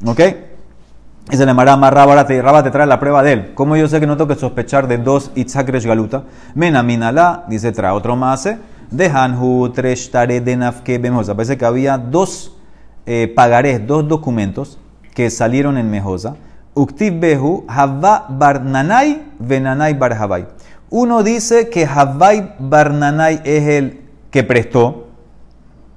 ¿Ok? 0.05 0.21
Dice 1.31 1.47
Lemar, 1.47 1.79
más 1.79 1.93
Raba, 1.93 2.13
ahora 2.13 2.27
te, 2.27 2.41
Raba 2.41 2.63
te 2.63 2.71
trae 2.71 2.87
la 2.87 2.99
prueba 2.99 3.23
de 3.23 3.33
él. 3.33 3.53
¿Cómo 3.55 3.77
yo 3.77 3.89
sé 3.89 4.01
que 4.01 4.07
no 4.07 4.17
tengo 4.17 4.29
que 4.29 4.41
sospechar 4.41 4.89
de 4.89 4.99
dos 4.99 5.31
Itzakresh 5.35 5.87
Galuta? 5.87 6.25
Mena 6.55 6.83
Minala, 6.83 7.45
dice, 7.49 7.73
trae 7.73 7.93
otro 7.93 8.17
más, 8.17 8.47
eh 8.47 8.59
de 8.93 9.09
Hanhu 9.09 9.71
Treshtare 9.71 10.41
de 10.41 10.57
Nafke 10.57 10.99
Bemosa. 10.99 11.35
Parece 11.35 11.57
que 11.57 11.65
había 11.65 11.99
dos 11.99 12.53
eh, 13.07 13.33
pagarés, 13.35 13.85
dos 13.87 14.07
documentos 14.07 14.79
que 15.15 15.31
salieron 15.31 15.79
en 15.79 15.91
Mejosa. 15.91 16.37
Uktiv 16.75 17.19
Behu, 17.19 17.65
Havá 17.69 18.27
Barnanay, 18.29 19.23
Venanay 19.39 19.95
Barhavay. 19.95 20.47
Uno 20.95 21.23
dice 21.23 21.71
que 21.71 21.87
Havay 21.87 22.57
Barnanay 22.59 23.41
es 23.45 23.67
el 23.67 24.03
que 24.31 24.45
prestó, 24.45 25.07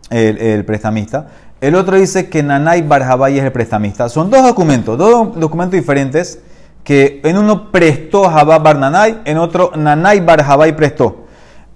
el, 0.10 0.63
prestamista. 0.63 1.27
El 1.60 1.75
otro 1.75 1.97
dice 1.97 2.29
que 2.29 2.41
Nanay 2.41 2.81
Barhavay 2.81 3.38
es 3.38 3.43
el 3.43 3.51
prestamista. 3.51 4.08
Son 4.08 4.29
dos 4.29 4.41
documentos, 4.43 4.97
dos 4.97 5.38
documentos 5.38 5.73
diferentes 5.73 6.39
que 6.86 7.19
en 7.25 7.38
uno 7.38 7.73
prestó 7.73 8.23
Havá 8.29 8.60
Barnanay, 8.60 9.19
en 9.25 9.38
otro 9.38 9.73
Nanay 9.75 10.21
Barhavay 10.21 10.77
prestó. 10.77 11.25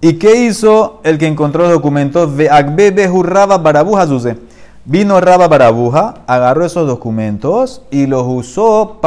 ¿Y 0.00 0.14
qué 0.14 0.36
hizo 0.46 1.02
el 1.04 1.18
que 1.18 1.26
encontró 1.26 1.64
los 1.64 1.72
documentos? 1.72 2.30
Vino 4.86 5.20
Raba 5.20 5.46
Barabuja, 5.46 6.14
agarró 6.26 6.64
esos 6.64 6.86
documentos 6.86 7.82
y 7.90 8.06
los 8.06 8.24
usó, 8.26 8.98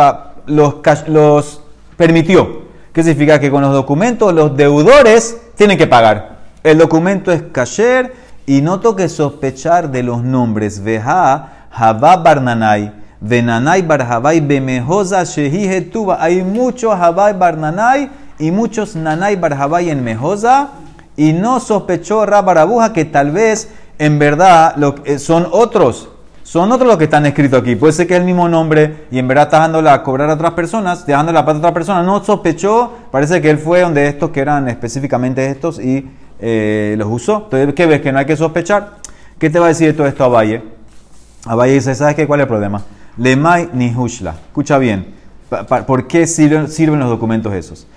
los 0.45 1.61
permitió. 1.97 2.62
¿Qué 2.93 3.01
significa? 3.01 3.39
Que 3.39 3.49
con 3.49 3.63
los 3.63 3.73
documentos 3.73 4.31
los 4.33 4.55
deudores 4.55 5.37
tienen 5.55 5.79
que 5.79 5.87
pagar. 5.87 6.37
El 6.63 6.77
documento 6.77 7.31
es 7.31 7.41
kasher 7.51 8.13
y 8.45 8.61
no 8.61 8.79
toque 8.79 9.09
sospechar 9.09 9.89
de 9.89 10.03
los 10.03 10.23
nombres. 10.23 10.83
Veja, 10.83 11.65
Jabá 11.71 12.17
Barnanay, 12.17 12.93
Venanay 13.19 13.81
Barjabay, 13.81 14.41
Bemejosa 14.41 15.23
Shehi 15.23 15.89
Hay 16.19 16.43
muchos 16.43 16.95
Jabá 16.95 17.33
Barnanay 17.33 18.11
y 18.37 18.51
muchos 18.51 18.95
Nanay 18.95 19.37
Barjabay 19.37 19.89
en 19.89 20.03
Mejosa 20.03 20.69
y 21.17 21.33
no 21.33 21.59
sospechó 21.59 22.25
Rabarabuja 22.25 22.93
que 22.93 23.05
tal 23.05 23.31
vez 23.31 23.69
en 23.97 24.19
verdad 24.19 24.75
lo, 24.77 24.95
son 25.17 25.47
otros. 25.51 26.09
Son 26.53 26.71
otros 26.71 26.87
los 26.87 26.99
que 26.99 27.05
están 27.05 27.25
escritos 27.25 27.61
aquí. 27.61 27.75
Puede 27.75 27.93
ser 27.93 28.05
que 28.05 28.13
es 28.13 28.19
el 28.19 28.27
mismo 28.27 28.47
nombre 28.47 29.07
y 29.09 29.17
en 29.17 29.27
verdad 29.27 29.45
está 29.45 29.57
dándola 29.57 29.91
a 29.91 30.03
cobrar 30.03 30.29
a 30.29 30.35
otras 30.35 30.51
personas, 30.51 31.03
dejando 31.03 31.31
la 31.31 31.43
plata 31.43 31.57
a 31.57 31.59
otra 31.61 31.73
persona. 31.73 32.03
No 32.03 32.23
sospechó, 32.23 32.93
parece 33.09 33.41
que 33.41 33.49
él 33.49 33.57
fue 33.57 33.81
donde 33.81 34.07
estos 34.07 34.29
que 34.29 34.39
eran 34.41 34.69
específicamente 34.69 35.47
estos 35.47 35.79
y 35.79 36.07
eh, 36.39 36.93
los 36.95 37.07
usó. 37.09 37.45
Entonces, 37.45 37.73
¿qué 37.73 37.87
ves? 37.87 38.01
Que 38.01 38.11
no 38.11 38.19
hay 38.19 38.27
que 38.27 38.37
sospechar. 38.37 38.97
¿Qué 39.39 39.49
te 39.49 39.57
va 39.57 39.65
a 39.65 39.69
decir 39.69 39.97
todo 39.97 40.05
esto 40.05 40.25
a 40.25 40.27
Valle? 40.27 40.61
A 41.47 41.55
Valle 41.55 41.73
dice, 41.73 41.95
¿sabes 41.95 42.13
qué? 42.13 42.27
¿Cuál 42.27 42.41
es 42.41 42.43
el 42.43 42.49
problema? 42.49 42.83
Lemay 43.17 43.69
ni 43.73 43.91
Hushla. 43.91 44.35
Escucha 44.49 44.77
bien. 44.77 45.07
¿Por 45.87 46.05
qué 46.05 46.27
sirven 46.27 46.99
los 46.99 47.09
documentos 47.09 47.51
esos? 47.51 47.87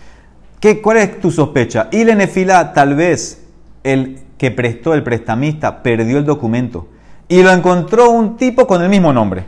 ¿Qué, 0.61 0.81
¿Cuál 0.81 0.97
es 0.97 1.21
tu 1.21 1.31
sospecha? 1.31 1.89
Y 1.93 2.07
nefila, 2.07 2.73
tal 2.73 2.95
vez 2.95 3.45
el 3.85 4.21
que 4.39 4.51
prestó 4.51 4.95
el 4.95 5.03
prestamista 5.03 5.83
perdió 5.83 6.17
el 6.17 6.25
documento 6.25 6.89
y 7.29 7.43
lo 7.43 7.51
encontró 7.51 8.11
un 8.11 8.37
tipo 8.37 8.67
con 8.67 8.83
el 8.83 8.89
mismo 8.89 9.13
nombre. 9.13 9.45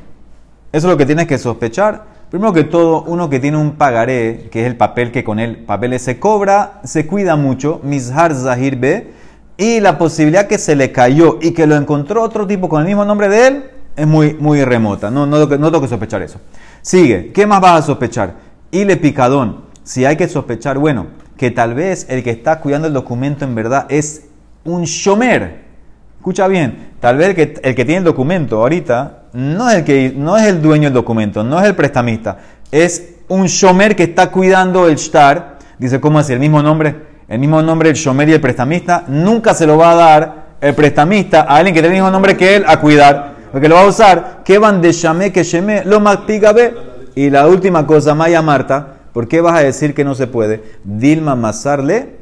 Eso 0.73 0.87
es 0.87 0.93
lo 0.93 0.97
que 0.97 1.07
tienes 1.07 1.27
que 1.27 1.39
sospechar. 1.39 2.19
Primero 2.31 2.53
que 2.53 2.65
todo, 2.65 3.05
uno 3.05 3.31
que 3.31 3.41
tiene 3.41 3.57
un 3.57 3.73
pagaré, 3.73 4.49
que 4.51 4.63
es 4.63 4.67
el 4.67 4.77
papel 4.77 5.11
que 5.11 5.25
con 5.25 5.39
el 5.39 5.59
papel 5.65 5.99
se 5.99 6.19
cobra, 6.19 6.81
se 6.85 7.07
cuida 7.07 7.37
mucho, 7.37 7.81
mishar 7.83 8.35
zahir 8.35 8.77
be, 8.77 9.13
y 9.57 9.81
la 9.81 9.97
posibilidad 9.97 10.47
que 10.47 10.59
se 10.59 10.77
le 10.77 10.93
cayó 10.93 11.39
y 11.41 11.53
que 11.53 11.67
lo 11.67 11.75
encontró 11.75 12.23
otro 12.23 12.47
tipo 12.47 12.69
con 12.69 12.83
el 12.83 12.87
mismo 12.87 13.05
nombre 13.05 13.29
de 13.29 13.47
él 13.47 13.71
es 13.97 14.07
muy, 14.07 14.35
muy 14.35 14.63
remota. 14.65 15.11
No, 15.11 15.27
no, 15.27 15.39
no 15.39 15.49
tengo 15.49 15.81
que 15.81 15.89
sospechar 15.89 16.23
eso. 16.23 16.39
Sigue, 16.83 17.33
¿qué 17.33 17.47
más 17.47 17.61
vas 17.61 17.81
a 17.81 17.87
sospechar? 17.87 18.35
Y 18.71 18.85
le 18.85 18.97
picadón 18.97 19.69
si 19.83 20.05
hay 20.05 20.17
que 20.17 20.29
sospechar, 20.29 20.79
bueno, 20.79 21.07
que 21.39 21.51
tal 21.51 21.73
vez 21.73 22.05
el 22.11 22.23
que 22.23 22.31
está 22.31 22.61
cuidando 22.61 22.89
el 22.89 22.93
documento 22.93 23.47
en 23.47 23.55
verdad 23.55 23.87
es 23.89 24.27
un 24.65 24.85
shomer. 24.85 25.68
Escucha 26.19 26.49
bien, 26.49 26.91
tal 27.01 27.17
vez 27.17 27.29
el 27.29 27.35
que, 27.35 27.61
el 27.63 27.75
que 27.75 27.85
tiene 27.85 27.99
el 27.99 28.05
documento 28.05 28.61
ahorita 28.61 29.23
no 29.35 29.71
es 29.71 29.77
el, 29.77 29.85
que, 29.85 30.13
no 30.15 30.37
es 30.37 30.47
el 30.47 30.61
dueño 30.61 30.85
del 30.85 30.95
documento, 30.95 31.45
no 31.45 31.61
es 31.61 31.67
el 31.67 31.75
prestamista, 31.75 32.39
es 32.71 33.15
un 33.29 33.47
shomer 33.47 33.95
que 33.95 34.03
está 34.03 34.31
cuidando 34.31 34.89
el 34.89 34.97
shtar. 34.97 35.59
Dice, 35.79 36.01
¿cómo 36.01 36.19
así? 36.19 36.33
El 36.33 36.41
mismo 36.41 36.61
nombre, 36.61 36.95
el 37.29 37.39
mismo 37.39 37.63
nombre, 37.63 37.91
el 37.91 37.95
shomer 37.95 38.29
y 38.29 38.33
el 38.33 38.41
prestamista, 38.41 39.05
nunca 39.07 39.55
se 39.55 39.67
lo 39.67 39.79
va 39.79 39.93
a 39.93 39.95
dar 39.95 40.47
el 40.61 40.75
prestamista 40.75 41.43
a 41.43 41.57
alguien 41.57 41.73
que 41.73 41.81
tiene 41.81 41.97
el 41.97 42.03
mismo 42.03 42.11
nombre 42.11 42.37
que 42.37 42.57
él 42.57 42.65
a 42.67 42.81
cuidar. 42.81 43.37
Porque 43.53 43.69
lo 43.69 43.77
va 43.77 43.83
a 43.83 43.87
usar, 43.87 44.43
que 44.45 44.59
van 44.59 44.83
de 44.83 44.93
shame 44.93 45.33
que 45.33 45.45
sheme, 45.45 45.85
lo 45.85 46.01
más 46.01 46.19
Y 47.15 47.31
la 47.31 47.47
última 47.47 47.87
cosa, 47.87 48.15
Maya 48.15 48.43
Marta, 48.43 48.99
¿Por 49.13 49.27
qué 49.27 49.41
vas 49.41 49.59
a 49.59 49.65
decir 49.65 49.95
que 49.95 50.05
no 50.05 50.15
se 50.15 50.27
puede? 50.27 50.63
Dilma 50.85 51.35
masarle 51.35 52.18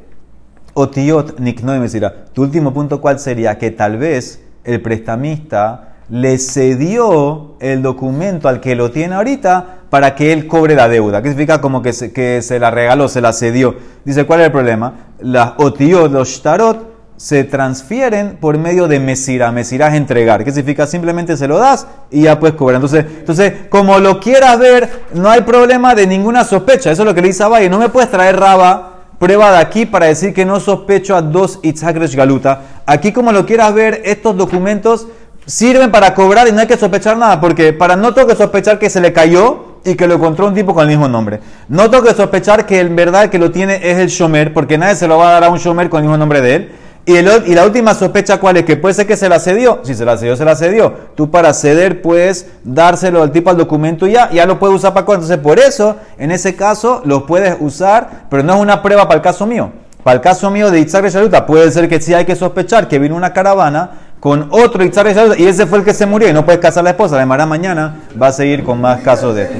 o 0.79 0.89
tiot 0.89 1.39
niknoe 1.39 1.79
mesira. 1.79 2.13
Tu 2.33 2.43
último 2.43 2.71
punto, 2.71 3.01
¿cuál 3.01 3.19
sería? 3.19 3.57
Que 3.57 3.71
tal 3.71 3.97
vez 3.97 4.43
el 4.63 4.79
prestamista 4.79 5.95
le 6.07 6.37
cedió 6.37 7.55
el 7.59 7.81
documento 7.81 8.47
al 8.47 8.59
que 8.59 8.75
lo 8.75 8.91
tiene 8.91 9.15
ahorita 9.15 9.79
para 9.89 10.13
que 10.13 10.31
él 10.31 10.45
cobre 10.45 10.75
la 10.75 10.87
deuda. 10.87 11.23
¿Qué 11.23 11.29
significa 11.29 11.61
como 11.61 11.81
que 11.81 11.93
se, 11.93 12.13
que 12.13 12.43
se 12.43 12.59
la 12.59 12.69
regaló, 12.69 13.09
se 13.09 13.21
la 13.21 13.33
cedió? 13.33 13.75
Dice, 14.05 14.25
¿cuál 14.25 14.41
es 14.41 14.45
el 14.45 14.51
problema? 14.51 14.93
Las 15.19 15.53
otiot, 15.57 16.11
los 16.11 16.29
shtarot, 16.29 16.95
se 17.17 17.43
transfieren 17.43 18.37
por 18.39 18.59
medio 18.59 18.87
de 18.87 18.99
mesira. 18.99 19.51
Mesira 19.51 19.87
es 19.87 19.95
entregar. 19.95 20.43
¿Qué 20.43 20.51
significa? 20.51 20.85
Simplemente 20.85 21.37
se 21.37 21.47
lo 21.47 21.57
das 21.57 21.87
y 22.11 22.21
ya 22.21 22.39
puedes 22.39 22.55
cobrar. 22.55 22.75
Entonces, 22.75 23.03
entonces 23.17 23.53
como 23.71 23.97
lo 23.97 24.19
quieras 24.19 24.59
ver, 24.59 24.87
no 25.15 25.27
hay 25.27 25.41
problema 25.41 25.95
de 25.95 26.05
ninguna 26.05 26.43
sospecha. 26.43 26.91
Eso 26.91 27.01
es 27.01 27.07
lo 27.07 27.15
que 27.15 27.23
le 27.23 27.29
dice 27.29 27.41
a 27.41 27.47
Valle. 27.47 27.67
No 27.67 27.79
me 27.79 27.89
puedes 27.89 28.11
traer 28.11 28.39
Raba 28.39 28.96
prueba 29.19 29.51
de 29.51 29.57
aquí 29.57 29.85
para 29.85 30.07
decir 30.07 30.33
que 30.33 30.45
no 30.45 30.59
sospecho 30.59 31.15
a 31.15 31.21
dos 31.21 31.59
Itzhak 31.63 31.97
Galuta. 32.15 32.61
Aquí, 32.85 33.11
como 33.11 33.31
lo 33.31 33.45
quieras 33.45 33.73
ver, 33.73 34.01
estos 34.05 34.37
documentos 34.37 35.07
sirven 35.45 35.91
para 35.91 36.13
cobrar 36.13 36.47
y 36.47 36.51
no 36.51 36.59
hay 36.61 36.67
que 36.67 36.77
sospechar 36.77 37.17
nada. 37.17 37.39
Porque 37.39 37.73
para 37.73 37.95
no 37.95 38.13
tengo 38.13 38.27
que 38.27 38.35
sospechar 38.35 38.79
que 38.79 38.89
se 38.89 39.01
le 39.01 39.13
cayó 39.13 39.79
y 39.83 39.95
que 39.95 40.07
lo 40.07 40.15
encontró 40.15 40.47
un 40.47 40.53
tipo 40.53 40.73
con 40.73 40.83
el 40.83 40.89
mismo 40.89 41.07
nombre. 41.07 41.39
No 41.69 41.89
tengo 41.89 42.03
que 42.03 42.13
sospechar 42.13 42.65
que 42.65 42.79
en 42.79 42.95
verdad 42.95 43.29
que 43.29 43.39
lo 43.39 43.51
tiene 43.51 43.79
es 43.81 43.97
el 43.97 44.07
Shomer, 44.07 44.53
porque 44.53 44.77
nadie 44.77 44.95
se 44.95 45.07
lo 45.07 45.17
va 45.17 45.29
a 45.29 45.31
dar 45.33 45.45
a 45.45 45.49
un 45.49 45.57
Shomer 45.57 45.89
con 45.89 45.99
el 45.99 46.03
mismo 46.03 46.17
nombre 46.17 46.41
de 46.41 46.55
él. 46.55 46.71
Y, 47.07 47.21
la 47.21 47.65
última 47.65 47.93
sospecha, 47.93 48.37
¿cuál 48.37 48.57
es? 48.57 48.65
Que 48.65 48.75
puede 48.75 48.93
ser 48.93 49.07
que 49.07 49.15
se 49.15 49.29
la 49.29 49.39
cedió. 49.39 49.79
Si 49.83 49.95
se 49.95 50.03
la 50.03 50.17
cedió, 50.17 50.35
se 50.35 50.43
la 50.43 50.57
cedió. 50.57 50.93
Tú 51.15 51.31
para 51.31 51.53
ceder 51.53 52.01
puedes 52.01 52.47
dárselo 52.65 53.23
al 53.23 53.31
tipo 53.31 53.49
al 53.49 53.55
documento 53.55 54.07
y 54.07 54.11
ya, 54.11 54.29
ya 54.29 54.45
lo 54.45 54.59
puedes 54.59 54.75
usar 54.75 54.93
para 54.93 55.05
cuando. 55.05 55.23
Entonces, 55.23 55.41
por 55.41 55.57
eso, 55.57 55.95
en 56.17 56.31
ese 56.31 56.57
caso, 56.57 57.01
lo 57.05 57.25
puedes 57.25 57.55
usar, 57.61 58.25
pero 58.29 58.43
no 58.43 58.55
es 58.55 58.59
una 58.59 58.83
prueba 58.83 59.07
para 59.07 59.19
el 59.19 59.21
caso 59.21 59.45
mío. 59.45 59.71
Para 60.03 60.15
el 60.15 60.21
caso 60.21 60.51
mío 60.51 60.69
de 60.69 60.81
Itzhak 60.81 61.07
Shaluta, 61.07 61.45
puede 61.45 61.71
ser 61.71 61.87
que 61.87 62.01
sí 62.01 62.13
hay 62.13 62.25
que 62.25 62.35
sospechar 62.35 62.89
que 62.89 62.99
vino 62.99 63.15
una 63.15 63.31
caravana 63.31 63.91
con 64.19 64.49
otro 64.51 64.83
Shaluta 64.83 65.37
y 65.37 65.47
ese 65.47 65.65
fue 65.65 65.77
el 65.77 65.85
que 65.85 65.93
se 65.93 66.05
murió 66.05 66.27
y 66.27 66.33
no 66.33 66.43
puedes 66.43 66.59
casar 66.59 66.81
a 66.81 66.83
la 66.83 66.89
esposa. 66.89 67.15
Además, 67.15 67.47
mañana 67.47 67.95
va 68.21 68.27
a 68.27 68.31
seguir 68.33 68.65
con 68.65 68.81
más 68.81 68.99
casos 68.99 69.33
de 69.33 69.43
esto. 69.43 69.55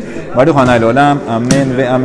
Amén, 1.30 1.74
amén. 1.78 1.88